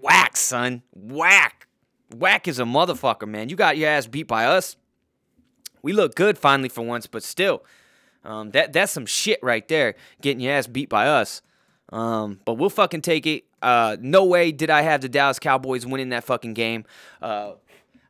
whack, 0.03 0.37
son, 0.37 0.83
whack. 0.93 1.67
Whack 2.15 2.49
is 2.49 2.59
a 2.59 2.65
motherfucker, 2.65 3.29
man. 3.29 3.51
You 3.51 3.57
got 3.57 3.77
your 3.77 3.91
ass 3.91 4.07
beat 4.07 4.27
by 4.27 4.47
us. 4.47 4.77
We 5.83 5.93
look 5.93 6.15
good 6.15 6.39
finally 6.39 6.69
for 6.69 6.83
once, 6.83 7.07
but 7.07 7.23
still, 7.23 7.65
um, 8.25 8.51
that 8.51 8.73
that's 8.73 8.93
some 8.93 9.07
shit 9.07 9.39
right 9.43 9.67
there. 9.69 9.95
Getting 10.23 10.41
your 10.41 10.55
ass 10.55 10.67
beat 10.67 10.89
by 10.89 11.07
us. 11.07 11.43
Um, 11.91 12.41
but 12.45 12.55
we'll 12.55 12.71
fucking 12.71 13.03
take 13.03 13.27
it. 13.27 13.45
Uh, 13.63 13.97
no 14.01 14.25
way 14.25 14.53
did 14.53 14.71
I 14.71 14.83
have 14.83 15.01
the 15.01 15.09
Dallas 15.09 15.39
Cowboys 15.39 15.87
winning 15.87 16.11
that 16.11 16.25
fucking 16.25 16.55
game. 16.55 16.85
Uh, 17.23 17.53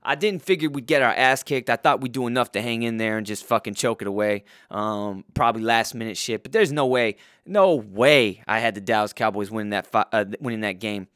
I 0.03 0.15
didn't 0.15 0.43
figure 0.43 0.71
we'd 0.71 0.87
get 0.87 1.03
our 1.03 1.13
ass 1.13 1.43
kicked. 1.43 1.69
I 1.69 1.77
thought 1.77 2.01
we'd 2.01 2.13
do 2.13 2.27
enough 2.27 2.53
to 2.53 2.63
hang 2.63 2.83
in 2.83 2.97
there 2.97 3.19
and 3.19 3.27
just 3.27 3.45
fucking 3.45 3.75
choke 3.75 4.01
it 4.03 4.09
away. 4.09 4.45
Um, 4.71 5.25
probably 5.35 5.63
last 5.63 5.95
minute 5.95 6.17
shit, 6.17 6.43
but 6.43 6.53
there's 6.53 6.73
no 6.73 6.87
way, 6.87 7.17
no 7.45 7.75
way 7.75 8.43
I 8.49 8.59
had 8.61 8.75
the 8.75 8.81
Dallas 8.81 9.13
Cowboys 9.13 9.51
winning 9.51 9.71
that 9.71 9.87
fi- 9.87 10.07
uh, 10.13 10.25
winning 10.41 10.61
that 10.61 10.79
game. 10.81 11.09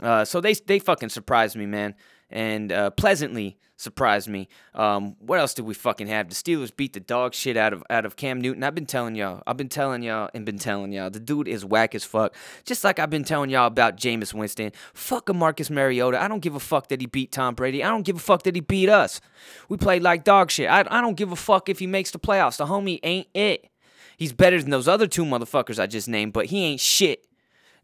Uh, 0.00 0.24
so 0.24 0.40
they 0.40 0.54
they 0.54 0.78
fucking 0.78 1.08
surprised 1.08 1.56
me, 1.56 1.66
man. 1.66 1.94
and 2.30 2.70
uh, 2.70 2.90
pleasantly 2.90 3.58
surprised 3.78 4.28
me. 4.28 4.48
Um, 4.74 5.16
what 5.20 5.38
else 5.38 5.54
did 5.54 5.64
we 5.64 5.72
fucking 5.72 6.08
have? 6.08 6.28
The 6.28 6.34
Steelers 6.34 6.74
beat 6.74 6.92
the 6.92 7.00
dog 7.00 7.32
shit 7.32 7.56
out 7.56 7.72
of 7.72 7.82
out 7.88 8.04
of 8.04 8.16
Cam 8.16 8.40
Newton. 8.40 8.62
I've 8.62 8.74
been 8.74 8.86
telling 8.86 9.14
y'all, 9.14 9.42
I've 9.46 9.56
been 9.56 9.68
telling 9.68 10.02
y'all, 10.02 10.28
and 10.34 10.44
been 10.44 10.58
telling 10.58 10.92
y'all, 10.92 11.08
the 11.08 11.20
dude 11.20 11.48
is 11.48 11.64
whack 11.64 11.94
as 11.94 12.04
fuck. 12.04 12.34
Just 12.64 12.84
like 12.84 12.98
I've 12.98 13.10
been 13.10 13.24
telling 13.24 13.50
y'all 13.50 13.66
about 13.66 13.96
Jameis 13.96 14.34
Winston. 14.34 14.72
Fuck 14.92 15.28
a 15.28 15.32
Marcus 15.32 15.70
Mariota. 15.70 16.20
I 16.20 16.28
don't 16.28 16.40
give 16.40 16.54
a 16.54 16.60
fuck 16.60 16.88
that 16.88 17.00
he 17.00 17.06
beat 17.06 17.32
Tom 17.32 17.54
Brady. 17.54 17.82
I 17.82 17.88
don't 17.88 18.02
give 18.02 18.16
a 18.16 18.20
fuck 18.20 18.42
that 18.42 18.54
he 18.54 18.60
beat 18.60 18.88
us. 18.88 19.20
We 19.68 19.76
played 19.76 20.02
like 20.02 20.24
dog 20.24 20.50
shit. 20.50 20.68
I, 20.68 20.80
I 20.90 21.00
don't 21.00 21.16
give 21.16 21.32
a 21.32 21.36
fuck 21.36 21.68
if 21.68 21.78
he 21.78 21.86
makes 21.86 22.10
the 22.10 22.18
playoffs. 22.18 22.58
The 22.58 22.66
homie 22.66 23.00
ain't 23.02 23.28
it. 23.32 23.70
He's 24.16 24.32
better 24.32 24.60
than 24.60 24.70
those 24.70 24.88
other 24.88 25.06
two 25.06 25.24
motherfuckers 25.24 25.78
I 25.78 25.86
just 25.86 26.08
named, 26.08 26.32
but 26.32 26.46
he 26.46 26.64
ain't 26.64 26.80
shit. 26.80 27.24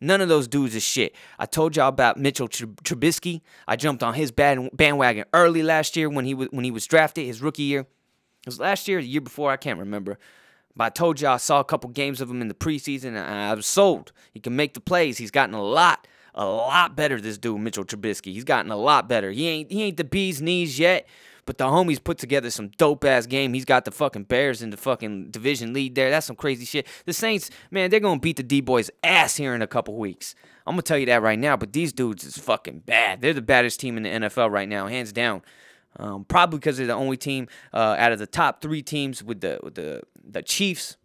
None 0.00 0.20
of 0.20 0.28
those 0.28 0.48
dudes 0.48 0.74
is 0.74 0.82
shit. 0.82 1.14
I 1.38 1.46
told 1.46 1.76
y'all 1.76 1.88
about 1.88 2.16
Mitchell 2.16 2.48
Trubisky. 2.48 3.40
I 3.66 3.76
jumped 3.76 4.02
on 4.02 4.14
his 4.14 4.30
bandwagon 4.30 5.24
early 5.32 5.62
last 5.62 5.96
year 5.96 6.08
when 6.08 6.24
he 6.24 6.34
was 6.34 6.48
when 6.50 6.64
he 6.64 6.70
was 6.70 6.86
drafted, 6.86 7.26
his 7.26 7.40
rookie 7.40 7.62
year. 7.62 7.80
It 7.80 8.46
was 8.46 8.60
last 8.60 8.88
year, 8.88 9.00
the 9.00 9.06
year 9.06 9.20
before, 9.20 9.50
I 9.50 9.56
can't 9.56 9.78
remember. 9.78 10.18
But 10.76 10.84
I 10.84 10.88
told 10.90 11.20
y'all 11.20 11.34
I 11.34 11.38
saw 11.38 11.60
a 11.60 11.64
couple 11.64 11.88
games 11.90 12.20
of 12.20 12.30
him 12.30 12.40
in 12.42 12.48
the 12.48 12.54
preseason, 12.54 13.08
and 13.08 13.18
I 13.18 13.54
was 13.54 13.66
sold. 13.66 14.12
He 14.32 14.40
can 14.40 14.56
make 14.56 14.74
the 14.74 14.80
plays. 14.80 15.18
He's 15.18 15.30
gotten 15.30 15.54
a 15.54 15.62
lot, 15.62 16.06
a 16.34 16.44
lot 16.44 16.96
better. 16.96 17.20
This 17.20 17.38
dude, 17.38 17.60
Mitchell 17.60 17.84
Trubisky. 17.84 18.32
He's 18.32 18.44
gotten 18.44 18.70
a 18.70 18.76
lot 18.76 19.08
better. 19.08 19.30
He 19.30 19.48
ain't 19.48 19.70
he 19.70 19.82
ain't 19.84 19.96
the 19.96 20.04
bee's 20.04 20.42
knees 20.42 20.78
yet. 20.78 21.06
But 21.46 21.58
the 21.58 21.64
homies 21.64 22.02
put 22.02 22.18
together 22.18 22.50
some 22.50 22.68
dope 22.68 23.04
ass 23.04 23.26
game. 23.26 23.54
He's 23.54 23.64
got 23.64 23.84
the 23.84 23.90
fucking 23.90 24.24
Bears 24.24 24.62
in 24.62 24.70
the 24.70 24.76
fucking 24.76 25.30
division 25.30 25.72
lead 25.72 25.94
there. 25.94 26.10
That's 26.10 26.26
some 26.26 26.36
crazy 26.36 26.64
shit. 26.64 26.86
The 27.04 27.12
Saints, 27.12 27.50
man, 27.70 27.90
they're 27.90 28.00
gonna 28.00 28.20
beat 28.20 28.36
the 28.36 28.42
D 28.42 28.60
boys 28.60 28.90
ass 29.02 29.36
here 29.36 29.54
in 29.54 29.62
a 29.62 29.66
couple 29.66 29.96
weeks. 29.96 30.34
I'm 30.66 30.72
gonna 30.72 30.82
tell 30.82 30.98
you 30.98 31.06
that 31.06 31.22
right 31.22 31.38
now. 31.38 31.56
But 31.56 31.72
these 31.72 31.92
dudes 31.92 32.24
is 32.24 32.38
fucking 32.38 32.80
bad. 32.80 33.20
They're 33.20 33.34
the 33.34 33.42
baddest 33.42 33.80
team 33.80 33.96
in 33.96 34.02
the 34.02 34.10
NFL 34.10 34.50
right 34.50 34.68
now, 34.68 34.86
hands 34.86 35.12
down. 35.12 35.42
Um, 35.96 36.24
probably 36.24 36.58
because 36.58 36.76
they're 36.76 36.86
the 36.86 36.94
only 36.94 37.16
team 37.16 37.48
uh, 37.72 37.96
out 37.98 38.12
of 38.12 38.18
the 38.18 38.26
top 38.26 38.60
three 38.60 38.82
teams 38.82 39.22
with 39.22 39.40
the 39.40 39.60
with 39.62 39.74
the 39.74 40.02
the 40.28 40.42
Chiefs, 40.42 40.96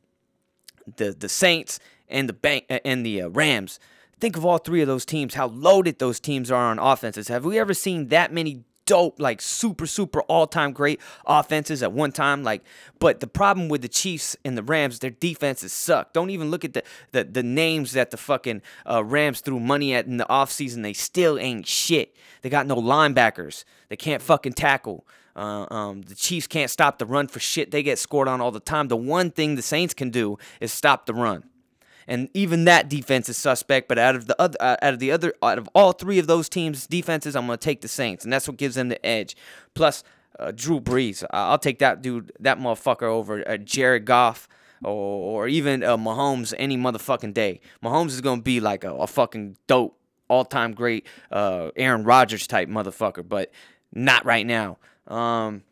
the 0.97 1.11
the 1.11 1.29
Saints, 1.29 1.79
and 2.07 2.27
the 2.27 2.33
bank 2.33 2.65
uh, 2.69 2.79
and 2.83 3.05
the 3.05 3.23
uh, 3.23 3.29
Rams. 3.29 3.79
Think 4.19 4.35
of 4.35 4.45
all 4.45 4.57
three 4.57 4.81
of 4.81 4.87
those 4.87 5.05
teams, 5.05 5.35
how 5.35 5.47
loaded 5.47 5.99
those 5.99 6.19
teams 6.19 6.51
are 6.51 6.71
on 6.71 6.77
offenses. 6.77 7.29
Have 7.29 7.45
we 7.45 7.57
ever 7.57 7.73
seen 7.73 8.09
that 8.09 8.33
many 8.33 8.63
dope, 8.89 9.19
like 9.19 9.39
super, 9.39 9.85
super 9.85 10.21
all 10.21 10.47
time 10.47 10.73
great 10.73 10.99
offenses 11.27 11.83
at 11.83 11.93
one 11.93 12.11
time. 12.11 12.43
Like, 12.43 12.63
but 12.97 13.19
the 13.19 13.27
problem 13.27 13.69
with 13.69 13.83
the 13.83 13.87
Chiefs 13.87 14.35
and 14.43 14.57
the 14.57 14.63
Rams, 14.63 14.97
their 14.97 15.11
defenses 15.11 15.71
suck. 15.71 16.11
Don't 16.11 16.31
even 16.31 16.49
look 16.49 16.65
at 16.65 16.73
the 16.73 16.83
the, 17.11 17.23
the 17.23 17.43
names 17.43 17.91
that 17.91 18.09
the 18.09 18.17
fucking 18.17 18.63
uh, 18.89 19.03
Rams 19.03 19.41
threw 19.41 19.59
money 19.59 19.93
at 19.93 20.07
in 20.07 20.17
the 20.17 20.25
offseason. 20.25 20.81
They 20.81 20.93
still 20.93 21.37
ain't 21.37 21.67
shit. 21.67 22.15
They 22.41 22.49
got 22.49 22.65
no 22.65 22.77
linebackers. 22.77 23.63
They 23.89 23.95
can't 23.95 24.23
fucking 24.23 24.53
tackle. 24.53 25.05
Uh, 25.35 25.67
um, 25.71 26.01
the 26.01 26.15
Chiefs 26.15 26.47
can't 26.47 26.71
stop 26.71 26.97
the 26.97 27.05
run 27.05 27.27
for 27.27 27.39
shit. 27.39 27.69
They 27.69 27.83
get 27.83 27.99
scored 27.99 28.27
on 28.27 28.41
all 28.41 28.51
the 28.51 28.59
time. 28.59 28.87
The 28.87 28.97
one 28.97 29.29
thing 29.29 29.55
the 29.55 29.61
Saints 29.61 29.93
can 29.93 30.09
do 30.09 30.37
is 30.59 30.73
stop 30.73 31.05
the 31.05 31.13
run 31.13 31.48
and 32.09 32.27
even 32.33 32.65
that 32.65 32.89
defense 32.89 33.29
is 33.29 33.37
suspect. 33.37 33.87
But 33.87 33.97
out 33.97 34.15
of 34.15 34.27
the 34.27 34.39
other, 34.41 34.57
uh, 34.59 34.75
out 34.81 34.93
of 34.93 34.99
the 34.99 35.11
other, 35.11 35.33
out 35.41 35.57
of 35.57 35.69
all 35.73 35.93
three 35.93 36.19
of 36.19 36.27
those 36.27 36.49
teams' 36.49 36.85
defenses, 36.85 37.35
I'm 37.35 37.45
gonna 37.45 37.57
take 37.57 37.79
the 37.79 37.87
Saints, 37.87 38.25
and 38.25 38.33
that's 38.33 38.47
what 38.47 38.57
gives 38.57 38.75
them 38.75 38.89
the 38.89 39.05
edge. 39.05 39.37
Plus, 39.73 40.03
uh, 40.37 40.51
Drew 40.51 40.81
Brees, 40.81 41.23
I'll 41.31 41.57
take 41.57 41.79
that 41.79 42.01
dude, 42.01 42.33
that 42.41 42.59
motherfucker 42.59 43.03
over 43.03 43.47
uh, 43.49 43.55
Jared 43.55 44.03
Goff. 44.05 44.49
Or, 44.81 45.43
or 45.43 45.47
even 45.49 45.83
uh, 45.83 45.97
Mahomes 45.97 46.53
any 46.57 46.77
motherfucking 46.77 47.33
day. 47.33 47.59
Mahomes 47.83 48.11
is 48.11 48.21
gonna 48.21 48.41
be 48.41 48.61
like 48.61 48.85
a, 48.85 48.93
a 48.95 49.07
fucking 49.07 49.57
dope, 49.67 49.99
all-time 50.29 50.73
great 50.73 51.05
uh, 51.33 51.71
Aaron 51.75 52.05
Rodgers 52.05 52.47
type 52.47 52.69
motherfucker, 52.69 53.27
but 53.27 53.51
not 53.93 54.23
right 54.23 54.45
now. 54.45 54.77
Um, 55.05 55.63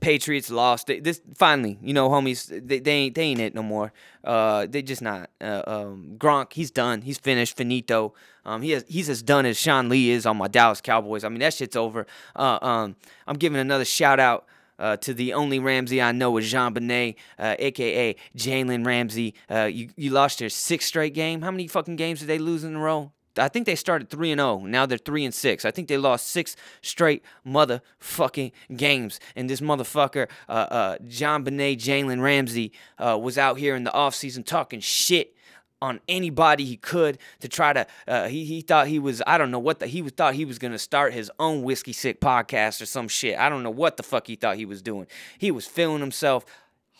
Patriots 0.00 0.50
lost. 0.50 0.86
They, 0.86 1.00
this 1.00 1.20
finally, 1.34 1.78
you 1.82 1.92
know, 1.92 2.08
homies, 2.08 2.46
they, 2.66 2.80
they 2.80 2.92
ain't 2.92 3.14
they 3.14 3.22
ain't 3.22 3.40
it 3.40 3.54
no 3.54 3.62
more. 3.62 3.92
Uh, 4.24 4.66
they 4.68 4.82
just 4.82 5.02
not. 5.02 5.30
Uh, 5.40 5.62
um, 5.66 6.14
Gronk, 6.18 6.52
he's 6.52 6.70
done. 6.70 7.02
He's 7.02 7.18
finished. 7.18 7.56
Finito. 7.56 8.14
Um, 8.44 8.62
he 8.62 8.72
has, 8.72 8.84
he's 8.88 9.08
as 9.08 9.22
done 9.22 9.46
as 9.46 9.56
Sean 9.56 9.88
Lee 9.88 10.10
is 10.10 10.26
on 10.26 10.36
my 10.36 10.48
Dallas 10.48 10.80
Cowboys. 10.80 11.24
I 11.24 11.28
mean, 11.28 11.40
that 11.40 11.54
shit's 11.54 11.76
over. 11.76 12.06
Uh, 12.34 12.58
um, 12.62 12.96
I'm 13.26 13.36
giving 13.36 13.60
another 13.60 13.84
shout 13.84 14.20
out. 14.20 14.46
Uh, 14.78 14.96
to 14.96 15.14
the 15.14 15.32
only 15.32 15.60
Ramsey 15.60 16.02
I 16.02 16.10
know 16.10 16.36
is 16.38 16.52
JonBenét, 16.52 17.14
uh, 17.38 17.54
aka 17.58 18.16
Jalen 18.36 18.84
Ramsey. 18.84 19.34
Uh, 19.48 19.64
you 19.64 19.90
you 19.96 20.10
lost 20.10 20.40
your 20.40 20.50
sixth 20.50 20.88
straight 20.88 21.14
game. 21.14 21.42
How 21.42 21.52
many 21.52 21.68
fucking 21.68 21.94
games 21.94 22.18
did 22.18 22.26
they 22.26 22.38
lose 22.38 22.64
in 22.64 22.74
a 22.74 22.80
row? 22.80 23.12
I 23.38 23.48
think 23.48 23.66
they 23.66 23.74
started 23.74 24.10
three 24.10 24.30
and 24.30 24.38
zero. 24.38 24.60
Oh. 24.62 24.66
Now 24.66 24.86
they're 24.86 24.98
three 24.98 25.24
and 25.24 25.34
six. 25.34 25.64
I 25.64 25.70
think 25.70 25.88
they 25.88 25.96
lost 25.96 26.28
six 26.28 26.56
straight 26.82 27.22
motherfucking 27.46 28.52
games. 28.76 29.20
And 29.36 29.48
this 29.48 29.60
motherfucker, 29.60 30.28
uh, 30.48 30.52
uh, 30.52 30.98
JonBenét 30.98 31.78
Jalen 31.78 32.22
Ramsey, 32.22 32.72
uh, 32.98 33.18
was 33.20 33.38
out 33.38 33.58
here 33.58 33.74
in 33.74 33.84
the 33.84 33.90
offseason 33.90 34.44
talking 34.44 34.80
shit 34.80 35.36
on 35.82 36.00
anybody 36.08 36.64
he 36.64 36.76
could 36.76 37.18
to 37.40 37.48
try 37.48 37.72
to. 37.72 37.86
Uh, 38.06 38.28
he 38.28 38.44
he 38.44 38.60
thought 38.60 38.86
he 38.86 38.98
was. 38.98 39.20
I 39.26 39.36
don't 39.36 39.50
know 39.50 39.58
what 39.58 39.80
the 39.80 39.86
he 39.88 40.00
was 40.00 40.12
thought 40.12 40.34
he 40.34 40.44
was 40.44 40.58
gonna 40.58 40.78
start 40.78 41.12
his 41.12 41.30
own 41.38 41.62
whiskey 41.62 41.92
sick 41.92 42.20
podcast 42.20 42.80
or 42.80 42.86
some 42.86 43.08
shit. 43.08 43.36
I 43.38 43.48
don't 43.48 43.64
know 43.64 43.70
what 43.70 43.96
the 43.96 44.02
fuck 44.04 44.28
he 44.28 44.36
thought 44.36 44.56
he 44.56 44.64
was 44.64 44.80
doing. 44.80 45.08
He 45.38 45.50
was 45.50 45.66
feeling 45.66 46.00
himself 46.00 46.46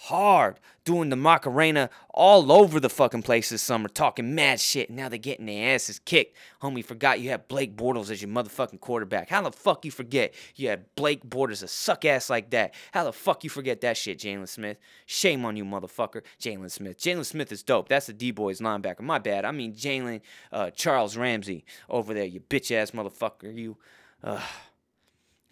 hard 0.06 0.58
doing 0.84 1.10
the 1.10 1.16
Macarena 1.16 1.88
all 2.10 2.50
over 2.50 2.80
the 2.80 2.90
fucking 2.90 3.22
place 3.22 3.50
this 3.50 3.62
summer, 3.62 3.88
talking 3.88 4.34
mad 4.34 4.58
shit. 4.58 4.90
Now 4.90 5.08
they're 5.08 5.16
getting 5.16 5.46
their 5.46 5.74
asses 5.74 6.00
kicked. 6.00 6.36
Homie, 6.60 6.84
forgot 6.84 7.20
you 7.20 7.30
had 7.30 7.46
Blake 7.46 7.76
Bortles 7.76 8.10
as 8.10 8.20
your 8.20 8.30
motherfucking 8.30 8.80
quarterback. 8.80 9.28
How 9.28 9.42
the 9.42 9.52
fuck 9.52 9.84
you 9.84 9.92
forget 9.92 10.34
you 10.56 10.68
had 10.68 10.86
Blake 10.96 11.24
Bortles 11.24 11.62
a 11.62 11.68
suck 11.68 12.04
ass 12.04 12.28
like 12.28 12.50
that? 12.50 12.74
How 12.92 13.04
the 13.04 13.12
fuck 13.12 13.44
you 13.44 13.50
forget 13.50 13.80
that 13.82 13.96
shit, 13.96 14.18
Jaylon 14.18 14.48
Smith? 14.48 14.78
Shame 15.06 15.44
on 15.44 15.56
you, 15.56 15.64
motherfucker. 15.64 16.22
Jaylon 16.40 16.70
Smith. 16.70 16.98
Jaylon 16.98 17.24
Smith 17.24 17.52
is 17.52 17.62
dope. 17.62 17.88
That's 17.88 18.06
the 18.06 18.12
D 18.12 18.32
boys 18.32 18.60
linebacker. 18.60 19.02
My 19.02 19.20
bad. 19.20 19.44
I 19.44 19.52
mean 19.52 19.72
Jalen 19.74 20.20
uh, 20.50 20.70
Charles 20.70 21.16
Ramsey 21.16 21.64
over 21.88 22.12
there. 22.12 22.24
You 22.24 22.40
bitch 22.40 22.74
ass 22.74 22.90
motherfucker. 22.90 23.54
You. 23.54 23.76
Uh, 24.22 24.40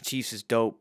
Chiefs 0.03 0.32
is 0.32 0.42
dope. 0.42 0.80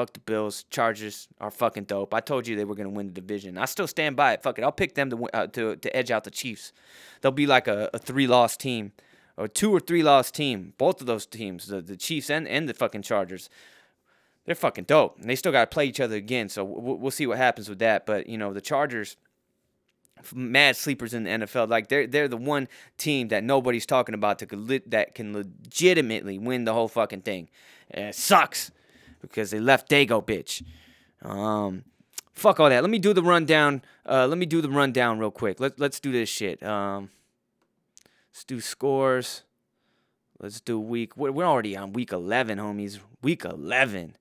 Fuck 0.00 0.14
the 0.14 0.20
Bills. 0.20 0.64
Chargers 0.70 1.28
are 1.42 1.50
fucking 1.50 1.84
dope. 1.84 2.14
I 2.14 2.20
told 2.20 2.46
you 2.46 2.56
they 2.56 2.64
were 2.64 2.74
gonna 2.74 2.88
win 2.88 3.08
the 3.08 3.12
division. 3.12 3.58
I 3.58 3.66
still 3.66 3.86
stand 3.86 4.16
by 4.16 4.32
it. 4.32 4.42
Fuck 4.42 4.58
it. 4.58 4.62
I'll 4.62 4.72
pick 4.72 4.94
them 4.94 5.10
to 5.10 5.28
uh, 5.34 5.46
to 5.48 5.76
to 5.76 5.94
edge 5.94 6.10
out 6.10 6.24
the 6.24 6.30
Chiefs. 6.30 6.72
They'll 7.20 7.32
be 7.32 7.46
like 7.46 7.68
a, 7.68 7.90
a 7.92 7.98
three 7.98 8.26
loss 8.26 8.56
team, 8.56 8.92
or 9.36 9.46
two 9.46 9.70
or 9.70 9.78
three 9.78 10.02
loss 10.02 10.30
team. 10.30 10.72
Both 10.78 11.02
of 11.02 11.06
those 11.06 11.26
teams, 11.26 11.66
the 11.66 11.82
the 11.82 11.98
Chiefs 11.98 12.30
and 12.30 12.48
and 12.48 12.66
the 12.66 12.72
fucking 12.72 13.02
Chargers. 13.02 13.50
They're 14.46 14.54
fucking 14.54 14.84
dope. 14.84 15.18
And 15.20 15.28
they 15.28 15.36
still 15.36 15.52
got 15.52 15.70
to 15.70 15.74
play 15.74 15.84
each 15.84 16.00
other 16.00 16.16
again. 16.16 16.48
So 16.48 16.64
we'll, 16.64 16.96
we'll 16.96 17.10
see 17.10 17.26
what 17.26 17.36
happens 17.36 17.68
with 17.68 17.80
that. 17.80 18.06
But 18.06 18.26
you 18.26 18.38
know 18.38 18.54
the 18.54 18.62
Chargers 18.62 19.18
mad 20.34 20.76
sleepers 20.76 21.12
in 21.12 21.24
the 21.24 21.30
NFL. 21.30 21.68
Like 21.68 21.88
they're 21.88 22.06
they're 22.06 22.26
the 22.26 22.38
one 22.38 22.68
team 22.96 23.28
that 23.28 23.44
nobody's 23.44 23.84
talking 23.84 24.14
about 24.14 24.38
to 24.38 24.80
that 24.86 25.14
can 25.14 25.34
legitimately 25.34 26.38
win 26.38 26.64
the 26.64 26.72
whole 26.72 26.88
fucking 26.88 27.20
thing. 27.20 27.50
And 27.90 28.06
it 28.06 28.14
sucks 28.14 28.70
because 29.20 29.50
they 29.50 29.60
left 29.60 29.90
Dago, 29.90 30.24
bitch. 30.24 30.62
Um, 31.22 31.84
fuck 32.32 32.60
all 32.60 32.70
that. 32.70 32.82
Let 32.82 32.90
me 32.90 32.98
do 32.98 33.12
the 33.12 33.22
rundown. 33.22 33.82
Uh, 34.06 34.26
let 34.26 34.38
me 34.38 34.46
do 34.46 34.60
the 34.60 34.70
rundown 34.70 35.18
real 35.18 35.30
quick. 35.30 35.60
Let 35.60 35.78
Let's 35.78 36.00
do 36.00 36.12
this 36.12 36.28
shit. 36.28 36.62
Um, 36.62 37.10
let's 38.32 38.44
do 38.44 38.60
scores. 38.60 39.42
Let's 40.40 40.60
do 40.60 40.80
week. 40.80 41.16
We're 41.16 41.44
already 41.44 41.76
on 41.76 41.92
week 41.92 42.12
eleven, 42.12 42.58
homies. 42.58 42.98
Week 43.22 43.44
eleven 43.44 44.16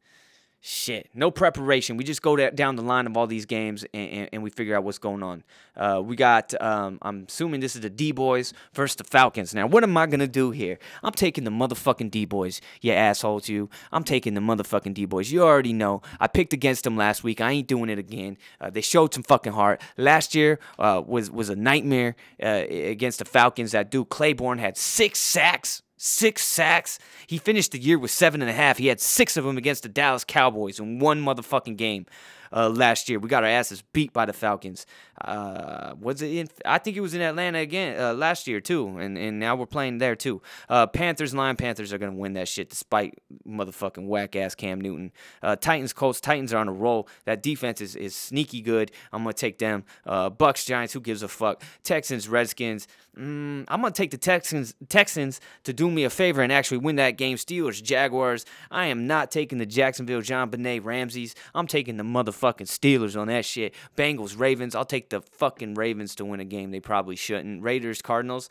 shit, 0.62 1.10
no 1.14 1.32
preparation. 1.32 1.98
We 1.98 2.04
just 2.04 2.22
go 2.22 2.36
down 2.50 2.76
the 2.76 2.82
line 2.82 3.08
of 3.08 3.16
all 3.16 3.28
these 3.28 3.46
games 3.46 3.86
and, 3.94 4.10
and, 4.12 4.30
and 4.34 4.44
we 4.44 4.50
figure 4.50 4.76
out 4.76 4.84
what's 4.84 4.98
going 4.98 5.24
on. 5.24 5.44
Uh, 5.76 6.02
we 6.04 6.16
got, 6.16 6.54
um, 6.62 7.00
I'm 7.02 7.26
assuming 7.28 7.62
this 7.62 7.76
is 7.76 7.82
the 7.82 7.90
D 7.90 8.12
Boys 8.12 8.54
versus 8.74 8.96
the 8.96 9.04
Falcons. 9.06 9.56
Now, 9.56 9.68
what 9.68 9.84
am 9.84 9.96
I 9.98 10.06
going 10.06 10.20
to 10.20 10.28
do 10.28 10.52
here? 10.52 10.78
I'm 11.04 11.14
taking 11.14 11.46
the 11.46 11.52
motherfucking 11.52 12.12
D 12.12 12.26
Boys, 12.26 12.60
you 12.82 12.92
assholes, 12.92 13.48
you. 13.48 13.70
I'm 13.92 14.04
taking 14.04 14.34
the 14.34 14.42
motherfucking 14.42 14.94
D 14.94 15.06
Boys. 15.06 15.32
You 15.32 15.44
already 15.44 15.74
know. 15.74 16.02
I 16.20 16.28
picked 16.28 16.54
against 16.54 16.84
them 16.84 16.98
last 16.98 17.24
week. 17.24 17.40
I 17.40 17.52
ain't 17.52 17.68
doing 17.68 17.90
it 17.90 18.00
again. 18.00 18.38
Uh, 18.60 18.70
they 18.70 18.82
showed 18.82 19.14
some 19.14 19.24
fucking 19.24 19.54
heart. 19.54 19.82
Last 19.98 20.36
year 20.36 20.60
uh, 20.78 21.02
was, 21.06 21.32
was 21.32 21.50
a 21.50 21.56
nightmare 21.56 22.16
uh, 22.44 22.66
against 22.70 23.20
the 23.20 23.26
Falcons. 23.26 23.72
That 23.72 23.90
dude 23.92 24.10
Clayborn 24.10 24.60
had 24.60 24.78
six 24.78 25.20
sacks 25.20 25.82
six 26.00 26.44
sacks. 26.44 26.98
He 27.28 27.38
finished 27.38 27.74
the 27.74 27.78
year 27.78 28.00
with 28.00 28.10
seven 28.10 28.42
and 28.42 28.50
a 28.50 28.54
half. 28.54 28.78
He 28.78 28.88
had 28.88 29.00
six 29.00 29.38
of 29.38 29.44
them 29.44 29.58
against 29.58 29.84
the 29.84 29.90
Dallas 29.90 30.24
Cowboys 30.24 30.80
in 30.80 30.98
one 30.98 31.22
motherfucking 31.22 31.78
game. 31.78 32.06
Uh, 32.52 32.70
last 32.70 33.10
year. 33.10 33.20
We 33.20 33.30
got 33.30 33.44
our 33.44 33.50
asses 33.50 33.82
beat 33.94 34.14
by 34.14 34.26
the 34.26 34.34
Falcons. 34.34 34.86
Uh, 35.20 35.96
was 36.00 36.22
it 36.22 36.32
in? 36.32 36.48
I 36.66 36.78
think 36.78 36.96
it 36.96 37.02
was 37.02 37.14
in 37.14 37.22
Atlanta 37.22 37.60
again 37.60 38.00
uh, 38.00 38.14
last 38.14 38.48
year 38.48 38.62
too, 38.62 38.98
and 38.98 39.18
and 39.18 39.40
now 39.40 39.56
we're 39.56 39.66
playing 39.66 39.98
there 39.98 40.16
too. 40.16 40.42
Uh, 40.70 40.88
Panthers, 40.88 41.34
Lion 41.34 41.58
Panthers 41.58 41.92
are 41.92 41.98
gonna 41.98 42.14
win 42.14 42.34
that 42.34 42.48
shit 42.48 42.70
despite 42.70 43.20
motherfucking 43.48 44.08
whack 44.08 44.36
ass 44.36 44.56
Cam 44.56 44.80
Newton. 44.80 45.12
Uh, 45.44 45.56
Titans, 45.56 45.92
Colts, 45.92 46.22
Titans 46.22 46.54
are 46.54 46.58
on 46.58 46.70
a 46.70 46.74
roll. 46.74 47.08
That 47.26 47.44
defense 47.44 47.82
is 47.82 47.96
is 47.96 48.16
sneaky 48.16 48.62
good. 48.62 48.92
I'm 49.12 49.24
gonna 49.24 49.34
take 49.34 49.58
them. 49.58 49.84
Uh, 50.06 50.30
Bucks, 50.30 50.64
Giants, 50.64 50.94
who 50.94 51.02
gives 51.02 51.22
a 51.22 51.28
fuck? 51.28 51.64
Texans, 51.84 52.30
Redskins. 52.30 52.88
Mm, 53.18 53.66
I'm 53.68 53.82
gonna 53.82 53.92
take 53.92 54.12
the 54.12 54.18
Texans 54.18 54.74
Texans 54.88 55.42
to 55.66 55.74
do 55.74 55.92
me 55.92 56.06
a 56.06 56.10
favor 56.10 56.42
and 56.42 56.54
actually 56.54 56.78
win 56.78 56.96
that 56.96 57.18
game. 57.18 57.36
Steelers, 57.36 57.84
Jaguars. 57.84 58.46
I 58.72 58.86
am 58.86 59.06
not 59.08 59.32
taking 59.32 59.58
the 59.58 59.66
Jacksonville 59.66 60.22
JonBenét 60.22 60.86
Ramses. 60.86 61.36
I'm 61.54 61.68
taking 61.68 61.98
the 61.98 62.04
motherfucking 62.04 62.39
Steelers 62.68 63.20
on 63.20 63.28
that 63.28 63.46
shit. 63.46 63.74
Bengals, 63.96 64.38
Ravens. 64.38 64.76
I'll 64.76 64.86
take 64.86 65.10
the 65.10 65.22
fucking 65.22 65.76
Ravens 65.76 66.16
to 66.16 66.26
win 66.26 66.40
a 66.40 66.46
game 66.46 66.72
they 66.72 66.80
probably 66.80 67.16
shouldn't. 67.16 67.64
Raiders, 67.64 68.02
Cardinals. 68.02 68.50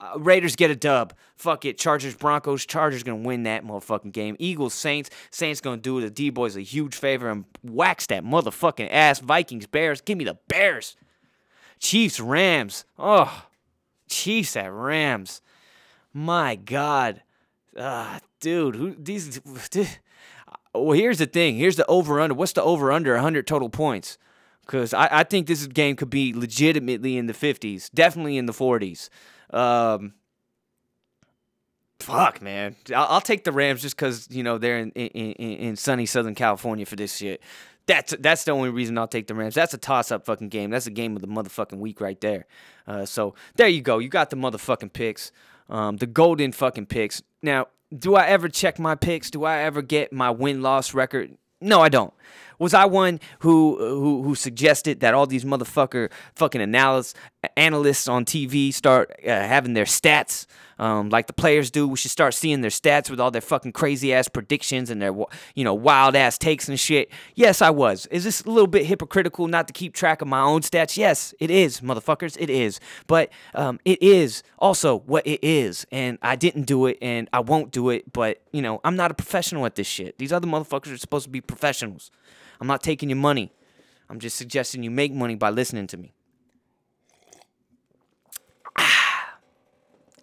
Uh, 0.00 0.18
Raiders 0.18 0.56
get 0.56 0.70
a 0.70 0.76
dub. 0.76 1.14
Fuck 1.36 1.64
it. 1.64 1.78
Chargers, 1.78 2.14
Broncos. 2.14 2.64
Chargers 2.66 3.02
gonna 3.02 3.22
win 3.22 3.44
that 3.44 3.64
motherfucking 3.64 4.12
game. 4.12 4.36
Eagles, 4.38 4.74
Saints. 4.74 5.10
Saints 5.30 5.60
gonna 5.60 5.76
do 5.76 6.00
the 6.00 6.10
D 6.10 6.30
boys 6.30 6.56
a 6.56 6.62
huge 6.62 6.94
favor 6.94 7.28
and 7.28 7.44
wax 7.62 8.06
that 8.06 8.24
motherfucking 8.24 8.88
ass. 8.90 9.20
Vikings, 9.20 9.66
Bears. 9.66 10.00
Give 10.00 10.16
me 10.16 10.24
the 10.24 10.38
Bears. 10.48 10.96
Chiefs, 11.78 12.20
Rams. 12.20 12.84
Oh, 12.98 13.46
Chiefs 14.08 14.56
at 14.56 14.72
Rams. 14.72 15.42
My 16.12 16.56
God, 16.56 17.22
uh, 17.76 18.20
dude, 18.40 18.76
who 18.76 18.94
these? 18.94 19.40
Well, 20.82 20.98
here's 20.98 21.18
the 21.18 21.26
thing. 21.26 21.56
Here's 21.56 21.76
the 21.76 21.86
over 21.86 22.20
under. 22.20 22.34
What's 22.34 22.52
the 22.52 22.62
over 22.62 22.92
under? 22.92 23.14
100 23.14 23.46
total 23.46 23.68
points. 23.68 24.18
Because 24.62 24.92
I, 24.92 25.08
I 25.10 25.22
think 25.22 25.46
this 25.46 25.66
game 25.66 25.94
could 25.94 26.10
be 26.10 26.34
legitimately 26.34 27.16
in 27.16 27.26
the 27.26 27.32
50s, 27.32 27.90
definitely 27.92 28.36
in 28.36 28.46
the 28.46 28.52
40s. 28.52 29.08
Um, 29.50 30.14
fuck, 32.00 32.42
man. 32.42 32.74
I'll, 32.94 33.06
I'll 33.06 33.20
take 33.20 33.44
the 33.44 33.52
Rams 33.52 33.82
just 33.82 33.96
because, 33.96 34.26
you 34.30 34.42
know, 34.42 34.58
they're 34.58 34.78
in, 34.78 34.90
in, 34.90 35.32
in, 35.32 35.76
sunny 35.76 36.04
Southern 36.04 36.34
California 36.34 36.84
for 36.84 36.96
this 36.96 37.16
shit. 37.16 37.42
That's 37.86 38.16
that's 38.18 38.42
the 38.42 38.50
only 38.50 38.70
reason 38.70 38.98
I'll 38.98 39.06
take 39.06 39.28
the 39.28 39.34
Rams. 39.36 39.54
That's 39.54 39.72
a 39.72 39.78
toss 39.78 40.10
up 40.10 40.26
fucking 40.26 40.48
game. 40.48 40.70
That's 40.70 40.88
a 40.88 40.90
game 40.90 41.14
of 41.14 41.22
the 41.22 41.28
motherfucking 41.28 41.78
week 41.78 42.00
right 42.00 42.20
there. 42.20 42.46
Uh, 42.84 43.06
so 43.06 43.36
there 43.54 43.68
you 43.68 43.80
go. 43.80 43.98
You 43.98 44.08
got 44.08 44.30
the 44.30 44.36
motherfucking 44.36 44.92
picks, 44.92 45.30
um, 45.68 45.96
the 45.98 46.08
golden 46.08 46.50
fucking 46.50 46.86
picks. 46.86 47.22
Now, 47.42 47.68
do 47.96 48.14
I 48.14 48.26
ever 48.26 48.48
check 48.48 48.78
my 48.78 48.94
picks? 48.94 49.30
Do 49.30 49.44
I 49.44 49.58
ever 49.58 49.82
get 49.82 50.12
my 50.12 50.30
win 50.30 50.62
loss 50.62 50.94
record? 50.94 51.36
No, 51.60 51.80
I 51.80 51.88
don't. 51.88 52.12
Was 52.58 52.74
I 52.74 52.84
one 52.86 53.20
who 53.40 53.76
who 53.78 54.22
who 54.22 54.34
suggested 54.34 55.00
that 55.00 55.14
all 55.14 55.26
these 55.26 55.44
motherfucker 55.44 56.10
fucking 56.34 56.60
analysts 56.60 57.14
analysts 57.56 58.08
on 58.08 58.24
TV 58.24 58.72
start 58.72 59.12
uh, 59.24 59.28
having 59.28 59.74
their 59.74 59.84
stats 59.84 60.46
um, 60.78 61.10
like 61.10 61.26
the 61.26 61.32
players 61.32 61.70
do? 61.70 61.86
We 61.86 61.96
should 61.96 62.10
start 62.10 62.34
seeing 62.34 62.60
their 62.60 62.70
stats 62.70 63.10
with 63.10 63.20
all 63.20 63.30
their 63.30 63.40
fucking 63.40 63.72
crazy 63.72 64.12
ass 64.12 64.28
predictions 64.28 64.90
and 64.90 65.00
their 65.00 65.14
you 65.54 65.64
know 65.64 65.74
wild 65.74 66.16
ass 66.16 66.38
takes 66.38 66.68
and 66.68 66.78
shit. 66.78 67.10
Yes, 67.34 67.60
I 67.60 67.70
was. 67.70 68.06
Is 68.06 68.24
this 68.24 68.42
a 68.42 68.50
little 68.50 68.66
bit 68.66 68.86
hypocritical 68.86 69.48
not 69.48 69.66
to 69.66 69.72
keep 69.72 69.94
track 69.94 70.22
of 70.22 70.28
my 70.28 70.40
own 70.40 70.62
stats? 70.62 70.96
Yes, 70.96 71.34
it 71.38 71.50
is, 71.50 71.80
motherfuckers. 71.80 72.36
It 72.38 72.50
is. 72.50 72.80
But 73.06 73.30
um, 73.54 73.80
it 73.84 74.02
is 74.02 74.42
also 74.58 75.00
what 75.00 75.26
it 75.26 75.40
is, 75.42 75.86
and 75.92 76.18
I 76.22 76.36
didn't 76.36 76.62
do 76.62 76.86
it, 76.86 76.98
and 77.02 77.28
I 77.32 77.40
won't 77.40 77.70
do 77.70 77.90
it. 77.90 78.12
But 78.12 78.42
you 78.52 78.62
know, 78.62 78.80
I'm 78.84 78.96
not 78.96 79.10
a 79.10 79.14
professional 79.14 79.66
at 79.66 79.74
this 79.74 79.86
shit. 79.86 80.18
These 80.18 80.32
other 80.32 80.46
motherfuckers 80.46 80.92
are 80.92 80.98
supposed 80.98 81.24
to 81.24 81.30
be 81.30 81.40
professionals. 81.40 82.10
I'm 82.60 82.66
not 82.66 82.82
taking 82.82 83.08
your 83.08 83.16
money. 83.16 83.52
I'm 84.08 84.18
just 84.20 84.36
suggesting 84.36 84.82
you 84.82 84.90
make 84.90 85.12
money 85.12 85.34
by 85.34 85.50
listening 85.50 85.86
to 85.88 85.96
me. 85.96 86.12
Ah, 88.78 89.38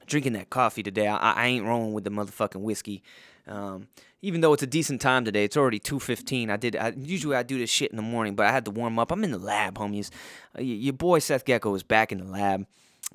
drinking 0.05 0.33
that 0.33 0.49
coffee 0.49 0.83
today. 0.83 1.07
I, 1.07 1.17
I 1.17 1.47
ain't 1.47 1.65
rolling 1.65 1.93
with 1.93 2.03
the 2.03 2.09
motherfucking 2.09 2.61
whiskey. 2.61 3.03
Um, 3.47 3.87
even 4.21 4.39
though 4.39 4.53
it's 4.53 4.63
a 4.63 4.67
decent 4.67 5.01
time 5.01 5.25
today, 5.25 5.43
it's 5.43 5.57
already 5.57 5.79
two 5.79 5.99
fifteen. 5.99 6.49
I 6.49 6.55
did. 6.55 6.77
I, 6.77 6.93
usually 6.97 7.35
I 7.35 7.43
do 7.43 7.57
this 7.57 7.69
shit 7.69 7.91
in 7.91 7.97
the 7.97 8.03
morning, 8.03 8.35
but 8.35 8.45
I 8.45 8.51
had 8.51 8.63
to 8.65 8.71
warm 8.71 8.97
up. 8.97 9.11
I'm 9.11 9.23
in 9.25 9.31
the 9.31 9.37
lab, 9.37 9.77
homies. 9.77 10.11
Uh, 10.57 10.61
your 10.61 10.93
boy 10.93 11.19
Seth 11.19 11.43
Gecko 11.43 11.75
is 11.75 11.83
back 11.83 12.13
in 12.13 12.19
the 12.19 12.31
lab. 12.31 12.65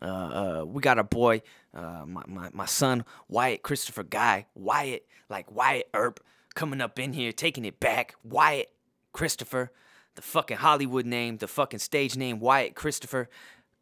Uh, 0.02 0.04
uh, 0.04 0.64
we 0.66 0.82
got 0.82 0.98
our 0.98 1.04
boy, 1.04 1.40
uh, 1.74 2.04
my, 2.06 2.22
my 2.26 2.50
my 2.52 2.66
son 2.66 3.04
Wyatt 3.28 3.62
Christopher 3.62 4.02
Guy 4.04 4.46
Wyatt, 4.54 5.06
like 5.30 5.50
Wyatt 5.50 5.88
Earp, 5.94 6.20
coming 6.54 6.82
up 6.82 6.98
in 6.98 7.14
here, 7.14 7.32
taking 7.32 7.64
it 7.64 7.80
back. 7.80 8.14
Wyatt 8.22 8.70
Christopher, 9.18 9.72
the 10.14 10.22
fucking 10.22 10.58
Hollywood 10.58 11.04
name, 11.04 11.38
the 11.38 11.48
fucking 11.48 11.80
stage 11.80 12.16
name 12.16 12.38
Wyatt 12.38 12.76
Christopher, 12.76 13.28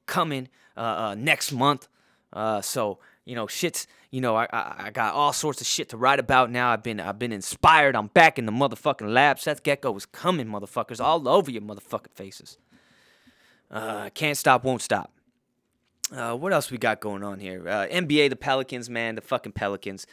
coming 0.06 0.48
uh, 0.78 0.80
uh, 0.80 1.14
next 1.14 1.52
month. 1.52 1.88
Uh, 2.32 2.62
so 2.62 3.00
you 3.26 3.34
know, 3.34 3.46
shit's 3.46 3.86
you 4.10 4.22
know, 4.22 4.34
I, 4.34 4.46
I 4.50 4.74
I 4.86 4.90
got 4.90 5.12
all 5.12 5.34
sorts 5.34 5.60
of 5.60 5.66
shit 5.66 5.90
to 5.90 5.98
write 5.98 6.20
about 6.20 6.50
now. 6.50 6.70
I've 6.70 6.82
been 6.82 7.00
I've 7.00 7.18
been 7.18 7.32
inspired. 7.32 7.94
I'm 7.94 8.06
back 8.06 8.38
in 8.38 8.46
the 8.46 8.52
motherfucking 8.52 9.12
lab. 9.12 9.38
Seth 9.38 9.62
Gecko 9.62 9.94
is 9.94 10.06
coming, 10.06 10.46
motherfuckers, 10.46 11.04
all 11.04 11.28
over 11.28 11.50
your 11.50 11.60
motherfucking 11.60 12.14
faces. 12.14 12.56
Uh, 13.70 14.08
can't 14.14 14.38
stop, 14.38 14.64
won't 14.64 14.80
stop. 14.80 15.12
Uh, 16.10 16.34
what 16.34 16.54
else 16.54 16.70
we 16.70 16.78
got 16.78 16.98
going 17.00 17.22
on 17.22 17.40
here? 17.40 17.68
Uh, 17.68 17.86
NBA, 17.88 18.30
the 18.30 18.36
Pelicans, 18.36 18.88
man, 18.88 19.16
the 19.16 19.20
fucking 19.20 19.52
Pelicans, 19.52 20.06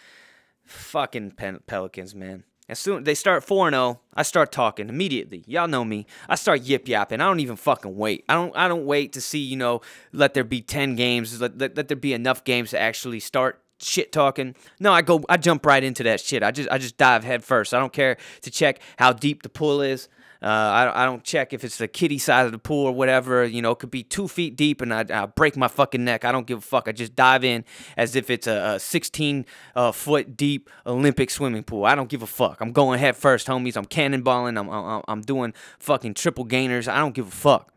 fucking 0.66 1.32
Pen- 1.32 1.62
Pelicans, 1.66 2.14
man. 2.14 2.44
As 2.70 2.80
soon 2.80 3.04
they 3.04 3.14
start 3.14 3.44
4 3.44 3.72
0, 3.72 4.00
I 4.14 4.24
start 4.24 4.52
talking 4.52 4.88
immediately. 4.88 5.44
Y'all 5.48 5.68
know 5.68 5.84
me. 5.84 6.06
I 6.30 6.36
start 6.36 6.62
yip 6.62 6.88
yapping. 6.88 7.20
I 7.20 7.26
don't 7.26 7.42
even 7.42 7.58
fucking 7.58 7.96
wait. 7.96 8.24
I 8.30 8.36
don't 8.36 8.56
I 8.56 8.68
don't 8.68 8.86
wait 8.86 9.14
to 9.14 9.22
see, 9.22 9.40
you 9.40 9.58
know, 9.58 9.82
let 10.14 10.34
there 10.34 10.46
be 10.46 10.62
10 10.62 10.96
games, 10.96 11.42
let, 11.42 11.58
let, 11.58 11.76
let 11.76 11.88
there 11.90 11.98
be 11.98 12.14
enough 12.14 12.44
games 12.44 12.70
to 12.70 12.80
actually 12.80 13.20
start 13.20 13.62
shit 13.80 14.14
talking. 14.14 14.56
No, 14.80 14.94
I 14.94 15.02
go 15.02 15.24
I 15.28 15.38
jump 15.38 15.66
right 15.66 15.84
into 15.84 16.04
that 16.04 16.22
shit. 16.22 16.42
I 16.42 16.52
just 16.52 16.70
I 16.72 16.78
just 16.78 16.98
dive 16.98 17.26
head 17.26 17.44
first. 17.44 17.74
I 17.74 17.80
don't 17.80 17.94
care 17.94 18.18
to 18.42 18.52
check 18.52 18.80
how 18.98 19.12
deep 19.12 19.44
the 19.44 19.50
pool 19.50 19.82
is. 19.82 20.08
Uh, 20.44 20.48
I, 20.48 21.04
I 21.04 21.06
don't 21.06 21.24
check 21.24 21.54
if 21.54 21.64
it's 21.64 21.78
the 21.78 21.88
kitty 21.88 22.18
size 22.18 22.48
of 22.48 22.52
the 22.52 22.58
pool 22.58 22.88
or 22.88 22.92
whatever. 22.92 23.46
You 23.46 23.62
know, 23.62 23.72
it 23.72 23.80
could 23.80 23.92
be 23.92 24.04
two 24.04 24.28
feet 24.28 24.58
deep 24.58 24.82
and 24.82 24.94
I, 24.94 25.06
I 25.10 25.26
break 25.26 25.56
my 25.56 25.70
fucking 25.70 26.04
neck. 26.04 26.26
I 26.26 26.34
don't 26.34 26.46
give 26.46 26.58
a 26.58 26.62
fuck. 26.62 26.90
I 26.90 26.92
just 26.92 27.16
dive 27.16 27.46
in 27.46 27.64
as 27.96 28.18
if 28.18 28.30
it's 28.30 28.46
a, 28.46 28.74
a 28.76 28.80
16 28.80 29.46
uh, 29.74 29.94
foot 29.94 30.36
deep 30.36 30.70
Olympic 30.86 31.30
swimming 31.30 31.64
pool. 31.64 31.86
I 31.86 31.96
don't 31.96 32.10
give 32.10 32.22
a 32.22 32.28
fuck. 32.28 32.60
I'm 32.60 32.74
going 32.74 33.00
head 33.00 33.16
first, 33.16 33.48
homies. 33.48 33.78
I'm 33.78 33.86
cannonballing. 33.86 34.60
I'm, 34.60 34.70
I'm, 34.70 35.02
I'm 35.08 35.22
doing 35.22 35.54
fucking 35.80 36.16
triple 36.16 36.44
gainers. 36.44 36.90
I 36.90 36.98
don't 36.98 37.16
give 37.16 37.28
a 37.28 37.32
fuck. 37.32 37.74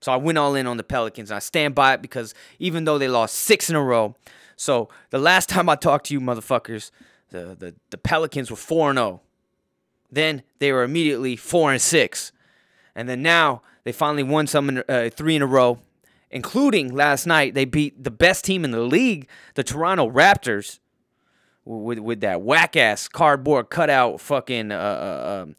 So 0.00 0.10
I 0.10 0.16
went 0.16 0.36
all 0.36 0.56
in 0.56 0.66
on 0.66 0.76
the 0.76 0.82
Pelicans. 0.82 1.30
And 1.30 1.36
I 1.36 1.40
stand 1.40 1.76
by 1.76 1.94
it 1.94 2.02
because 2.02 2.34
even 2.58 2.84
though 2.84 2.98
they 2.98 3.08
lost 3.08 3.36
six 3.36 3.70
in 3.70 3.76
a 3.76 3.82
row, 3.82 4.16
so 4.56 4.88
the 5.10 5.18
last 5.20 5.48
time 5.48 5.68
I 5.68 5.76
talked 5.76 6.06
to 6.06 6.14
you 6.14 6.20
motherfuckers, 6.20 6.90
the, 7.30 7.54
the, 7.56 7.74
the 7.90 7.98
Pelicans 7.98 8.50
were 8.50 8.56
4 8.56 8.94
0. 8.94 9.20
Then 10.14 10.42
they 10.58 10.72
were 10.72 10.84
immediately 10.84 11.36
four 11.36 11.72
and 11.72 11.82
six, 11.82 12.32
and 12.94 13.08
then 13.08 13.22
now 13.22 13.62
they 13.84 13.92
finally 13.92 14.22
won 14.22 14.46
some 14.46 14.68
in, 14.68 14.84
uh, 14.88 15.10
three 15.12 15.36
in 15.36 15.42
a 15.42 15.46
row, 15.46 15.78
including 16.30 16.94
last 16.94 17.26
night 17.26 17.54
they 17.54 17.64
beat 17.64 18.02
the 18.02 18.10
best 18.10 18.44
team 18.44 18.64
in 18.64 18.70
the 18.70 18.80
league, 18.80 19.28
the 19.54 19.64
Toronto 19.64 20.08
Raptors, 20.10 20.78
with 21.64 21.98
with 21.98 22.20
that 22.20 22.42
whack 22.42 22.76
ass 22.76 23.08
cardboard 23.08 23.70
cutout 23.70 24.20
fucking 24.20 24.70
uh, 24.70 24.76
uh, 24.76 25.42
um, 25.42 25.56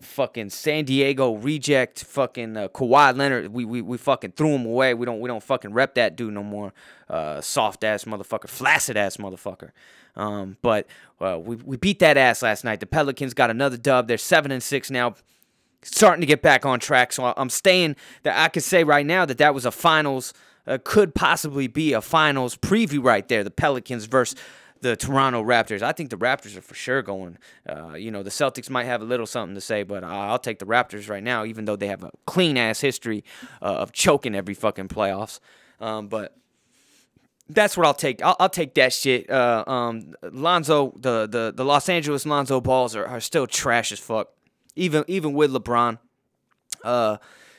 fucking 0.00 0.50
San 0.50 0.84
Diego 0.84 1.34
reject 1.34 2.04
fucking 2.04 2.56
uh, 2.56 2.68
Kawhi 2.68 3.16
Leonard. 3.16 3.52
We, 3.52 3.64
we 3.64 3.80
we 3.80 3.96
fucking 3.96 4.32
threw 4.32 4.50
him 4.50 4.66
away. 4.66 4.94
We 4.94 5.06
don't 5.06 5.20
we 5.20 5.28
don't 5.28 5.42
fucking 5.42 5.72
rep 5.72 5.94
that 5.94 6.16
dude 6.16 6.34
no 6.34 6.42
more. 6.42 6.72
Uh, 7.08 7.40
soft 7.40 7.84
ass 7.84 8.04
motherfucker, 8.04 8.48
flaccid 8.48 8.96
ass 8.96 9.16
motherfucker. 9.16 9.70
Um, 10.14 10.56
but 10.62 10.86
uh, 11.20 11.38
we 11.42 11.56
we 11.56 11.76
beat 11.76 12.00
that 12.00 12.16
ass 12.16 12.42
last 12.42 12.64
night. 12.64 12.80
The 12.80 12.86
Pelicans 12.86 13.34
got 13.34 13.50
another 13.50 13.76
dub. 13.76 14.08
They're 14.08 14.18
seven 14.18 14.50
and 14.50 14.62
six 14.62 14.90
now. 14.90 15.14
Starting 15.82 16.20
to 16.20 16.26
get 16.26 16.42
back 16.42 16.66
on 16.66 16.80
track. 16.80 17.12
So 17.12 17.32
I'm 17.36 17.50
staying. 17.50 17.96
That 18.24 18.38
I 18.38 18.48
could 18.48 18.64
say 18.64 18.84
right 18.84 19.06
now 19.06 19.24
that 19.24 19.38
that 19.38 19.54
was 19.54 19.64
a 19.64 19.70
finals. 19.70 20.34
Uh, 20.66 20.76
could 20.84 21.14
possibly 21.14 21.66
be 21.66 21.94
a 21.94 22.00
finals 22.02 22.54
preview 22.54 23.02
right 23.02 23.26
there. 23.28 23.42
The 23.42 23.50
Pelicans 23.50 24.04
versus 24.04 24.38
the 24.80 24.96
Toronto 24.96 25.42
Raptors. 25.42 25.82
I 25.82 25.92
think 25.92 26.10
the 26.10 26.16
Raptors 26.16 26.56
are 26.56 26.60
for 26.60 26.74
sure 26.74 27.02
going. 27.02 27.38
Uh, 27.68 27.94
you 27.94 28.10
know, 28.10 28.22
the 28.22 28.30
Celtics 28.30 28.70
might 28.70 28.84
have 28.84 29.02
a 29.02 29.04
little 29.04 29.26
something 29.26 29.54
to 29.54 29.60
say, 29.60 29.82
but 29.82 30.04
I'll 30.04 30.38
take 30.38 30.58
the 30.58 30.66
Raptors 30.66 31.08
right 31.08 31.22
now, 31.22 31.44
even 31.44 31.64
though 31.64 31.76
they 31.76 31.88
have 31.88 32.04
a 32.04 32.10
clean 32.26 32.56
ass 32.56 32.80
history 32.80 33.24
uh, 33.60 33.66
of 33.66 33.92
choking 33.92 34.34
every 34.34 34.54
fucking 34.54 34.88
playoffs. 34.88 35.40
Um, 35.80 36.08
but 36.08 36.36
that's 37.48 37.76
what 37.76 37.86
I'll 37.86 37.94
take. 37.94 38.22
I'll, 38.22 38.36
I'll 38.38 38.48
take 38.48 38.74
that 38.74 38.92
shit. 38.92 39.30
Uh, 39.30 39.64
um, 39.66 40.14
Lonzo, 40.22 40.92
the, 40.96 41.26
the 41.26 41.52
the 41.54 41.64
Los 41.64 41.88
Angeles 41.88 42.26
Lonzo 42.26 42.60
Balls 42.60 42.94
are, 42.94 43.06
are 43.06 43.20
still 43.20 43.46
trash 43.46 43.92
as 43.92 43.98
fuck, 43.98 44.28
even 44.76 45.04
even 45.08 45.32
with 45.32 45.52
LeBron. 45.52 45.98
Uh, 46.84 47.16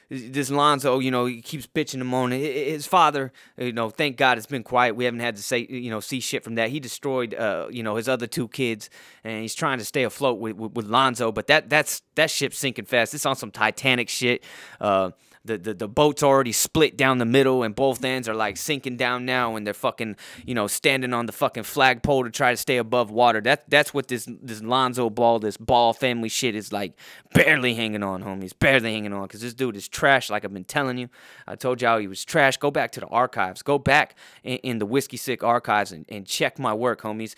this 0.10 0.50
Lonzo, 0.50 1.00
you 1.00 1.12
know, 1.12 1.26
he 1.28 1.42
keeps 1.42 1.68
bitching 1.68 1.96
and 1.96 2.08
moaning. 2.08 2.42
His 2.42 2.88
father, 2.88 3.32
you 3.58 3.72
know, 3.72 3.90
thank 3.90 4.18
God 4.18 4.38
it's 4.38 4.48
been 4.48 4.64
quiet. 4.64 4.96
We 4.96 5.06
haven't 5.06 5.20
had 5.20 5.36
to 5.36 5.44
say, 5.44 5.68
you 5.70 5.92
know, 5.92 6.00
see 6.00 6.20
shit 6.20 6.44
from 6.44 6.56
that. 6.56 6.70
He 6.70 6.80
destroyed, 6.80 7.36
uh, 7.36 7.68
you 7.70 7.84
know, 7.84 7.96
his 7.96 8.10
other 8.10 8.26
two 8.26 8.48
kids, 8.48 8.90
and 9.24 9.42
he's 9.42 9.54
trying 9.54 9.78
to 9.78 9.86
stay 9.86 10.04
afloat 10.04 10.40
with, 10.40 10.56
with, 10.56 10.74
with 10.74 10.86
Lonzo. 10.88 11.32
But 11.32 11.48
that 11.48 11.70
that's 11.70 12.02
that 12.16 12.32
ship's 12.32 12.58
sinking 12.58 12.86
fast. 12.86 13.14
It's 13.14 13.26
on 13.26 13.36
some 13.36 13.52
Titanic 13.52 14.10
shit. 14.10 14.44
Uh, 14.82 15.12
the, 15.46 15.58
the 15.58 15.74
the 15.74 15.88
boat's 15.88 16.22
already 16.22 16.52
split 16.52 16.98
down 16.98 17.18
the 17.18 17.26
middle 17.26 17.64
and 17.64 17.74
both 17.74 18.04
ends 18.04 18.28
are 18.28 18.36
like 18.36 18.58
sinking 18.58 18.98
down 18.98 19.26
now 19.26 19.56
and 19.56 19.66
they're 19.66 19.74
fucking 19.74 20.16
you 20.46 20.54
know 20.54 20.68
standing 20.68 21.14
on 21.14 21.26
the 21.28 21.32
fucking 21.32 21.64
flagpole 21.64 22.26
to 22.26 22.30
try 22.30 22.52
to 22.52 22.58
stay 22.58 22.78
above 22.78 23.10
water. 23.10 23.40
That 23.40 23.70
that's 23.70 23.94
what 23.94 24.10
this 24.10 24.28
this 24.42 24.62
lonzo 24.62 25.10
ball 25.10 25.40
this 25.40 25.58
ball 25.58 25.94
family 25.94 26.30
shit 26.30 26.56
is 26.56 26.74
like 26.74 26.94
barely 27.34 27.74
hanging 27.74 28.04
on 28.04 28.24
homies 28.24 28.58
barely 28.58 28.92
hanging 28.94 29.14
on 29.14 29.24
because 29.24 29.42
this 29.42 29.54
dude 29.54 29.76
is 29.76 29.88
trash 29.88 30.30
like 30.30 30.44
i've 30.44 30.54
been 30.54 30.64
telling 30.64 30.98
you. 30.98 31.10
I 31.48 31.56
told 31.56 31.82
y'all 31.82 32.00
he 32.00 32.08
was 32.08 32.26
trash. 32.26 32.58
Go 32.58 32.70
back 32.70 32.92
to 32.94 33.00
the 33.00 33.08
archives. 33.08 33.62
Go 33.62 33.80
back 33.80 34.16
in, 34.44 34.58
in 34.58 34.80
the 34.80 34.86
whiskey 34.86 35.18
sick 35.18 35.44
archives 35.44 35.92
and, 35.92 36.06
and 36.10 36.26
check 36.26 36.60
my 36.60 36.74
work 36.74 37.02
homies. 37.02 37.36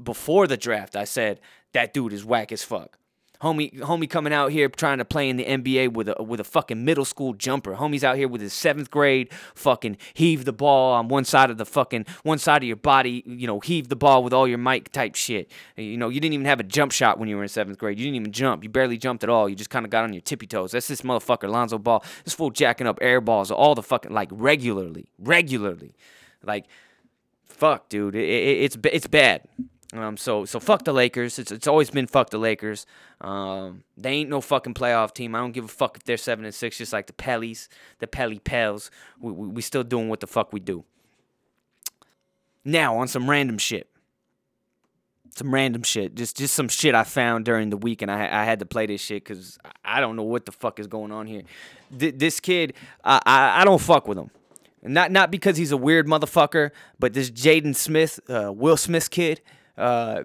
Before 0.00 0.46
the 0.46 0.56
draft 0.56 0.94
i 0.96 1.04
said 1.04 1.40
that 1.72 1.92
dude 1.92 2.12
is 2.12 2.24
whack 2.24 2.52
as 2.52 2.62
fuck 2.62 2.99
Homie, 3.42 3.72
homie 3.80 4.08
coming 4.08 4.34
out 4.34 4.52
here 4.52 4.68
trying 4.68 4.98
to 4.98 5.04
play 5.04 5.28
in 5.28 5.36
the 5.38 5.44
NBA 5.44 5.94
with 5.94 6.10
a 6.10 6.22
with 6.22 6.40
a 6.40 6.44
fucking 6.44 6.84
middle 6.84 7.06
school 7.06 7.32
jumper. 7.32 7.74
Homie's 7.74 8.04
out 8.04 8.16
here 8.16 8.28
with 8.28 8.42
his 8.42 8.52
seventh 8.52 8.90
grade 8.90 9.32
fucking 9.54 9.96
heave 10.12 10.44
the 10.44 10.52
ball 10.52 10.92
on 10.92 11.08
one 11.08 11.24
side 11.24 11.50
of 11.50 11.56
the 11.56 11.64
fucking 11.64 12.04
one 12.22 12.38
side 12.38 12.62
of 12.62 12.66
your 12.66 12.76
body. 12.76 13.22
You 13.26 13.46
know, 13.46 13.60
heave 13.60 13.88
the 13.88 13.96
ball 13.96 14.22
with 14.22 14.34
all 14.34 14.46
your 14.46 14.58
mic 14.58 14.92
type 14.92 15.14
shit. 15.14 15.50
You 15.76 15.96
know, 15.96 16.10
you 16.10 16.20
didn't 16.20 16.34
even 16.34 16.46
have 16.46 16.60
a 16.60 16.64
jump 16.64 16.92
shot 16.92 17.18
when 17.18 17.30
you 17.30 17.36
were 17.36 17.42
in 17.42 17.48
seventh 17.48 17.78
grade. 17.78 17.98
You 17.98 18.04
didn't 18.04 18.16
even 18.16 18.32
jump. 18.32 18.62
You 18.62 18.68
barely 18.68 18.98
jumped 18.98 19.24
at 19.24 19.30
all. 19.30 19.48
You 19.48 19.56
just 19.56 19.70
kind 19.70 19.86
of 19.86 19.90
got 19.90 20.04
on 20.04 20.12
your 20.12 20.22
tippy 20.22 20.46
toes. 20.46 20.72
That's 20.72 20.88
this 20.88 21.00
motherfucker 21.00 21.48
Lonzo 21.48 21.78
Ball. 21.78 22.04
This 22.24 22.34
fool 22.34 22.50
jacking 22.50 22.86
up 22.86 22.98
air 23.00 23.22
balls 23.22 23.50
all 23.50 23.74
the 23.74 23.82
fucking 23.82 24.12
like 24.12 24.28
regularly, 24.32 25.08
regularly, 25.18 25.94
like 26.42 26.66
fuck, 27.46 27.88
dude. 27.88 28.14
It, 28.14 28.28
it, 28.28 28.64
it's 28.64 28.78
it's 28.84 29.06
bad. 29.06 29.42
Um, 29.92 30.16
so 30.16 30.44
so 30.44 30.60
fuck 30.60 30.84
the 30.84 30.92
Lakers. 30.92 31.38
It's 31.38 31.50
it's 31.50 31.66
always 31.66 31.90
been 31.90 32.06
fuck 32.06 32.30
the 32.30 32.38
Lakers. 32.38 32.86
Um, 33.20 33.82
they 33.96 34.10
ain't 34.10 34.30
no 34.30 34.40
fucking 34.40 34.74
playoff 34.74 35.12
team. 35.12 35.34
I 35.34 35.38
don't 35.38 35.52
give 35.52 35.64
a 35.64 35.68
fuck 35.68 35.96
if 35.96 36.04
they're 36.04 36.16
seven 36.16 36.44
and 36.44 36.54
six, 36.54 36.78
just 36.78 36.92
like 36.92 37.06
the 37.06 37.12
Pellies, 37.12 37.68
the 37.98 38.06
Pelly 38.06 38.38
Pels. 38.38 38.90
We, 39.18 39.32
we 39.32 39.48
we 39.48 39.62
still 39.62 39.82
doing 39.82 40.08
what 40.08 40.20
the 40.20 40.28
fuck 40.28 40.52
we 40.52 40.60
do. 40.60 40.84
Now 42.64 42.98
on 42.98 43.08
some 43.08 43.28
random 43.28 43.58
shit. 43.58 43.88
Some 45.34 45.54
random 45.54 45.82
shit, 45.82 46.14
just 46.14 46.36
just 46.36 46.54
some 46.54 46.68
shit 46.68 46.94
I 46.94 47.04
found 47.04 47.44
during 47.44 47.70
the 47.70 47.76
week, 47.76 48.02
and 48.02 48.10
I 48.10 48.42
I 48.42 48.44
had 48.44 48.58
to 48.60 48.66
play 48.66 48.86
this 48.86 49.00
shit 49.00 49.24
because 49.24 49.58
I 49.84 50.00
don't 50.00 50.14
know 50.16 50.24
what 50.24 50.44
the 50.44 50.52
fuck 50.52 50.78
is 50.78 50.86
going 50.86 51.12
on 51.12 51.26
here. 51.26 51.42
Th- 51.96 52.14
this 52.16 52.40
kid, 52.40 52.74
I, 53.04 53.20
I 53.24 53.62
I 53.62 53.64
don't 53.64 53.80
fuck 53.80 54.06
with 54.06 54.18
him. 54.18 54.30
Not 54.82 55.12
not 55.12 55.30
because 55.30 55.56
he's 55.56 55.72
a 55.72 55.76
weird 55.76 56.06
motherfucker, 56.06 56.70
but 56.98 57.12
this 57.12 57.30
Jaden 57.30 57.76
Smith, 57.76 58.18
uh, 58.28 58.52
Will 58.52 58.76
Smith 58.76 59.10
kid. 59.10 59.40
Uh, 59.76 60.24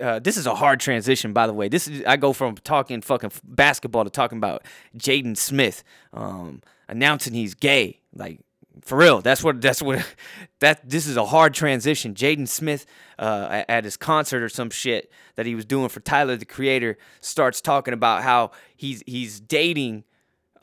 uh, 0.00 0.18
this 0.18 0.36
is 0.36 0.46
a 0.46 0.54
hard 0.54 0.80
transition, 0.80 1.32
by 1.32 1.46
the 1.46 1.52
way. 1.52 1.68
This 1.68 1.88
is 1.88 2.02
I 2.06 2.16
go 2.16 2.32
from 2.32 2.56
talking 2.56 3.00
fucking 3.00 3.32
basketball 3.44 4.04
to 4.04 4.10
talking 4.10 4.38
about 4.38 4.64
Jaden 4.96 5.36
Smith 5.36 5.84
um, 6.12 6.62
announcing 6.88 7.34
he's 7.34 7.54
gay. 7.54 8.00
Like 8.14 8.40
for 8.82 8.98
real, 8.98 9.20
that's 9.20 9.42
what 9.42 9.60
that's 9.60 9.80
what 9.80 10.04
that. 10.60 10.88
This 10.88 11.06
is 11.06 11.16
a 11.16 11.26
hard 11.26 11.54
transition. 11.54 12.14
Jaden 12.14 12.48
Smith 12.48 12.86
uh, 13.18 13.48
at, 13.50 13.70
at 13.70 13.84
his 13.84 13.96
concert 13.96 14.42
or 14.42 14.48
some 14.48 14.70
shit 14.70 15.10
that 15.36 15.46
he 15.46 15.54
was 15.54 15.64
doing 15.64 15.88
for 15.88 16.00
Tyler 16.00 16.36
the 16.36 16.44
Creator 16.44 16.98
starts 17.20 17.60
talking 17.60 17.94
about 17.94 18.22
how 18.22 18.50
he's 18.76 19.02
he's 19.06 19.40
dating 19.40 20.04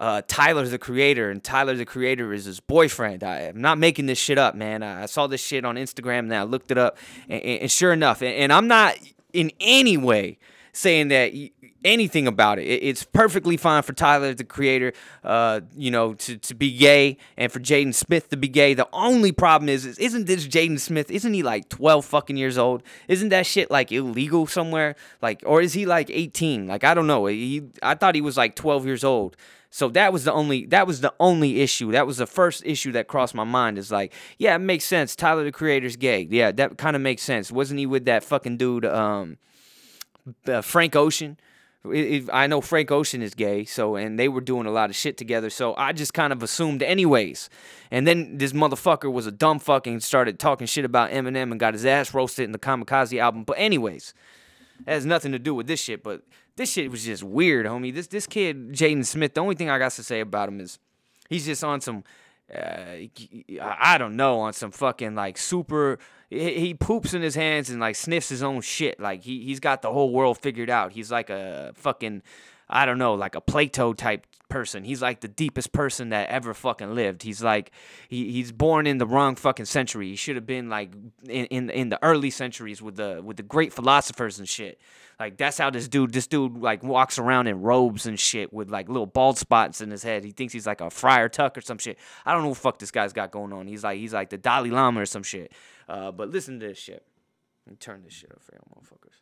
uh, 0.01 0.23
Tyler 0.27 0.67
the 0.67 0.79
Creator, 0.79 1.29
and 1.29 1.43
Tyler 1.43 1.75
the 1.75 1.85
Creator 1.85 2.33
is 2.33 2.45
his 2.45 2.59
boyfriend. 2.59 3.23
I, 3.23 3.41
am 3.41 3.61
not 3.61 3.77
making 3.77 4.07
this 4.07 4.17
shit 4.17 4.39
up, 4.39 4.55
man. 4.55 4.81
I, 4.81 5.03
I, 5.03 5.05
saw 5.05 5.27
this 5.27 5.45
shit 5.45 5.63
on 5.63 5.75
Instagram 5.75 6.19
and 6.19 6.33
I 6.33 6.41
looked 6.41 6.71
it 6.71 6.77
up, 6.79 6.97
and, 7.29 7.39
and 7.39 7.71
sure 7.71 7.93
enough, 7.93 8.23
and, 8.23 8.33
and, 8.33 8.51
I'm 8.51 8.67
not 8.67 8.95
in 9.31 9.51
any 9.59 9.97
way 9.97 10.39
saying 10.73 11.09
that 11.09 11.33
anything 11.83 12.27
about 12.27 12.59
it. 12.59 12.63
it 12.63 12.83
it's 12.83 13.03
perfectly 13.03 13.57
fine 13.57 13.83
for 13.83 13.93
Tyler 13.93 14.33
the 14.33 14.43
Creator, 14.43 14.93
uh, 15.23 15.61
you 15.75 15.91
know, 15.91 16.13
to, 16.15 16.37
to 16.37 16.53
be 16.53 16.75
gay, 16.75 17.17
and 17.37 17.51
for 17.51 17.59
Jaden 17.59 17.93
Smith 17.93 18.29
to 18.29 18.37
be 18.37 18.47
gay. 18.47 18.73
The 18.73 18.87
only 18.93 19.31
problem 19.31 19.69
is, 19.69 19.85
is 19.85 19.97
isn't 19.99 20.27
this 20.27 20.47
Jaden 20.47 20.79
Smith? 20.79 21.11
Isn't 21.11 21.33
he 21.33 21.43
like 21.43 21.69
12 21.69 22.05
fucking 22.05 22.37
years 22.37 22.57
old? 22.57 22.83
Isn't 23.07 23.29
that 23.29 23.45
shit 23.45 23.71
like 23.71 23.91
illegal 23.91 24.47
somewhere? 24.47 24.95
Like, 25.21 25.43
or 25.45 25.61
is 25.61 25.73
he 25.73 25.85
like 25.85 26.09
18? 26.09 26.67
Like, 26.67 26.83
I 26.83 26.93
don't 26.93 27.07
know. 27.07 27.25
He, 27.27 27.63
I 27.81 27.95
thought 27.95 28.15
he 28.15 28.21
was 28.21 28.37
like 28.37 28.55
12 28.55 28.85
years 28.85 29.03
old. 29.03 29.35
So 29.73 29.87
that 29.89 30.11
was 30.11 30.25
the 30.25 30.33
only 30.33 30.65
that 30.67 30.85
was 30.85 30.99
the 30.99 31.13
only 31.17 31.61
issue. 31.61 31.93
That 31.93 32.05
was 32.05 32.17
the 32.17 32.27
first 32.27 32.61
issue 32.65 32.91
that 32.91 33.07
crossed 33.07 33.33
my 33.33 33.45
mind. 33.45 33.77
Is 33.77 33.89
like, 33.89 34.13
yeah, 34.37 34.53
it 34.55 34.59
makes 34.59 34.83
sense. 34.83 35.15
Tyler 35.15 35.45
the 35.45 35.51
Creator's 35.51 35.95
gay. 35.95 36.27
Yeah, 36.29 36.51
that 36.51 36.77
kind 36.77 36.93
of 36.93 37.01
makes 37.01 37.23
sense. 37.23 37.53
Wasn't 37.53 37.79
he 37.79 37.85
with 37.85 38.03
that 38.03 38.25
fucking 38.25 38.57
dude, 38.57 38.85
um, 38.85 39.37
uh, 40.45 40.61
Frank 40.61 40.97
Ocean? 40.97 41.37
I 41.83 42.45
know 42.45 42.61
Frank 42.61 42.91
Ocean 42.91 43.23
is 43.23 43.33
gay, 43.33 43.65
so 43.65 43.95
and 43.95 44.19
they 44.19 44.27
were 44.27 44.41
doing 44.41 44.67
a 44.67 44.71
lot 44.71 44.91
of 44.91 44.95
shit 44.95 45.17
together. 45.17 45.49
So 45.49 45.73
I 45.75 45.93
just 45.93 46.13
kind 46.13 46.31
of 46.31 46.43
assumed, 46.43 46.83
anyways. 46.83 47.49
And 47.89 48.05
then 48.05 48.37
this 48.37 48.53
motherfucker 48.53 49.11
was 49.11 49.25
a 49.25 49.31
dumb 49.31 49.57
fucking 49.57 50.01
started 50.01 50.37
talking 50.37 50.67
shit 50.67 50.85
about 50.85 51.09
Eminem 51.09 51.51
and 51.51 51.59
got 51.59 51.73
his 51.73 51.85
ass 51.85 52.13
roasted 52.13 52.45
in 52.45 52.51
the 52.51 52.59
Kamikaze 52.59 53.19
album. 53.19 53.43
But 53.43 53.57
anyways, 53.57 54.13
that 54.85 54.91
has 54.93 55.07
nothing 55.07 55.31
to 55.31 55.39
do 55.39 55.55
with 55.55 55.65
this 55.65 55.81
shit. 55.81 56.03
But 56.03 56.21
this 56.55 56.71
shit 56.71 56.91
was 56.91 57.03
just 57.03 57.23
weird, 57.23 57.65
homie. 57.65 57.93
This 57.93 58.07
this 58.07 58.27
kid, 58.27 58.73
Jaden 58.73 59.05
Smith, 59.05 59.33
the 59.33 59.41
only 59.41 59.55
thing 59.55 59.71
I 59.71 59.79
got 59.79 59.93
to 59.93 60.03
say 60.03 60.19
about 60.19 60.49
him 60.49 60.59
is 60.59 60.77
he's 61.29 61.47
just 61.47 61.63
on 61.63 61.81
some, 61.81 62.03
uh, 62.53 63.61
I 63.61 63.97
don't 63.97 64.15
know, 64.15 64.39
on 64.39 64.53
some 64.53 64.71
fucking 64.71 65.15
like 65.15 65.37
super. 65.37 65.99
He 66.29 66.73
poops 66.73 67.13
in 67.13 67.21
his 67.21 67.35
hands 67.35 67.69
and 67.69 67.79
like 67.79 67.95
sniffs 67.95 68.29
his 68.29 68.41
own 68.41 68.61
shit. 68.61 68.99
Like 68.99 69.23
he 69.23 69.43
he's 69.43 69.59
got 69.59 69.81
the 69.81 69.91
whole 69.91 70.11
world 70.11 70.37
figured 70.37 70.69
out. 70.69 70.93
He's 70.93 71.11
like 71.11 71.29
a 71.29 71.73
fucking, 71.75 72.23
I 72.69 72.85
don't 72.85 72.97
know, 72.97 73.13
like 73.15 73.35
a 73.35 73.41
Plato 73.41 73.93
type 73.93 74.25
person. 74.51 74.83
He's 74.83 75.01
like 75.01 75.21
the 75.21 75.27
deepest 75.27 75.71
person 75.71 76.09
that 76.09 76.29
ever 76.29 76.53
fucking 76.53 76.93
lived. 76.93 77.23
He's 77.23 77.41
like 77.41 77.71
he, 78.07 78.31
he's 78.31 78.51
born 78.51 78.85
in 78.85 78.99
the 78.99 79.07
wrong 79.07 79.35
fucking 79.35 79.65
century. 79.65 80.09
He 80.09 80.15
should 80.15 80.35
have 80.35 80.45
been 80.45 80.69
like 80.69 80.93
in, 81.27 81.45
in 81.45 81.69
in 81.71 81.89
the 81.89 81.97
early 82.03 82.29
centuries 82.29 82.81
with 82.81 82.97
the 82.97 83.21
with 83.23 83.37
the 83.37 83.43
great 83.43 83.73
philosophers 83.73 84.37
and 84.37 84.47
shit. 84.47 84.79
Like 85.19 85.37
that's 85.37 85.57
how 85.57 85.69
this 85.69 85.87
dude, 85.87 86.13
this 86.13 86.27
dude 86.27 86.57
like 86.57 86.83
walks 86.83 87.17
around 87.17 87.47
in 87.47 87.61
robes 87.61 88.05
and 88.05 88.19
shit 88.19 88.51
with 88.51 88.69
like 88.69 88.89
little 88.89 89.05
bald 89.05 89.37
spots 89.37 89.81
in 89.81 89.89
his 89.89 90.03
head. 90.03 90.23
He 90.23 90.31
thinks 90.31 90.53
he's 90.53 90.67
like 90.67 90.81
a 90.81 90.89
Friar 90.89 91.29
Tuck 91.29 91.57
or 91.57 91.61
some 91.61 91.77
shit. 91.77 91.97
I 92.25 92.33
don't 92.33 92.43
know 92.43 92.49
what 92.49 92.57
fuck 92.57 92.79
this 92.79 92.91
guy's 92.91 93.13
got 93.13 93.31
going 93.31 93.53
on. 93.53 93.67
He's 93.67 93.83
like 93.83 93.97
he's 93.97 94.13
like 94.13 94.29
the 94.29 94.37
Dalai 94.37 94.69
Lama 94.69 95.01
or 95.01 95.05
some 95.05 95.23
shit. 95.23 95.51
Uh, 95.87 96.11
but 96.11 96.29
listen 96.29 96.59
to 96.59 96.67
this 96.67 96.77
shit. 96.77 97.05
Me 97.67 97.75
turn 97.75 98.03
this 98.03 98.13
shit 98.13 98.31
up 98.31 98.41
for 98.41 98.53
you 98.53 98.61
motherfuckers. 98.75 99.21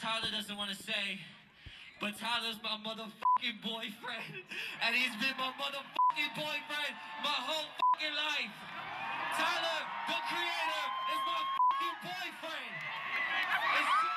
Tyler 0.00 0.28
doesn't 0.30 0.56
want 0.56 0.70
to 0.70 0.76
say, 0.76 1.18
but 2.00 2.12
Tyler's 2.18 2.60
my 2.62 2.76
motherfucking 2.84 3.62
boyfriend, 3.64 4.44
and 4.84 4.94
he's 4.94 5.16
been 5.16 5.36
my 5.38 5.52
motherfucking 5.56 6.32
boyfriend 6.36 6.92
my 7.24 7.36
whole 7.48 7.68
fucking 7.72 8.14
life. 8.14 8.52
Tyler, 9.36 9.80
the 10.08 10.18
creator, 10.28 10.84
is 11.12 11.20
my 11.24 11.40
fucking 11.56 11.96
boyfriend. 12.04 12.72
Crazy? 13.72 14.16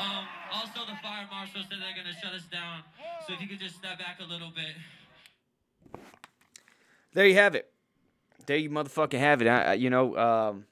Um, 0.00 0.24
also, 0.52 0.80
the 0.88 0.96
fire 1.02 1.28
marshal 1.30 1.62
said 1.62 1.78
they're 1.80 1.96
gonna 1.96 2.16
shut 2.22 2.32
us 2.32 2.44
down. 2.50 2.82
So 3.26 3.34
if 3.34 3.40
you 3.40 3.48
could 3.48 3.60
just 3.60 3.76
step 3.76 3.98
back 3.98 4.18
a 4.20 4.24
little 4.24 4.50
bit. 4.50 4.74
There 7.12 7.26
you 7.26 7.34
have 7.34 7.54
it. 7.54 7.70
There 8.46 8.56
you 8.56 8.70
motherfucking 8.70 9.18
have 9.18 9.42
it. 9.42 9.48
I, 9.48 9.74
you 9.74 9.90
know, 9.90 10.16
um, 10.16 10.64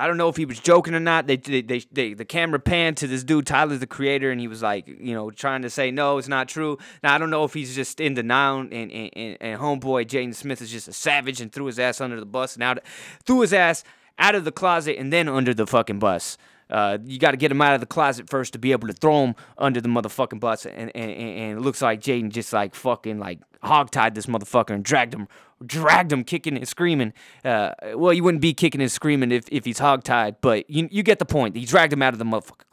I 0.00 0.06
don't 0.06 0.16
know 0.16 0.30
if 0.30 0.36
he 0.36 0.46
was 0.46 0.58
joking 0.58 0.94
or 0.94 1.00
not. 1.00 1.26
They, 1.26 1.36
they, 1.36 1.60
they, 1.60 1.82
they, 1.92 2.14
the 2.14 2.24
camera 2.24 2.58
panned 2.58 2.96
to 2.98 3.06
this 3.06 3.22
dude, 3.22 3.46
Tyler 3.46 3.76
the 3.76 3.86
Creator, 3.86 4.30
and 4.30 4.40
he 4.40 4.48
was 4.48 4.62
like, 4.62 4.88
you 4.88 5.12
know, 5.14 5.30
trying 5.30 5.60
to 5.62 5.70
say 5.70 5.90
no, 5.90 6.16
it's 6.16 6.26
not 6.26 6.48
true. 6.48 6.78
Now 7.02 7.14
I 7.14 7.18
don't 7.18 7.28
know 7.28 7.44
if 7.44 7.52
he's 7.52 7.74
just 7.74 8.00
in 8.00 8.14
denial, 8.14 8.60
and 8.60 8.72
and, 8.72 9.10
and, 9.14 9.36
and 9.40 9.60
homeboy 9.60 10.06
Jaden 10.06 10.34
Smith 10.34 10.62
is 10.62 10.70
just 10.70 10.88
a 10.88 10.92
savage 10.94 11.40
and 11.40 11.52
threw 11.52 11.66
his 11.66 11.78
ass 11.78 12.00
under 12.00 12.18
the 12.18 12.26
bus, 12.26 12.54
and 12.54 12.62
out, 12.62 12.78
threw 13.24 13.42
his 13.42 13.52
ass 13.52 13.84
out 14.18 14.34
of 14.34 14.44
the 14.44 14.52
closet 14.52 14.96
and 14.98 15.12
then 15.12 15.28
under 15.28 15.52
the 15.52 15.66
fucking 15.66 15.98
bus. 15.98 16.38
Uh, 16.70 16.98
you 17.04 17.18
got 17.18 17.32
to 17.32 17.36
get 17.36 17.50
him 17.50 17.60
out 17.60 17.74
of 17.74 17.80
the 17.80 17.86
closet 17.86 18.30
first 18.30 18.52
to 18.52 18.58
be 18.58 18.72
able 18.72 18.86
to 18.88 18.94
throw 18.94 19.24
him 19.24 19.34
under 19.58 19.80
the 19.80 19.88
motherfucking 19.88 20.40
bus. 20.40 20.66
And, 20.66 20.90
and, 20.94 21.10
and 21.10 21.58
it 21.58 21.60
looks 21.60 21.82
like 21.82 22.00
Jaden 22.00 22.30
just 22.30 22.52
like 22.52 22.74
fucking 22.74 23.18
like 23.18 23.40
hogtied 23.62 24.14
this 24.14 24.26
motherfucker 24.26 24.70
and 24.70 24.84
dragged 24.84 25.12
him, 25.12 25.28
dragged 25.64 26.12
him 26.12 26.24
kicking 26.24 26.56
and 26.56 26.68
screaming. 26.68 27.12
Uh, 27.44 27.72
well, 27.94 28.12
you 28.12 28.22
wouldn't 28.22 28.40
be 28.40 28.54
kicking 28.54 28.80
and 28.80 28.90
screaming 28.90 29.32
if, 29.32 29.46
if 29.50 29.64
he's 29.64 29.80
hogtied, 29.80 30.36
but 30.40 30.68
you, 30.70 30.88
you 30.90 31.02
get 31.02 31.18
the 31.18 31.26
point. 31.26 31.56
He 31.56 31.64
dragged 31.64 31.92
him 31.92 32.02
out 32.02 32.12
of 32.12 32.18
the 32.18 32.24
motherfucker. 32.24 32.64
Closet. 32.64 32.66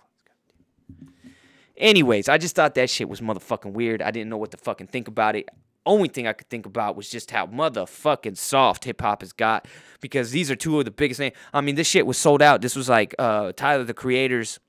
Anyways, 1.78 2.28
I 2.28 2.38
just 2.38 2.56
thought 2.56 2.74
that 2.76 2.89
shit 2.89 3.08
was 3.08 3.22
motherfucking 3.22 3.74
weird. 3.74 4.02
I 4.02 4.10
didn't 4.12 4.30
know 4.30 4.38
what 4.38 4.52
to 4.52 4.58
fucking 4.58 4.88
think 4.88 5.08
about 5.08 5.36
it. 5.36 5.48
Only 5.88 6.08
thing 6.08 6.28
I 6.28 6.34
could 6.34 6.50
think 6.50 6.66
about 6.66 6.96
was 6.96 7.10
just 7.10 7.32
how 7.32 7.48
motherfucking 7.48 8.38
soft 8.38 8.86
hip 8.86 9.02
hop 9.02 9.22
has 9.22 9.34
got 9.34 9.68
because 10.02 10.32
these 10.32 10.52
are 10.52 10.56
two 10.56 10.78
of 10.80 10.86
the 10.86 10.92
biggest 10.92 11.20
names. 11.20 11.36
I 11.54 11.62
mean, 11.62 11.76
this 11.76 11.88
shit 11.88 12.06
was 12.06 12.18
sold 12.18 12.42
out. 12.42 12.62
This 12.62 12.76
was 12.76 12.90
like 12.90 13.16
uh, 13.18 13.54
Tyler 13.54 13.84
the 13.84 13.94
Creator's 13.94 14.60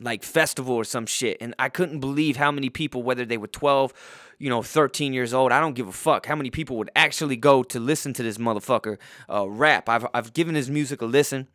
like 0.00 0.22
festival 0.22 0.74
or 0.74 0.84
some 0.84 1.06
shit, 1.06 1.36
and 1.40 1.54
I 1.58 1.68
couldn't 1.68 2.00
believe 2.00 2.36
how 2.36 2.50
many 2.50 2.70
people, 2.70 3.02
whether 3.02 3.24
they 3.24 3.38
were 3.38 3.46
12, 3.46 3.92
you 4.38 4.50
know, 4.50 4.62
13 4.62 5.12
years 5.12 5.32
old, 5.32 5.52
I 5.52 5.60
don't 5.60 5.74
give 5.74 5.88
a 5.88 5.92
fuck, 5.92 6.26
how 6.26 6.34
many 6.34 6.50
people 6.50 6.76
would 6.78 6.90
actually 6.96 7.36
go 7.36 7.62
to 7.62 7.78
listen 7.78 8.12
to 8.14 8.22
this 8.22 8.38
motherfucker 8.38 8.98
uh, 9.30 9.48
rap. 9.48 9.88
I've 9.88 10.06
I've 10.14 10.32
given 10.32 10.54
his 10.54 10.70
music 10.70 11.02
a 11.02 11.06
listen. 11.06 11.48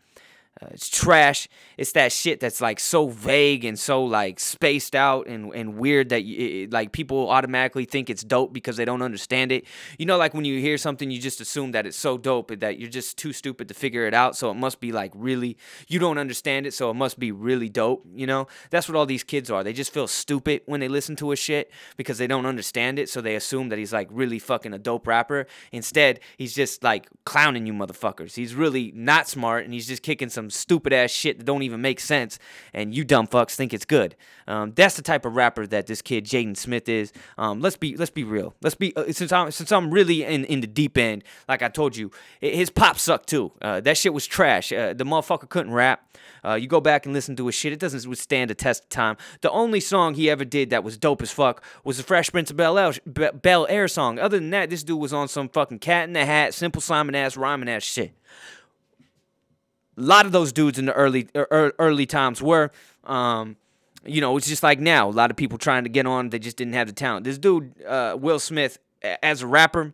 Uh, 0.60 0.68
it's 0.72 0.89
trash. 0.89 1.47
It's 1.78 1.93
that 1.93 2.12
shit 2.12 2.41
that's 2.41 2.60
like 2.60 2.80
so 2.80 3.08
vague 3.08 3.64
and 3.64 3.80
so 3.80 4.04
like 4.04 4.38
spaced 4.38 4.95
out 4.95 5.28
and, 5.28 5.54
and 5.56 5.78
weird 5.78 6.10
that 6.10 6.24
it, 6.24 6.74
like 6.74 6.91
people 6.91 7.30
automatically 7.30 7.86
think 7.86 8.10
it's 8.10 8.22
dope 8.22 8.52
because 8.52 8.76
they 8.76 8.84
don't 8.84 9.02
understand 9.02 9.54
it. 9.54 9.66
You 9.97 10.06
know, 10.06 10.18
like 10.18 10.34
when 10.34 10.43
you 10.43 10.60
hear 10.60 10.78
something, 10.78 11.10
you 11.10 11.22
just 11.22 11.39
assume 11.39 11.72
that 11.72 11.86
it's 11.86 11.95
so 11.95 12.18
dope 12.18 12.60
that 12.60 12.78
you're 12.78 12.89
just 12.89 13.18
too 13.18 13.32
stupid 13.32 13.70
to 13.70 13.74
figure 13.74 14.06
it 14.06 14.14
out. 14.14 14.36
So 14.36 14.52
it 14.52 14.56
must 14.56 14.82
be 14.82 14.91
like 14.91 15.14
really, 15.16 15.58
you 15.88 15.99
don't 15.99 16.18
understand 16.18 16.68
it. 16.68 16.74
So 16.74 16.89
it 16.91 16.95
must 16.95 17.18
be 17.18 17.32
really 17.32 17.70
dope. 17.70 18.06
You 18.14 18.28
know, 18.28 18.47
that's 18.72 18.89
what 18.89 18.97
all 18.97 19.06
these 19.06 19.24
kids 19.24 19.49
are. 19.49 19.64
They 19.64 19.74
just 19.74 19.93
feel 19.93 20.08
stupid 20.08 20.64
when 20.66 20.82
they 20.82 20.89
listen 20.89 21.16
to 21.18 21.32
a 21.32 21.38
shit 21.38 21.72
because 21.95 22.18
they 22.18 22.28
don't 22.28 22.45
understand 22.45 22.99
it. 22.99 23.08
So 23.08 23.22
they 23.22 23.36
assume 23.36 23.70
that 23.70 23.80
he's 23.80 23.93
like 23.93 24.10
really 24.12 24.38
fucking 24.38 24.74
a 24.74 24.80
dope 24.80 25.08
rapper. 25.08 25.47
Instead, 25.72 26.20
he's 26.36 26.54
just 26.54 26.84
like 26.84 27.08
clowning 27.24 27.66
you 27.66 27.74
motherfuckers. 27.74 28.36
He's 28.36 28.54
really 28.54 28.91
not 28.93 29.30
smart 29.30 29.64
and 29.64 29.74
he's 29.74 29.88
just 29.88 30.04
kicking 30.04 30.30
some 30.30 30.41
stupid 30.50 30.94
ass 30.94 31.12
shit 31.12 31.38
that 31.38 31.46
don't 31.46 31.64
even 31.64 31.82
make 31.82 32.00
sense, 32.00 32.39
and 32.74 32.94
you 32.94 33.04
dumb 33.04 33.28
fucks 33.28 33.56
think 33.56 33.74
it's 33.74 33.86
good. 33.86 34.16
Um, 34.48 34.74
that's 34.76 34.96
the 34.96 35.02
type 35.02 35.26
of 35.26 35.36
rapper 35.36 35.68
that 35.68 35.88
this 35.88 36.02
kid 36.02 36.26
Jaden 36.26 36.58
Smith 36.58 36.89
is. 36.89 37.14
Um, 37.38 37.62
let's 37.62 37.78
be 37.78 37.96
let's 37.96 38.12
be 38.12 38.24
real. 38.24 38.54
Let's 38.62 38.76
be 38.76 38.96
uh, 38.96 39.12
since 39.12 39.32
I'm 39.32 39.52
since 39.52 39.72
I'm 39.72 39.92
really 39.92 40.24
in 40.24 40.46
in 40.46 40.62
the 40.62 40.68
deep 40.68 40.98
end. 40.98 41.24
Like 41.48 41.62
I 41.62 41.70
told 41.70 41.96
you, 41.96 42.12
his 42.39 42.70
pop 42.70 42.98
sucked 42.98 43.30
too. 43.30 43.52
Uh, 43.62 43.80
that 43.82 43.98
shit 43.98 44.14
was 44.14 44.26
trash. 44.26 44.72
Uh, 44.72 44.94
the 44.94 45.04
motherfucker 45.04 45.48
couldn't 45.48 45.74
rap. 45.74 46.08
Uh, 46.44 46.56
you 46.56 46.68
go 46.68 46.82
back 46.82 47.06
and 47.06 47.14
listen 47.14 47.36
to 47.36 47.46
his 47.46 47.56
shit. 47.56 47.72
It 47.72 47.80
doesn't 47.80 48.08
withstand 48.08 48.50
the 48.50 48.56
test 48.56 48.84
of 48.84 48.89
time. 48.89 49.18
The 49.42 49.52
only 49.52 49.80
song 49.80 50.16
he 50.16 50.30
ever 50.30 50.46
did 50.46 50.70
that 50.72 50.84
was 50.84 50.98
dope 50.98 51.22
as 51.22 51.32
fuck 51.32 51.64
was 51.84 51.98
the 51.98 52.04
Fresh 52.04 52.32
Prince 52.32 52.52
of 52.52 52.58
Bel 52.58 52.78
Air, 52.78 52.94
Bel 53.06 53.68
Air 53.70 53.88
song. 53.88 54.20
Other 54.20 54.39
than 54.39 54.50
that, 54.52 54.70
this 54.70 54.84
dude 54.84 55.00
was 55.00 55.14
on 55.14 55.28
some 55.28 55.50
fucking 55.50 55.80
Cat 55.80 56.06
in 56.06 56.14
the 56.14 56.26
Hat, 56.26 56.54
Simple 56.54 56.82
Simon 56.82 57.16
ass, 57.16 57.38
rhyming 57.38 57.70
ass 57.70 57.84
shit 57.84 58.14
a 59.98 60.02
lot 60.02 60.26
of 60.26 60.32
those 60.32 60.52
dudes 60.52 60.80
in 60.80 60.86
the 60.86 60.94
early 60.94 61.28
er, 61.36 61.74
early 61.80 62.06
times 62.06 62.42
were. 62.42 62.72
Um, 63.04 63.58
you 64.06 64.22
know, 64.22 64.36
it's 64.38 64.48
just 64.48 64.64
like 64.64 64.80
now. 64.80 65.10
A 65.10 65.12
lot 65.12 65.32
of 65.32 65.38
people 65.38 65.58
trying 65.58 65.84
to 65.84 65.89
get 65.89 66.06
on, 66.06 66.30
they 66.30 66.39
just 66.39 66.58
didn't 66.58 66.74
have 66.74 66.88
the 66.88 66.94
talent. 66.94 67.24
This 67.24 67.38
dude, 67.38 67.84
uh, 67.84 68.18
Will 68.20 68.39
Smith, 68.39 68.80
as 69.22 69.42
a 69.42 69.48
rapper, 69.48 69.94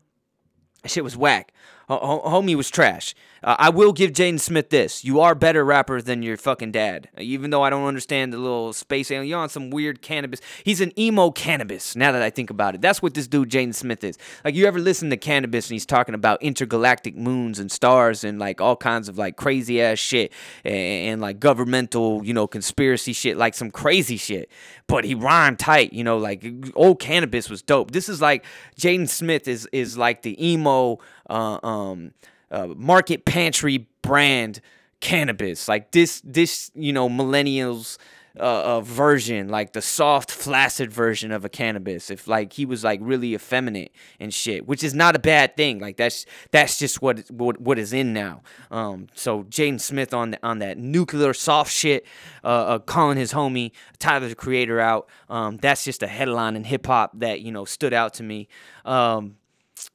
shit 0.85 1.03
was 1.03 1.17
whack. 1.17 1.51
Homie 1.89 2.55
was 2.55 2.69
trash. 2.69 3.15
Uh, 3.43 3.55
I 3.57 3.69
will 3.69 3.93
give 3.93 4.11
Jaden 4.11 4.39
Smith 4.39 4.69
this. 4.69 5.05
You 5.05 5.21
are 5.21 5.33
better 5.33 5.63
rapper 5.63 6.01
than 6.01 6.21
your 6.21 6.35
fucking 6.35 6.71
dad. 6.71 7.07
Even 7.17 7.49
though 7.49 7.61
I 7.61 7.69
don't 7.69 7.85
understand 7.85 8.33
the 8.33 8.37
little 8.37 8.73
space 8.73 9.09
alien, 9.09 9.27
you're 9.27 9.39
on 9.39 9.47
some 9.47 9.69
weird 9.69 10.01
Canibus. 10.01 10.41
He's 10.63 10.81
an 10.81 10.97
emo 10.99 11.29
Canibus, 11.29 11.95
now 11.95 12.11
that 12.11 12.21
I 12.21 12.29
think 12.29 12.49
about 12.49 12.75
it. 12.75 12.81
That's 12.81 13.01
what 13.01 13.13
this 13.13 13.27
dude 13.27 13.49
Jaden 13.49 13.73
Smith 13.73 14.03
is. 14.03 14.17
Like, 14.43 14.53
you 14.53 14.65
ever 14.65 14.79
listen 14.79 15.09
to 15.11 15.17
Canibus 15.17 15.67
and 15.67 15.75
he's 15.75 15.85
talking 15.85 16.13
about 16.13 16.41
intergalactic 16.41 17.15
moons 17.15 17.57
and 17.57 17.71
stars 17.71 18.23
and 18.23 18.37
like 18.37 18.59
all 18.59 18.75
kinds 18.75 19.07
of 19.07 19.17
like 19.17 19.37
crazy 19.37 19.81
ass 19.81 19.99
shit 19.99 20.33
and, 20.65 20.75
and 20.75 21.21
like 21.21 21.39
governmental, 21.39 22.25
you 22.25 22.33
know, 22.33 22.47
conspiracy 22.47 23.13
shit, 23.13 23.37
like 23.37 23.53
some 23.53 23.71
crazy 23.71 24.17
shit. 24.17 24.49
But 24.87 25.05
he 25.05 25.15
rhymed 25.15 25.59
tight, 25.59 25.93
you 25.93 26.03
know, 26.03 26.17
like 26.17 26.45
old 26.75 26.99
Canibus 26.99 27.49
was 27.49 27.61
dope. 27.61 27.91
This 27.91 28.09
is 28.09 28.21
like 28.21 28.45
Jaden 28.77 29.07
Smith 29.07 29.47
is 29.47 29.67
is 29.71 29.97
like 29.97 30.21
the 30.21 30.35
emo 30.45 30.99
uh, 31.29 31.59
um, 31.63 32.11
uh, 32.51 32.67
market 32.75 33.25
pantry 33.25 33.87
brand 34.01 34.61
Canibus, 35.01 35.67
Like 35.67 35.91
this, 35.91 36.21
this 36.23 36.71
you 36.75 36.93
know, 36.93 37.09
millennials. 37.09 37.97
Uh, 38.39 38.77
uh, 38.77 38.81
version, 38.81 39.49
like 39.49 39.73
the 39.73 39.81
soft, 39.81 40.29
flaccid 40.29 40.93
version 40.93 41.31
of 41.31 41.43
a 41.43 41.49
Canibus. 41.49 42.11
If 42.11 42.27
like 42.27 42.53
he 42.53 42.67
was 42.67 42.83
like 42.83 42.99
really 43.01 43.33
effeminate 43.33 43.91
and 44.19 44.31
shit, 44.31 44.67
which 44.67 44.83
is 44.83 44.93
not 44.93 45.15
a 45.15 45.19
bad 45.19 45.57
thing. 45.57 45.79
Like 45.79 45.97
that's 45.97 46.27
that's 46.51 46.77
just 46.77 47.01
what 47.01 47.31
what, 47.31 47.59
what 47.59 47.79
is 47.79 47.93
in 47.93 48.13
now. 48.13 48.43
Um, 48.69 49.07
so 49.15 49.45
Jaden 49.45 49.81
Smith 49.81 50.13
on 50.13 50.31
the, 50.31 50.39
on 50.45 50.59
that 50.59 50.77
nuclear 50.77 51.33
soft 51.33 51.71
shit, 51.73 52.05
uh, 52.43 52.47
uh, 52.47 52.77
calling 52.77 53.17
his 53.17 53.33
homie 53.33 53.71
Tyler 53.97 54.29
the 54.29 54.35
Creator 54.35 54.79
out. 54.79 55.09
Um, 55.29 55.57
that's 55.57 55.83
just 55.83 56.03
a 56.03 56.07
headline 56.07 56.55
in 56.55 56.63
hip 56.63 56.85
hop 56.85 57.13
that 57.17 57.41
you 57.41 57.51
know 57.51 57.65
stood 57.65 57.93
out 57.93 58.13
to 58.15 58.23
me. 58.23 58.49
Um, 58.85 59.37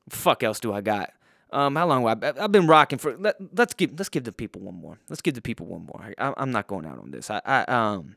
fuck 0.09 0.43
else 0.43 0.59
do 0.59 0.73
I 0.73 0.81
got? 0.81 1.13
Um, 1.53 1.77
how 1.77 1.87
long? 1.87 2.07
Have 2.07 2.25
I, 2.25 2.33
I've 2.45 2.53
been 2.53 2.67
rocking 2.67 2.99
for. 2.99 3.17
Let, 3.17 3.37
us 3.59 3.75
give 3.75 3.99
let's 3.99 4.09
give 4.09 4.25
the 4.25 4.33
people 4.33 4.63
one 4.63 4.75
more. 4.75 4.99
Let's 5.09 5.21
give 5.21 5.35
the 5.35 5.43
people 5.43 5.67
one 5.67 5.85
more. 5.85 6.15
I, 6.19 6.35
am 6.43 6.51
not 6.51 6.67
going 6.67 6.87
out 6.87 6.99
on 6.99 7.11
this. 7.11 7.31
I, 7.31 7.41
I 7.45 7.63
um. 7.65 8.17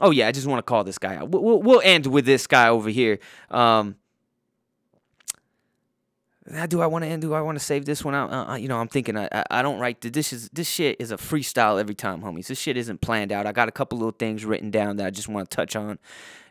Oh 0.00 0.10
yeah, 0.10 0.26
I 0.26 0.32
just 0.32 0.46
want 0.46 0.58
to 0.58 0.62
call 0.62 0.84
this 0.84 0.98
guy 0.98 1.16
out. 1.16 1.28
We'll, 1.28 1.62
we'll 1.62 1.80
end 1.84 2.06
with 2.06 2.26
this 2.26 2.46
guy 2.46 2.68
over 2.68 2.90
here. 2.90 3.18
Um. 3.50 3.96
Do 6.68 6.80
I 6.80 6.86
want 6.86 7.04
to 7.04 7.08
end? 7.08 7.22
Do 7.22 7.34
I 7.34 7.40
want 7.40 7.56
to 7.56 7.64
save 7.64 7.84
this 7.84 8.04
one 8.04 8.16
out? 8.16 8.50
Uh, 8.50 8.54
you 8.56 8.66
know, 8.66 8.78
I'm 8.78 8.88
thinking 8.88 9.16
I, 9.16 9.28
I, 9.30 9.44
I 9.50 9.62
don't 9.62 9.78
write 9.78 10.00
the, 10.00 10.10
this 10.10 10.32
is 10.32 10.48
this 10.48 10.68
shit 10.68 10.96
is 10.98 11.12
a 11.12 11.16
freestyle 11.16 11.78
every 11.78 11.94
time, 11.94 12.20
homies. 12.20 12.48
This 12.48 12.58
shit 12.58 12.76
isn't 12.76 13.00
planned 13.00 13.30
out. 13.30 13.46
I 13.46 13.52
got 13.52 13.68
a 13.68 13.72
couple 13.72 13.98
little 13.98 14.10
things 14.10 14.44
written 14.44 14.72
down 14.72 14.96
that 14.96 15.06
I 15.06 15.10
just 15.10 15.28
want 15.28 15.48
to 15.48 15.56
touch 15.56 15.76
on, 15.76 16.00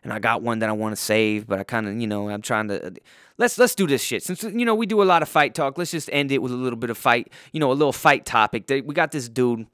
and 0.04 0.12
I 0.12 0.20
got 0.20 0.42
one 0.42 0.60
that 0.60 0.70
I 0.70 0.74
want 0.74 0.96
to 0.96 1.02
save, 1.02 1.48
but 1.48 1.60
I 1.60 1.64
kind 1.64 1.88
of 1.88 1.96
you 1.96 2.08
know 2.08 2.30
I'm 2.30 2.42
trying 2.42 2.68
to 2.70 2.94
let's 3.38 3.58
let's 3.58 3.76
do 3.76 3.88
this 3.88 4.04
shit. 4.04 4.24
Since 4.24 4.44
you 4.44 4.66
know 4.66 4.76
we 4.76 4.86
do 4.86 5.02
a 5.02 5.06
lot 5.06 5.22
of 5.22 5.30
fight 5.30 5.54
talk, 5.54 5.78
let's 5.78 5.92
just 5.92 6.10
end 6.12 6.32
it 6.32 6.42
with 6.42 6.52
a 6.52 6.56
little 6.56 6.78
bit 6.78 6.90
of 6.90 6.98
fight. 6.98 7.32
You 7.52 7.60
know, 7.60 7.72
a 7.72 7.74
little 7.74 7.94
fight 7.94 8.26
topic. 8.26 8.66
We 8.70 8.94
got 8.94 9.12
this 9.12 9.30
dude, 9.30 9.68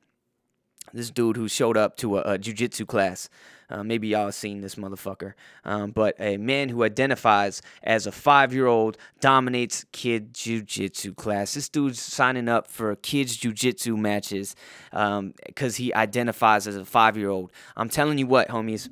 this 0.94 1.10
dude 1.10 1.38
who 1.38 1.48
showed 1.48 1.78
up 1.78 1.98
to 1.98 2.18
a, 2.18 2.34
a 2.34 2.40
jujitsu 2.40 2.88
class. 2.88 3.30
Uh, 3.70 3.84
maybe 3.84 4.08
y'all 4.08 4.32
seen 4.32 4.62
this 4.62 4.76
motherfucker. 4.76 5.34
Um, 5.66 5.92
but 5.92 6.16
a 6.20 6.38
man 6.38 6.70
who 6.70 6.84
identifies 6.84 7.62
as 7.84 8.08
a 8.08 8.14
five 8.14 8.54
year 8.54 8.68
old 8.68 8.98
dominates 9.20 9.86
kid 9.92 10.34
jujitsu 10.34 11.16
class. 11.16 11.54
This 11.54 11.68
dude's 11.68 12.00
signing 12.00 12.48
up 12.48 12.68
for 12.68 12.96
kids 12.96 13.38
jujitsu 13.38 13.98
matches 13.98 14.56
because 14.92 15.80
um, 15.80 15.84
he 15.84 15.94
identifies 15.94 16.66
as 16.68 16.78
a 16.78 16.86
five 16.86 17.18
year 17.18 17.30
old. 17.30 17.52
I'm 17.76 17.90
telling 17.90 18.18
you 18.18 18.28
what, 18.28 18.48
homies. 18.48 18.90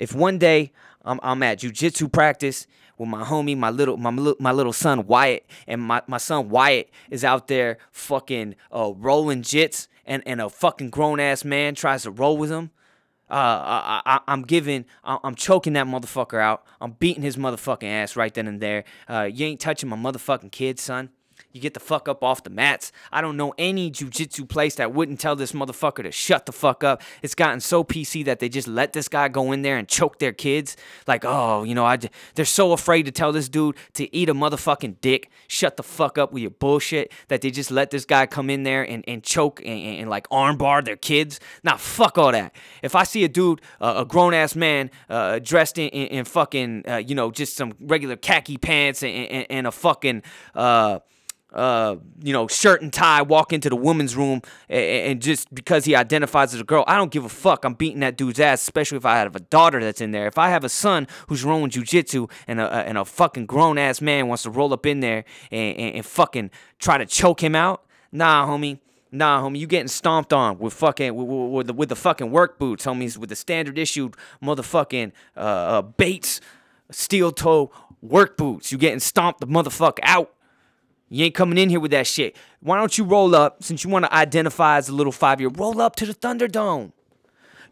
If 0.00 0.14
one 0.14 0.38
day 0.38 0.72
I'm, 1.04 1.20
I'm 1.22 1.42
at 1.42 1.60
jujitsu 1.60 2.10
practice 2.10 2.66
with 2.96 3.08
my 3.08 3.22
homie, 3.22 3.56
my 3.56 3.70
little 3.70 3.98
my 3.98 4.10
my 4.10 4.50
little 4.50 4.72
son 4.72 5.06
Wyatt, 5.06 5.44
and 5.68 5.80
my, 5.80 6.02
my 6.06 6.16
son 6.16 6.48
Wyatt 6.48 6.90
is 7.10 7.22
out 7.22 7.48
there 7.48 7.76
fucking 7.92 8.56
uh, 8.74 8.92
rolling 8.96 9.42
jits, 9.42 9.88
and, 10.06 10.22
and 10.26 10.40
a 10.40 10.48
fucking 10.48 10.88
grown 10.88 11.20
ass 11.20 11.44
man 11.44 11.74
tries 11.74 12.02
to 12.04 12.10
roll 12.10 12.38
with 12.38 12.50
him. 12.50 12.70
Uh, 13.30 14.00
I, 14.04 14.20
am 14.26 14.42
giving, 14.42 14.86
I'm 15.04 15.36
choking 15.36 15.74
that 15.74 15.86
motherfucker 15.86 16.40
out. 16.40 16.64
I'm 16.80 16.92
beating 16.92 17.22
his 17.22 17.36
motherfucking 17.36 17.88
ass 17.88 18.16
right 18.16 18.34
then 18.34 18.48
and 18.48 18.60
there. 18.60 18.82
Uh, 19.08 19.28
you 19.32 19.46
ain't 19.46 19.60
touching 19.60 19.88
my 19.88 19.96
motherfucking 19.96 20.50
kid, 20.50 20.80
son. 20.80 21.10
You 21.52 21.60
get 21.60 21.74
the 21.74 21.80
fuck 21.80 22.08
up 22.08 22.22
off 22.22 22.44
the 22.44 22.50
mats. 22.50 22.92
I 23.10 23.20
don't 23.20 23.36
know 23.36 23.52
any 23.58 23.90
jujitsu 23.90 24.48
place 24.48 24.76
that 24.76 24.92
wouldn't 24.92 25.18
tell 25.18 25.34
this 25.34 25.50
motherfucker 25.50 26.04
to 26.04 26.12
shut 26.12 26.46
the 26.46 26.52
fuck 26.52 26.84
up. 26.84 27.02
It's 27.22 27.34
gotten 27.34 27.58
so 27.60 27.82
PC 27.82 28.24
that 28.26 28.38
they 28.38 28.48
just 28.48 28.68
let 28.68 28.92
this 28.92 29.08
guy 29.08 29.28
go 29.28 29.50
in 29.50 29.62
there 29.62 29.76
and 29.76 29.88
choke 29.88 30.20
their 30.20 30.32
kids. 30.32 30.76
Like, 31.08 31.24
oh, 31.24 31.64
you 31.64 31.74
know, 31.74 31.84
I, 31.84 31.98
they're 32.36 32.44
so 32.44 32.72
afraid 32.72 33.04
to 33.06 33.12
tell 33.12 33.32
this 33.32 33.48
dude 33.48 33.74
to 33.94 34.14
eat 34.14 34.28
a 34.28 34.34
motherfucking 34.34 35.00
dick. 35.00 35.28
Shut 35.48 35.76
the 35.76 35.82
fuck 35.82 36.18
up 36.18 36.32
with 36.32 36.42
your 36.42 36.50
bullshit 36.50 37.12
that 37.28 37.40
they 37.40 37.50
just 37.50 37.72
let 37.72 37.90
this 37.90 38.04
guy 38.04 38.26
come 38.26 38.48
in 38.48 38.62
there 38.62 38.82
and, 38.82 39.04
and 39.08 39.24
choke 39.24 39.60
and, 39.60 39.68
and, 39.68 39.98
and 40.00 40.10
like 40.10 40.28
armbar 40.28 40.84
their 40.84 40.96
kids. 40.96 41.40
Now, 41.64 41.76
fuck 41.76 42.16
all 42.16 42.30
that. 42.30 42.54
If 42.82 42.94
I 42.94 43.02
see 43.02 43.24
a 43.24 43.28
dude, 43.28 43.60
uh, 43.80 43.94
a 43.98 44.04
grown 44.04 44.34
ass 44.34 44.54
man, 44.54 44.90
uh, 45.08 45.40
dressed 45.40 45.78
in, 45.78 45.88
in, 45.88 46.06
in 46.18 46.24
fucking, 46.24 46.84
uh, 46.88 46.96
you 46.98 47.16
know, 47.16 47.32
just 47.32 47.56
some 47.56 47.74
regular 47.80 48.14
khaki 48.14 48.56
pants 48.56 49.02
and, 49.02 49.12
and, 49.12 49.46
and 49.50 49.66
a 49.66 49.72
fucking, 49.72 50.22
uh, 50.54 51.00
uh, 51.52 51.96
you 52.22 52.32
know, 52.32 52.46
shirt 52.46 52.82
and 52.82 52.92
tie, 52.92 53.22
walk 53.22 53.52
into 53.52 53.68
the 53.68 53.76
women's 53.76 54.16
room, 54.16 54.40
and, 54.68 54.84
and, 54.84 55.22
just 55.22 55.52
because 55.52 55.84
he 55.84 55.96
identifies 55.96 56.54
as 56.54 56.60
a 56.60 56.64
girl, 56.64 56.84
I 56.86 56.96
don't 56.96 57.10
give 57.10 57.24
a 57.24 57.28
fuck. 57.28 57.64
I'm 57.64 57.74
beating 57.74 58.00
that 58.00 58.16
dude's 58.16 58.38
ass, 58.38 58.62
especially 58.62 58.98
if 58.98 59.06
I 59.06 59.16
have 59.16 59.34
a 59.34 59.40
daughter 59.40 59.80
that's 59.80 60.00
in 60.00 60.12
there. 60.12 60.26
If 60.26 60.38
I 60.38 60.50
have 60.50 60.64
a 60.64 60.68
son 60.68 61.08
who's 61.28 61.44
rolling 61.44 61.70
jujitsu 61.70 62.30
and 62.46 62.60
a, 62.60 62.72
and 62.72 62.96
a 62.96 63.04
fucking 63.04 63.46
grown 63.46 63.78
ass 63.78 64.00
man 64.00 64.28
wants 64.28 64.44
to 64.44 64.50
roll 64.50 64.72
up 64.72 64.86
in 64.86 65.00
there 65.00 65.24
and, 65.50 65.76
and, 65.76 65.96
and 65.96 66.06
fucking 66.06 66.50
try 66.78 66.98
to 66.98 67.06
choke 67.06 67.42
him 67.42 67.54
out, 67.54 67.84
nah, 68.12 68.46
homie. 68.46 68.78
Nah, 69.12 69.42
homie, 69.42 69.58
you 69.58 69.66
getting 69.66 69.88
stomped 69.88 70.32
on 70.32 70.58
with 70.58 70.72
fucking 70.72 71.16
with, 71.16 71.26
with, 71.26 71.66
the, 71.66 71.72
with 71.72 71.88
the 71.88 71.96
fucking 71.96 72.30
work 72.30 72.60
boots, 72.60 72.86
homies, 72.86 73.18
with 73.18 73.28
the 73.28 73.34
standard 73.34 73.76
issued 73.76 74.14
motherfucking 74.40 75.10
uh, 75.36 75.40
uh, 75.40 75.82
Bates 75.82 76.40
steel 76.92 77.32
toe 77.32 77.72
work 78.02 78.36
boots. 78.36 78.70
You 78.70 78.78
getting 78.78 79.00
stomped 79.00 79.40
the 79.40 79.48
motherfucker 79.48 79.98
out. 80.02 80.32
You 81.10 81.24
ain't 81.26 81.34
coming 81.34 81.58
in 81.58 81.68
here 81.68 81.80
with 81.80 81.90
that 81.90 82.06
shit. 82.06 82.36
Why 82.60 82.78
don't 82.78 82.96
you 82.96 83.04
roll 83.04 83.34
up, 83.34 83.62
since 83.62 83.84
you 83.84 83.90
want 83.90 84.04
to 84.06 84.14
identify 84.14 84.78
as 84.78 84.88
a 84.88 84.94
little 84.94 85.12
five 85.12 85.40
year, 85.40 85.50
roll 85.50 85.80
up 85.80 85.96
to 85.96 86.06
the 86.06 86.14
Thunderdome. 86.14 86.92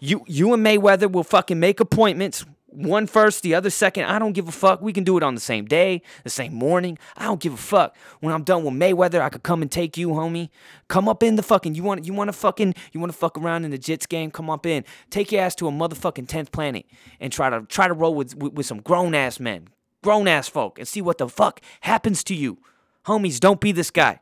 You 0.01 0.24
you 0.26 0.53
and 0.53 0.64
Mayweather 0.64 1.11
will 1.11 1.24
fucking 1.24 1.59
make 1.59 1.80
appointments 1.80 2.45
one 2.70 3.07
first, 3.07 3.43
the 3.43 3.55
other 3.55 3.70
second. 3.70 4.05
I 4.05 4.18
don't 4.18 4.32
give 4.32 4.47
a 4.47 4.53
fuck. 4.53 4.80
We 4.82 4.93
can 4.93 5.03
do 5.03 5.16
it 5.16 5.22
on 5.22 5.34
the 5.34 5.41
same 5.41 5.64
day, 5.64 6.03
the 6.22 6.30
same 6.30 6.55
morning. 6.55 6.99
I 7.16 7.24
don't 7.24 7.41
give 7.41 7.55
a 7.55 7.59
fuck. 7.59 7.97
When 8.20 8.32
I'm 8.32 8.45
done 8.45 8.62
with 8.64 8.74
Mayweather, 8.74 9.20
I 9.20 9.30
could 9.30 9.43
come 9.43 9.62
and 9.62 9.70
take 9.70 9.97
you, 9.97 10.11
homie. 10.11 10.51
Come 10.86 11.09
up 11.09 11.22
in 11.22 11.36
the 11.36 11.43
fucking. 11.43 11.74
You 11.74 11.82
want 11.82 12.05
you 12.05 12.12
want 12.12 12.28
to 12.28 12.32
fucking 12.32 12.74
you 12.93 13.01
want 13.01 13.12
to 13.12 13.18
fuck 13.18 13.39
around 13.39 13.64
in 13.64 13.70
the 13.70 13.78
Jits 13.78 14.09
game? 14.09 14.30
Come 14.30 14.51
up 14.51 14.66
in. 14.66 14.84
Take 15.11 15.32
your 15.32 15.43
ass 15.43 15.55
to 15.57 15.68
a 15.68 15.70
motherfucking 15.70 16.28
tenth 16.28 16.53
planet 16.53 16.86
and 17.20 17.32
try 17.32 17.51
to 17.51 17.62
try 17.66 17.89
to 17.89 17.95
roll 17.95 18.14
with 18.14 18.36
with, 18.36 18.53
with 18.53 18.66
some 18.66 18.80
grown 18.80 19.14
ass 19.14 19.41
men, 19.41 19.68
grown 20.03 20.28
ass 20.28 20.49
folk, 20.49 20.78
and 20.78 20.86
see 20.86 21.01
what 21.01 21.18
the 21.18 21.28
fuck 21.28 21.61
happens 21.80 22.22
to 22.24 22.34
you, 22.34 22.59
homies. 23.09 23.41
Don't 23.41 23.61
be 23.61 23.73
this 23.73 23.91
guy. 23.91 24.21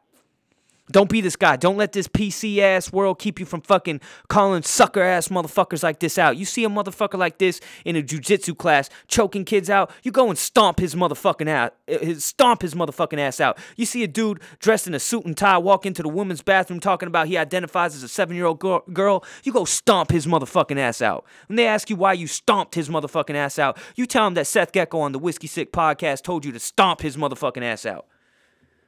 Don't 0.93 1.11
be 1.11 1.20
this 1.20 1.34
guy. 1.34 1.57
Don't 1.57 1.76
let 1.76 1.93
this 1.93 2.07
PC 2.07 2.59
ass 2.59 2.93
world 2.93 3.18
keep 3.18 3.41
you 3.41 3.47
from 3.47 3.61
fucking 3.61 4.01
calling 4.28 4.62
sucker 4.62 5.03
ass 5.03 5.28
motherfuckers 5.28 5.82
like 5.82 5.99
this 5.99 6.16
out. 6.16 6.37
You 6.37 6.45
see 6.45 6.64
a 6.64 6.68
motherfucker 6.68 7.18
like 7.18 7.39
this 7.39 7.61
in 7.84 7.97
a 7.97 8.03
jujitsu 8.03 8.57
class 8.57 8.89
choking 9.09 9.45
kids 9.45 9.68
out, 9.68 9.91
you 10.05 10.12
go 10.12 10.28
and 10.28 10.39
stomp 10.39 10.78
his 10.78 10.95
motherfucking 10.95 11.49
ass, 11.49 11.72
his, 11.89 12.24
stomp 12.24 12.62
his 12.62 12.74
motherfucking 12.74 13.18
ass 13.18 13.41
out. 13.41 13.59
You 13.76 13.84
see 13.84 14.05
a 14.05 14.09
dude 14.09 14.41
dressed 14.61 14.87
in 14.87 14.95
a 14.95 15.01
suit 15.01 15.24
and 15.24 15.37
tie 15.37 15.59
walk 15.59 15.87
into 15.87 16.03
the 16.05 16.09
women's 16.09 16.43
bathroom 16.43 16.78
talking 16.78 17.09
about 17.09 17.26
he 17.26 17.37
identifies 17.37 17.97
as 17.97 18.05
a 18.05 18.09
seven 18.09 18.37
year 18.37 18.47
old 18.47 18.61
girl, 18.61 19.24
you 19.43 19.53
go 19.53 19.64
stomp 19.64 20.12
his 20.12 20.26
motherfucking 20.26 20.78
ass 20.78 21.03
out. 21.03 21.24
When 21.49 21.57
they 21.57 21.66
ask 21.66 21.91
you 21.91 21.97
why 21.97 22.12
you 22.12 22.28
stomped 22.28 22.76
his 22.76 22.89
motherfucking 22.89 23.34
ass 23.34 23.59
out, 23.59 23.76
you 23.97 24.07
tell 24.07 24.24
them 24.24 24.34
that 24.34 24.47
Seth 24.47 24.70
Gecko 24.70 25.01
on 25.01 25.11
the 25.11 25.18
Whiskey 25.18 25.49
Sick 25.49 25.72
podcast 25.72 26.22
told 26.22 26.45
you 26.45 26.53
to 26.53 26.61
stomp 26.61 27.01
his 27.01 27.16
motherfucking 27.16 27.64
ass 27.64 27.84
out. 27.84 28.07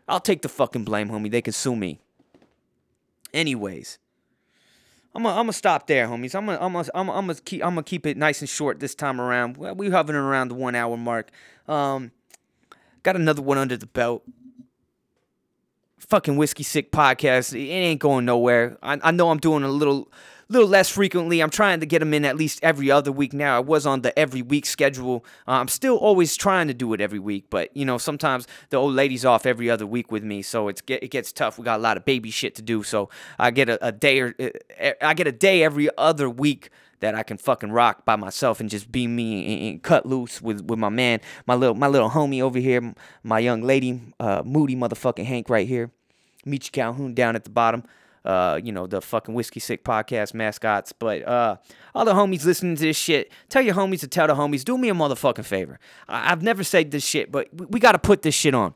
I'll 0.09 0.20
take 0.20 0.42
the 0.42 0.48
fucking 0.48 0.84
blame, 0.84 1.11
homie. 1.11 1.30
They 1.30 1.42
can 1.42 1.52
sue 1.52 1.76
me. 1.76 2.00
Anyways, 3.34 3.98
I'm 5.14 5.22
gonna 5.22 5.38
I'm 5.38 5.52
stop 5.52 5.86
there, 5.86 6.06
homies. 6.09 6.34
I'm 6.34 6.46
gonna 6.46 6.59
I'm 6.61 6.72
gonna 6.72 6.88
I'm 6.94 7.06
gonna, 7.06 7.18
I'm 7.18 7.26
gonna 7.26 7.40
keep 7.40 7.62
I'm 7.62 7.72
gonna 7.72 7.82
keep 7.82 8.06
it 8.06 8.16
nice 8.16 8.40
and 8.40 8.48
short 8.48 8.80
this 8.80 8.94
time 8.94 9.20
around. 9.20 9.56
We 9.56 9.90
hovering 9.90 10.16
around 10.16 10.48
the 10.48 10.54
one 10.54 10.74
hour 10.74 10.96
mark. 10.96 11.30
Um, 11.66 12.12
got 13.02 13.16
another 13.16 13.42
one 13.42 13.59
under 13.59 13.76
the 13.76 13.86
belt. 13.86 14.22
Fucking 15.98 16.36
whiskey 16.36 16.62
sick 16.62 16.90
podcast. 16.90 17.52
It 17.52 17.70
ain't 17.70 18.00
going 18.00 18.24
nowhere. 18.24 18.78
I 18.82 18.98
I 19.02 19.11
know 19.11 19.30
I'm 19.30 19.38
doing 19.38 19.62
a 19.62 19.68
little 19.68 20.11
little 20.49 20.68
less 20.68 20.88
frequently. 20.88 21.40
I'm 21.40 21.51
trying 21.51 21.80
to 21.80 21.86
get 21.86 21.99
them 21.99 22.14
in 22.14 22.24
at 22.24 22.36
least 22.36 22.61
every 22.62 22.90
other 22.90 23.12
week 23.12 23.32
now. 23.32 23.57
I 23.57 23.61
was 23.61 23.86
on 23.86 24.03
the 24.03 24.18
every 24.18 24.42
week 24.42 24.66
schedule. 24.66 25.24
Uh, 25.46 25.53
I'm 25.53 25.68
still 25.68 25.96
always 25.96 26.36
trying 26.36 26.68
to 26.68 26.74
do 26.74 26.92
it 26.94 27.01
every 27.01 27.18
week, 27.18 27.46
but 27.51 27.74
you 27.76 27.84
know 27.84 27.99
sometimes 27.99 28.46
the 28.70 28.76
old 28.76 28.94
lady's 28.94 29.24
off 29.24 29.46
every 29.46 29.68
other 29.68 29.86
week 29.86 30.11
with 30.11 30.24
me, 30.24 30.42
so 30.42 30.68
it's 30.68 30.80
get, 30.80 31.03
it 31.03 31.11
gets 31.11 31.32
tough. 31.32 31.59
We 31.59 31.64
got 31.64 31.78
a 31.78 31.82
lot 31.82 31.96
of 31.96 32.05
baby 32.05 32.30
shit 32.30 32.55
to 32.57 32.62
do, 32.62 32.82
so 32.82 33.11
I 33.38 33.51
get 33.51 33.68
a, 33.68 33.86
a 33.86 33.92
day 33.92 34.20
or 34.20 34.34
uh, 34.40 34.90
I 35.03 35.14
get 35.14 35.26
a 35.26 35.32
day 35.32 35.62
every 35.62 35.88
other 35.99 36.30
week 36.30 36.70
that 37.01 37.14
I 37.14 37.22
can 37.22 37.36
fucking 37.36 37.70
rock 37.70 38.05
by 38.05 38.16
myself 38.16 38.59
and 38.59 38.68
just 38.68 38.90
be 38.90 39.07
me 39.07 39.55
and, 39.55 39.70
and, 39.70 39.82
cut 39.82 40.05
loose 40.05 40.42
with, 40.42 40.62
with 40.62 40.80
my 40.80 40.88
man, 40.88 41.20
my 41.46 41.55
little 41.55 41.76
my 41.76 41.86
little 41.86 42.11
homie 42.11 42.42
over 42.42 42.59
here, 42.59 42.94
my 43.22 43.38
young 43.38 43.62
lady, 43.62 44.01
uh, 44.18 44.42
moody 44.44 44.74
motherfucking 44.74 45.24
Hank 45.24 45.49
right 45.49 45.68
here, 45.68 45.90
Michi 46.46 46.72
Calhoun 46.72 47.14
down 47.14 47.36
at 47.36 47.44
the 47.44 47.51
bottom 47.51 47.84
uh, 48.28 48.60
you 48.62 48.70
know, 48.70 48.86
the 48.86 49.00
fucking 49.00 49.34
Whiskey 49.34 49.58
Sick 49.58 49.82
podcast 49.82 50.34
mascots. 50.34 50.92
But 50.92 51.26
uh, 51.26 51.56
all 51.94 52.04
the 52.04 52.12
homies 52.12 52.44
listening 52.44 52.76
to 52.76 52.82
this 52.82 52.96
shit, 52.96 53.32
tell 53.48 53.62
your 53.62 53.74
homies 53.74 54.00
to 54.00 54.08
tell 54.08 54.26
the 54.26 54.34
homies, 54.34 54.64
do 54.64 54.76
me 54.76 54.90
a 54.90 54.94
motherfucking 54.94 55.44
favor. 55.46 55.80
I- 56.08 56.28
have 56.28 56.42
never 56.42 56.62
said 56.62 56.90
this 56.90 57.04
shit, 57.06 57.32
but 57.32 57.48
we, 57.52 57.66
we 57.66 57.80
got 57.80 57.92
to 57.92 57.98
put 57.98 58.22
this 58.22 58.34
shit 58.34 58.54
on 58.54 58.74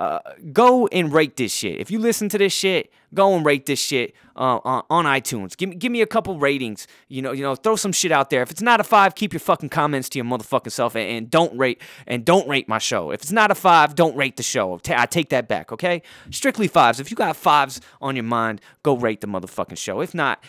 uh, 0.00 0.18
go 0.50 0.86
and 0.86 1.12
rate 1.12 1.36
this 1.36 1.52
shit. 1.52 1.78
If 1.78 1.90
you 1.90 1.98
listen 1.98 2.30
to 2.30 2.38
this 2.38 2.54
shit, 2.54 2.90
go 3.12 3.36
and 3.36 3.44
rate 3.44 3.66
this 3.66 3.78
shit 3.78 4.14
uh, 4.34 4.58
on, 4.64 5.04
iTunes. 5.04 5.54
Give 5.54 5.68
me 5.68 5.76
give 5.76 5.92
me 5.92 6.00
a 6.00 6.06
couple 6.06 6.38
ratings. 6.38 6.86
You 7.08 7.20
know, 7.20 7.32
you 7.32 7.42
know, 7.42 7.54
throw 7.54 7.76
some 7.76 7.92
shit 7.92 8.10
out 8.10 8.30
there. 8.30 8.40
If 8.40 8.50
it's 8.50 8.62
not 8.62 8.80
a 8.80 8.84
five, 8.84 9.14
keep 9.14 9.34
your 9.34 9.40
fucking 9.40 9.68
comments 9.68 10.08
to 10.10 10.18
your 10.18 10.24
motherfucking 10.24 10.72
self 10.72 10.96
and, 10.96 11.06
and 11.06 11.30
don't 11.30 11.54
rate 11.56 11.82
and 12.06 12.24
don't 12.24 12.48
rate 12.48 12.66
my 12.66 12.78
show. 12.78 13.10
If 13.10 13.20
it's 13.20 13.30
not 13.30 13.50
a 13.50 13.54
five, 13.54 13.94
don't 13.94 14.16
rate 14.16 14.38
the 14.38 14.42
show. 14.42 14.80
I 14.88 15.04
take 15.04 15.28
that 15.28 15.48
back. 15.48 15.70
Okay, 15.70 16.00
strictly 16.30 16.66
fives. 16.66 16.98
If 16.98 17.10
you 17.10 17.16
got 17.16 17.36
fives 17.36 17.82
on 18.00 18.16
your 18.16 18.24
mind, 18.24 18.62
go 18.82 18.96
rate 18.96 19.20
the 19.20 19.26
motherfucking 19.26 19.76
show. 19.76 20.00
If 20.00 20.14
not, 20.14 20.42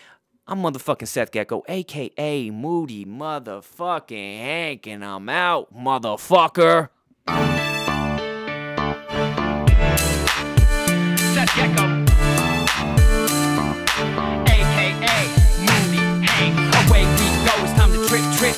I'm 0.48 0.62
motherfucking 0.62 1.10
Seth 1.10 1.32
Gecko, 1.32 1.64
aka 1.68 2.50
Moody 2.52 3.04
motherfucking 3.04 4.38
Hank, 4.38 4.88
and 4.88 5.04
I'm 5.04 5.28
out, 5.28 5.76
motherfucker. 5.76 6.88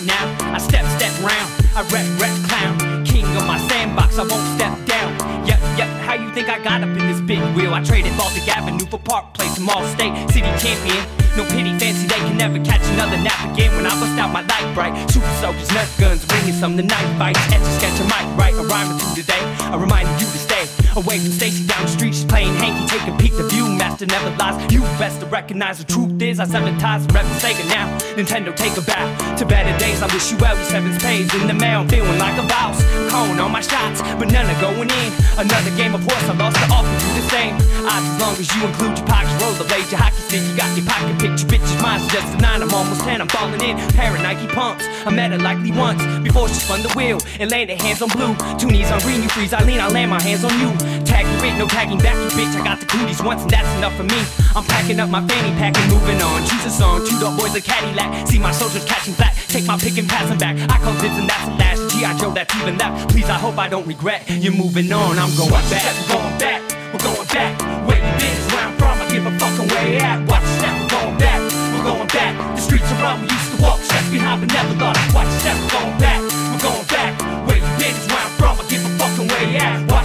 Now. 0.01 0.25
I 0.53 0.57
step, 0.57 0.85
step 0.97 1.13
round. 1.21 1.49
I 1.75 1.81
rep, 1.93 2.07
rep, 2.19 2.33
clown. 2.49 3.05
King 3.05 3.25
of 3.37 3.45
my 3.45 3.57
sandbox, 3.69 4.17
I 4.17 4.25
won't 4.25 4.45
step 4.57 4.73
down. 4.85 5.13
Yep, 5.45 5.59
yep, 5.77 5.89
how 6.05 6.13
you 6.15 6.31
think 6.33 6.49
I 6.49 6.57
got 6.63 6.81
up 6.81 6.89
in 6.89 7.05
this 7.07 7.21
big 7.21 7.41
wheel? 7.55 7.73
I 7.73 7.83
traded 7.83 8.15
Baltic 8.17 8.47
Avenue 8.47 8.85
for 8.85 8.99
Park 8.99 9.33
Place, 9.33 9.59
Mall 9.59 9.85
State, 9.87 10.13
City 10.31 10.49
Champion. 10.61 11.03
No 11.37 11.43
pity, 11.49 11.73
fancy, 11.77 12.07
they 12.07 12.21
can 12.25 12.37
never 12.37 12.59
catch 12.63 12.85
another 12.93 13.17
nap 13.17 13.53
again 13.53 13.75
when 13.75 13.85
I 13.85 13.93
bust 13.99 14.17
out 14.19 14.31
my 14.31 14.41
light 14.41 14.69
bright. 14.73 14.93
Super 15.09 15.33
soldiers, 15.41 15.69
nut 15.73 15.89
guns, 15.99 16.25
bringing 16.25 16.53
some 16.53 16.75
the 16.75 16.83
night 16.83 17.09
fight. 17.17 17.37
Etch 17.51 17.61
a 17.61 17.71
sketch, 17.77 17.99
mic, 18.05 18.25
write 18.37 18.53
a 18.53 18.63
rhyme 18.63 18.95
or 18.95 18.99
two 18.99 19.21
today. 19.21 19.41
I 19.71 19.75
reminded 19.75 20.13
you 20.21 20.27
to 20.27 20.37
stay 20.37 20.82
away 20.97 21.19
from 21.19 21.31
Stacy 21.31 21.65
down 21.65 21.81
the 21.83 21.87
street. 21.87 22.13
She's 22.13 22.25
playing 22.25 22.53
hanky, 22.55 22.85
take 22.87 23.07
a 23.07 23.17
peek. 23.17 23.33
The 23.35 23.47
view 23.49 23.67
master 23.67 24.05
never 24.05 24.29
lies. 24.37 24.71
You 24.71 24.81
best 25.01 25.19
to 25.21 25.25
recognize 25.25 25.77
the 25.77 25.85
truth 25.85 26.21
is 26.21 26.39
I 26.39 26.45
seven 26.45 26.77
ties, 26.77 27.05
rep 27.13 27.25
Sega 27.41 27.67
now. 27.69 27.87
Nintendo 28.15 28.55
take 28.55 28.77
a 28.77 28.81
bow 28.81 29.35
to 29.37 29.45
better 29.45 29.77
days. 29.79 30.01
I 30.01 30.07
wish 30.13 30.31
you 30.31 30.37
well. 30.37 30.55
Your 30.55 30.65
seven 30.65 30.93
spades 30.99 31.33
in 31.35 31.47
the 31.47 31.53
mail, 31.53 31.87
feeling 31.87 32.17
like 32.19 32.37
a 32.37 32.47
boss. 32.47 32.83
Calling 33.09 33.39
all 33.39 33.49
my 33.49 33.61
shots, 33.61 34.01
but 34.19 34.31
none 34.31 34.45
are 34.45 34.61
going 34.61 34.89
in. 34.89 35.09
Another 35.37 35.71
game 35.75 35.95
of 35.95 36.03
horse, 36.03 36.23
I 36.29 36.33
lost 36.37 36.57
to 36.57 36.67
offer 36.71 36.89
you 36.89 37.21
the 37.21 37.25
same. 37.29 37.55
Odds 37.85 38.05
as 38.13 38.19
long 38.21 38.35
as 38.37 38.47
you 38.55 38.65
include 38.65 38.97
your 38.97 39.07
pockets, 39.07 39.33
roll 39.41 39.53
the 39.53 39.65
blade, 39.65 39.89
your 39.89 39.99
hockey 39.99 40.21
stick, 40.21 40.41
you 40.45 40.55
got 40.55 40.69
your 40.77 40.85
pocket 40.85 41.15
picture, 41.19 41.47
bitches. 41.47 41.81
Mine's 41.81 42.07
just 42.11 42.27
a 42.35 42.37
nine, 42.37 42.61
I'm 42.61 42.73
almost 42.73 43.01
ten, 43.01 43.21
I'm 43.21 43.27
falling 43.27 43.61
in. 43.61 43.77
Pair 43.97 44.15
of 44.15 44.21
Nike 44.21 44.47
pumps, 44.47 44.85
I 45.05 45.09
met 45.09 45.31
her 45.31 45.39
likely 45.39 45.71
once 45.71 46.01
before 46.23 46.47
she 46.47 46.55
spun 46.55 46.81
the 46.81 46.93
wheel 46.93 47.19
and 47.39 47.49
landed 47.51 47.81
hands 47.81 48.01
on 48.01 48.09
blue. 48.09 48.35
Two 48.57 48.69
knees 48.69 48.91
on 48.91 48.99
green, 49.01 49.21
you 49.23 49.29
freeze, 49.29 49.53
I 49.53 49.63
lean, 49.63 49.79
I 49.79 49.89
land 49.89 50.11
my 50.11 50.21
hands 50.21 50.43
on 50.43 50.53
you. 50.59 50.69
Tag 51.05 51.25
you 51.25 51.43
no 51.57 51.67
tagging 51.67 51.99
back, 51.99 52.15
you 52.15 52.29
bitch. 52.35 52.55
I 52.59 52.63
got 52.63 52.79
the 52.79 52.85
cooties 52.85 53.21
once, 53.21 53.43
and 53.43 53.51
that's 53.51 53.69
enough 53.77 53.95
for 53.95 54.03
me. 54.03 54.19
I'm 54.55 54.63
packing 54.65 54.99
up 54.99 55.09
my 55.09 55.25
fanny 55.27 55.53
pack 55.55 55.77
and 55.77 55.91
moving 55.91 56.21
on. 56.21 56.41
Choose 56.47 56.65
a 56.65 56.69
song, 56.69 57.05
two 57.05 57.19
dog 57.19 57.37
boys, 57.39 57.55
a 57.55 57.61
Cadillac. 57.61 58.27
See 58.27 58.39
my 58.39 58.51
soldiers 58.51 58.85
catching 58.85 59.13
flat, 59.13 59.35
take 59.47 59.65
my 59.65 59.77
pick 59.77 59.97
and 59.97 60.07
pass 60.07 60.27
them 60.29 60.37
back. 60.37 60.57
I 60.69 60.77
call 60.79 60.93
dibs, 60.99 61.17
and 61.17 61.29
that's 61.29 61.45
the 61.45 61.55
last 61.55 61.81
G.I. 61.93 62.17
Joe 62.17 62.31
that's 62.31 62.53
even 62.55 62.77
left. 62.77 63.09
Please, 63.11 63.29
I 63.29 63.37
hope 63.37 63.57
I 63.57 63.67
don't 63.69 63.87
regret. 63.87 64.23
You're 64.29 64.53
moving 64.53 64.91
on, 64.91 65.19
I'm 65.19 65.33
going 65.37 65.51
Watch 65.51 65.69
back. 65.69 65.83
We're 66.09 66.15
going 66.15 66.37
back, 66.39 66.61
we're 66.93 67.03
going 67.03 67.27
back. 67.27 67.53
Where 67.87 67.97
you 67.97 68.11
been 68.19 68.33
is 68.33 68.47
where 68.51 68.65
I'm 68.65 68.75
from, 68.77 68.95
I 69.01 69.05
give 69.11 69.25
a 69.25 69.31
fucking 69.39 69.67
way 69.69 69.97
at. 69.97 70.19
Watch 70.27 70.41
the 70.41 70.53
step, 70.59 70.73
we're 70.79 70.89
going 70.89 71.17
back, 71.17 71.39
we're 71.75 71.87
going 71.87 72.09
back. 72.09 72.33
The 72.55 72.61
streets 72.61 72.91
are 72.91 73.01
run, 73.03 73.21
we 73.21 73.27
used 73.29 73.51
to 73.55 73.61
walk, 73.61 73.79
steps 73.79 74.09
behind, 74.09 74.41
but 74.41 74.49
never 74.53 74.73
thought. 74.79 74.97
Watch 75.13 75.27
the 75.27 75.39
step, 75.43 75.57
we're 75.59 75.75
going 75.75 75.97
back, 75.99 76.19
we're 76.23 76.63
going 76.65 76.87
back. 76.87 77.11
Where 77.45 77.57
you 77.57 77.69
been 77.77 77.93
is 77.93 78.07
where 78.07 78.23
I'm 78.23 78.33
from, 78.39 78.55
I 78.57 78.63
give 78.71 78.83
a 78.83 78.91
fucking 78.97 79.27
way 79.27 79.57
at. 79.57 79.91
Watch 79.91 80.02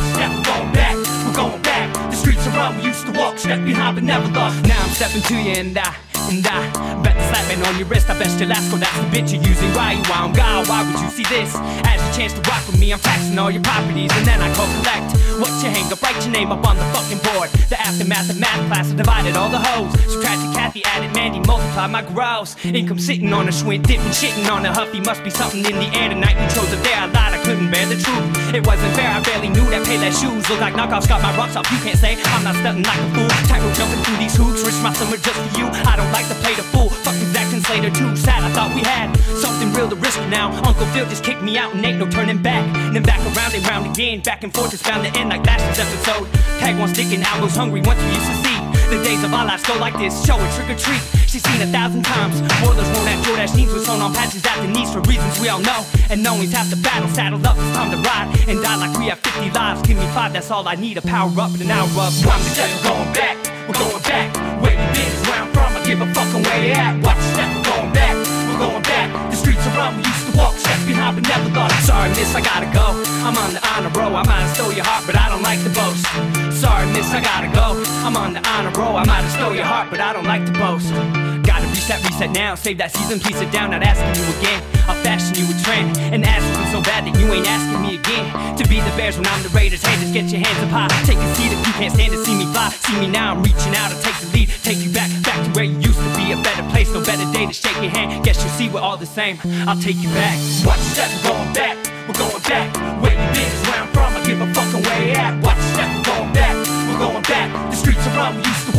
We 2.58 2.86
used 2.86 3.06
to 3.06 3.12
walk, 3.12 3.38
step 3.38 3.64
behind, 3.64 3.96
but 3.96 4.04
never 4.04 4.26
thought. 4.28 4.52
Now 4.66 4.82
I'm 4.82 4.90
stepping 4.90 5.22
to 5.22 5.34
you 5.34 5.52
and 5.60 5.78
I. 5.78 6.07
And 6.26 6.46
I 6.46 7.02
bet 7.02 7.14
the 7.16 7.24
slapping 7.28 7.62
on 7.62 7.78
your 7.78 7.86
wrist, 7.86 8.10
I 8.10 8.18
bet 8.18 8.28
last 8.48 8.70
call, 8.70 8.76
oh, 8.76 8.80
that's 8.80 8.98
the 8.98 9.08
bitch 9.10 9.32
you're 9.34 9.42
using. 9.42 9.70
Why 9.74 9.92
you 9.92 10.04
on 10.12 10.32
God? 10.32 10.68
Why 10.68 10.82
would 10.82 11.00
you 11.00 11.10
see 11.10 11.24
this? 11.24 11.54
As 11.86 12.00
your 12.02 12.12
chance 12.14 12.32
to 12.34 12.42
rock 12.50 12.66
with 12.66 12.78
me, 12.78 12.92
I'm 12.92 12.98
taxing 12.98 13.38
all 13.38 13.50
your 13.50 13.62
properties, 13.62 14.10
and 14.14 14.26
then 14.26 14.40
I 14.40 14.52
call 14.54 14.66
collect. 14.80 15.14
What 15.38 15.50
you 15.62 15.70
hang 15.70 15.86
up, 15.92 16.02
write 16.02 16.18
your 16.24 16.32
name 16.32 16.50
up 16.50 16.66
on 16.66 16.76
the 16.76 16.86
fucking 16.90 17.22
board. 17.22 17.50
The 17.70 17.78
aftermath 17.78 18.30
of 18.30 18.40
math 18.40 18.58
class, 18.66 18.90
I 18.90 18.94
divided 18.96 19.36
all 19.36 19.48
the 19.48 19.58
hoes. 19.58 19.92
Subtracted 20.10 20.50
Kathy, 20.54 20.84
added 20.84 21.14
Mandy, 21.14 21.40
multiplied 21.46 21.90
my 21.90 22.02
gross. 22.02 22.56
Income 22.64 22.98
sitting 22.98 23.32
on 23.32 23.46
a 23.46 23.52
Schwinn, 23.52 23.86
dipping, 23.86 24.10
shitting 24.10 24.50
on 24.50 24.66
a 24.66 24.72
huffy. 24.72 25.00
Must 25.00 25.22
be 25.22 25.30
something 25.30 25.64
in 25.64 25.78
the 25.78 25.88
air 25.94 26.08
tonight. 26.08 26.34
You 26.34 26.48
chose 26.50 26.72
a 26.72 26.82
day, 26.82 26.94
I 26.94 27.06
lied, 27.06 27.34
I 27.34 27.42
couldn't 27.44 27.70
bear 27.70 27.86
the 27.86 27.94
truth. 27.94 28.54
It 28.54 28.66
wasn't 28.66 28.94
fair, 28.96 29.10
I 29.10 29.22
barely 29.22 29.48
knew 29.48 29.64
that 29.70 29.86
Payless 29.86 30.18
shoes 30.20 30.48
look 30.50 30.60
like 30.60 30.74
knockoffs. 30.74 31.08
Got 31.08 31.22
my 31.22 31.34
rocks 31.36 31.54
off, 31.54 31.70
you 31.70 31.78
can't 31.86 31.98
say 31.98 32.18
I'm 32.34 32.42
not 32.42 32.56
stunting 32.56 32.82
like 32.82 32.98
a 32.98 33.08
fool. 33.14 33.30
Tightrope 33.46 33.74
jumping 33.78 34.02
through 34.02 34.18
these 34.18 34.34
hoops, 34.34 34.64
risk 34.64 34.82
my 34.82 34.92
summer 34.92 35.16
just 35.16 35.38
for 35.38 35.58
you. 35.58 35.66
I 35.86 35.94
don't 35.94 36.07
like 36.12 36.28
to 36.28 36.34
play 36.42 36.54
the 36.54 36.62
fool. 36.62 36.88
Fuck 36.90 37.16
exacting 37.16 37.60
Slater 37.60 37.90
too 37.90 38.16
sad. 38.16 38.42
I 38.44 38.50
thought 38.50 38.74
we 38.74 38.82
had 38.82 39.14
something 39.36 39.72
real 39.72 39.88
to 39.88 39.96
risk 39.96 40.20
now. 40.28 40.52
Uncle 40.64 40.86
Phil 40.92 41.06
just 41.06 41.24
kicked 41.24 41.42
me 41.42 41.58
out 41.58 41.74
and 41.74 41.84
ain't 41.84 41.98
no 41.98 42.08
turning 42.08 42.40
back. 42.42 42.64
And 42.76 42.96
then 42.96 43.02
back 43.02 43.20
around 43.36 43.54
and 43.54 43.66
round 43.66 43.86
again, 43.90 44.20
back 44.20 44.44
and 44.44 44.52
forth, 44.52 44.72
it's 44.72 44.82
bound 44.82 45.04
to 45.06 45.18
end 45.18 45.30
like 45.30 45.44
last 45.46 45.62
year's 45.64 45.78
episode. 45.78 46.28
Tag 46.60 46.78
one 46.78 46.88
sticking, 46.88 47.22
out 47.22 47.40
goes 47.40 47.56
hungry 47.56 47.80
once 47.82 48.00
we 48.02 48.08
used 48.08 48.26
to 48.26 48.36
see. 48.44 48.58
The 48.88 49.02
days 49.04 49.22
of 49.22 49.34
our 49.34 49.44
lives 49.44 49.64
go 49.66 49.76
like 49.76 49.98
this, 49.98 50.24
show 50.24 50.40
it, 50.40 50.50
trick 50.56 50.70
or 50.70 50.78
treat. 50.78 51.02
She's 51.28 51.42
seen 51.44 51.60
a 51.60 51.66
thousand 51.66 52.04
times. 52.04 52.40
Warlords 52.64 52.88
won't 52.96 53.06
have 53.06 53.20
Jordache 53.26 53.54
jeans 53.54 53.72
with 53.72 53.84
sewn 53.84 54.00
on 54.00 54.14
patches 54.14 54.44
at 54.46 54.56
the 54.62 54.68
knees 54.68 54.90
for 54.90 55.00
reasons 55.02 55.38
we 55.40 55.50
all 55.50 55.60
know. 55.60 55.84
And 56.08 56.22
knowing's 56.22 56.54
half 56.54 56.70
the 56.70 56.76
battle, 56.76 57.08
saddled 57.10 57.44
up, 57.44 57.56
it's 57.58 57.76
time 57.76 57.90
to 57.90 57.98
ride. 57.98 58.32
And 58.48 58.62
die 58.62 58.76
like 58.76 58.96
we 58.98 59.08
have 59.08 59.18
50 59.18 59.50
lives. 59.50 59.82
Give 59.82 59.98
me 59.98 60.06
five, 60.16 60.32
that's 60.32 60.50
all 60.50 60.66
I 60.66 60.74
need. 60.74 60.96
A 60.96 61.02
power 61.02 61.28
up 61.38 61.52
and 61.52 61.60
an 61.60 61.70
hour 61.70 61.84
up. 62.00 62.14
Time 62.24 62.40
to 62.40 62.52
get 62.56 62.82
going 62.82 63.12
back, 63.12 63.36
we're 63.68 63.76
going 63.76 64.02
back. 64.04 64.34
Where 64.62 64.72
you 64.72 64.88
been 64.96 65.12
is 65.12 65.57
where 65.88 65.96
give 65.96 66.08
a 66.08 66.14
fucking 66.14 66.42
way 66.42 66.72
at. 66.72 67.00
Watch 67.02 67.16
the 67.16 67.28
step, 67.32 67.48
we're 67.56 67.64
going 67.64 67.92
back. 67.92 68.14
We're 68.48 68.58
going 68.58 68.82
back. 68.82 69.30
The 69.30 69.36
streets 69.36 69.66
are 69.66 69.76
run, 69.76 69.96
we 69.96 70.02
used 70.04 70.30
to 70.30 70.36
walk, 70.36 70.54
step 70.56 70.80
behind, 70.86 71.16
but 71.16 71.28
never 71.28 71.48
thought. 71.50 71.72
Sorry, 71.82 72.10
miss, 72.10 72.34
I 72.34 72.40
gotta 72.40 72.68
go. 72.72 73.00
I'm 73.24 73.36
on 73.36 73.54
the 73.54 73.62
honor 73.68 73.90
roll. 73.96 74.16
I 74.16 74.22
might 74.24 74.44
have 74.44 74.54
stole 74.56 74.72
your 74.72 74.84
heart, 74.84 75.04
but 75.06 75.16
I 75.16 75.28
don't 75.28 75.42
like 75.42 75.62
to 75.64 75.70
boast. 75.70 76.04
Sorry, 76.52 76.86
miss, 76.92 77.10
I 77.12 77.20
gotta 77.20 77.48
go. 77.54 77.80
I'm 78.04 78.16
on 78.16 78.34
the 78.34 78.42
honor 78.48 78.72
roll. 78.76 78.96
I 78.96 79.04
might 79.04 79.24
have 79.24 79.32
stole 79.32 79.54
your 79.54 79.64
heart, 79.64 79.90
but 79.90 80.00
I 80.00 80.12
don't 80.12 80.26
like 80.26 80.44
to 80.46 80.52
boast. 80.52 81.37
Reset, 81.78 82.02
reset 82.02 82.30
now. 82.34 82.56
Save 82.56 82.82
that 82.82 82.90
season, 82.90 83.22
please 83.22 83.38
sit 83.38 83.54
down. 83.54 83.70
Not 83.70 83.86
asking 83.86 84.10
you 84.18 84.26
again. 84.42 84.58
I'll 84.90 84.98
fashion 85.06 85.38
you 85.38 85.46
a 85.46 85.54
trend 85.62 85.94
and 86.10 86.26
ask 86.26 86.42
you 86.42 86.66
so 86.74 86.82
bad 86.82 87.06
that 87.06 87.14
you 87.14 87.30
ain't 87.30 87.46
asking 87.46 87.78
me 87.86 88.02
again. 88.02 88.26
To 88.58 88.66
be 88.66 88.82
the 88.82 88.90
Bears 88.98 89.14
when 89.14 89.30
I'm 89.30 89.38
the 89.46 89.48
Raiders. 89.54 89.86
Hey, 89.86 89.94
just 90.02 90.10
get 90.10 90.26
your 90.26 90.42
hands 90.42 90.58
up 90.58 90.74
high. 90.74 90.90
Take 91.06 91.22
a 91.22 91.28
seat 91.38 91.54
if 91.54 91.60
you 91.62 91.72
can't 91.78 91.94
stand 91.94 92.10
to 92.10 92.18
see 92.26 92.34
me 92.34 92.50
fly. 92.50 92.74
See 92.82 92.98
me 92.98 93.06
now, 93.06 93.30
I'm 93.30 93.46
reaching 93.46 93.78
out 93.78 93.94
to 93.94 93.98
take 94.02 94.18
the 94.18 94.26
lead. 94.34 94.48
Take 94.66 94.82
you 94.82 94.90
back, 94.90 95.06
back 95.22 95.38
to 95.46 95.50
where 95.54 95.70
you 95.70 95.78
used 95.78 96.02
to 96.02 96.10
be. 96.18 96.34
A 96.34 96.38
better 96.42 96.66
place, 96.74 96.90
no 96.90 96.98
better 96.98 97.22
day 97.30 97.46
to 97.46 97.54
shake 97.54 97.78
your 97.78 97.94
hand. 97.94 98.10
Guess 98.26 98.42
you 98.42 98.50
see 98.58 98.66
we're 98.66 98.82
all 98.82 98.98
the 98.98 99.06
same. 99.06 99.38
I'll 99.70 99.78
take 99.78 100.02
you 100.02 100.10
back. 100.18 100.34
Watch 100.66 100.82
your 100.82 100.98
step, 100.98 101.14
we're 101.14 101.30
going 101.30 101.54
back. 101.54 101.78
We're 102.10 102.18
going 102.18 102.42
back. 102.42 102.74
Where 102.98 103.14
you 103.14 103.26
been 103.38 103.46
is 103.46 103.62
where 103.70 103.86
I'm 103.86 103.90
from. 103.94 104.18
I 104.18 104.20
give 104.26 104.42
a 104.42 104.50
fucking 104.50 104.82
way 104.82 105.14
at. 105.14 105.30
Watch 105.46 105.62
your 105.62 105.78
step, 105.78 105.88
we're 105.94 106.10
going 106.10 106.32
back. 106.34 106.54
We're 106.90 107.02
going 107.06 107.22
back. 107.22 107.48
The 107.70 107.76
streets 107.78 108.02
are 108.02 108.18
run, 108.18 108.34
we 108.34 108.42
used 108.42 108.66
to 108.66 108.74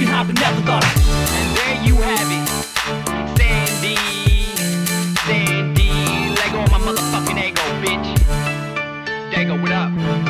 Trippin' 0.00 0.14
hoppin', 0.14 0.34
never 0.36 0.60
thought 0.62 0.82
I 0.82 0.88
And 1.36 1.56
there 1.58 1.84
you 1.84 1.94
have 2.00 2.30
it. 2.32 2.48
Sandy 3.36 3.96
Sandy 5.26 5.90
Lego 6.40 6.60
on 6.60 6.70
my 6.70 6.78
motherfucking 6.78 7.36
ego, 7.36 7.60
bitch. 7.84 8.08
Dago, 9.30 9.60
what 9.60 9.72
up? 9.72 10.29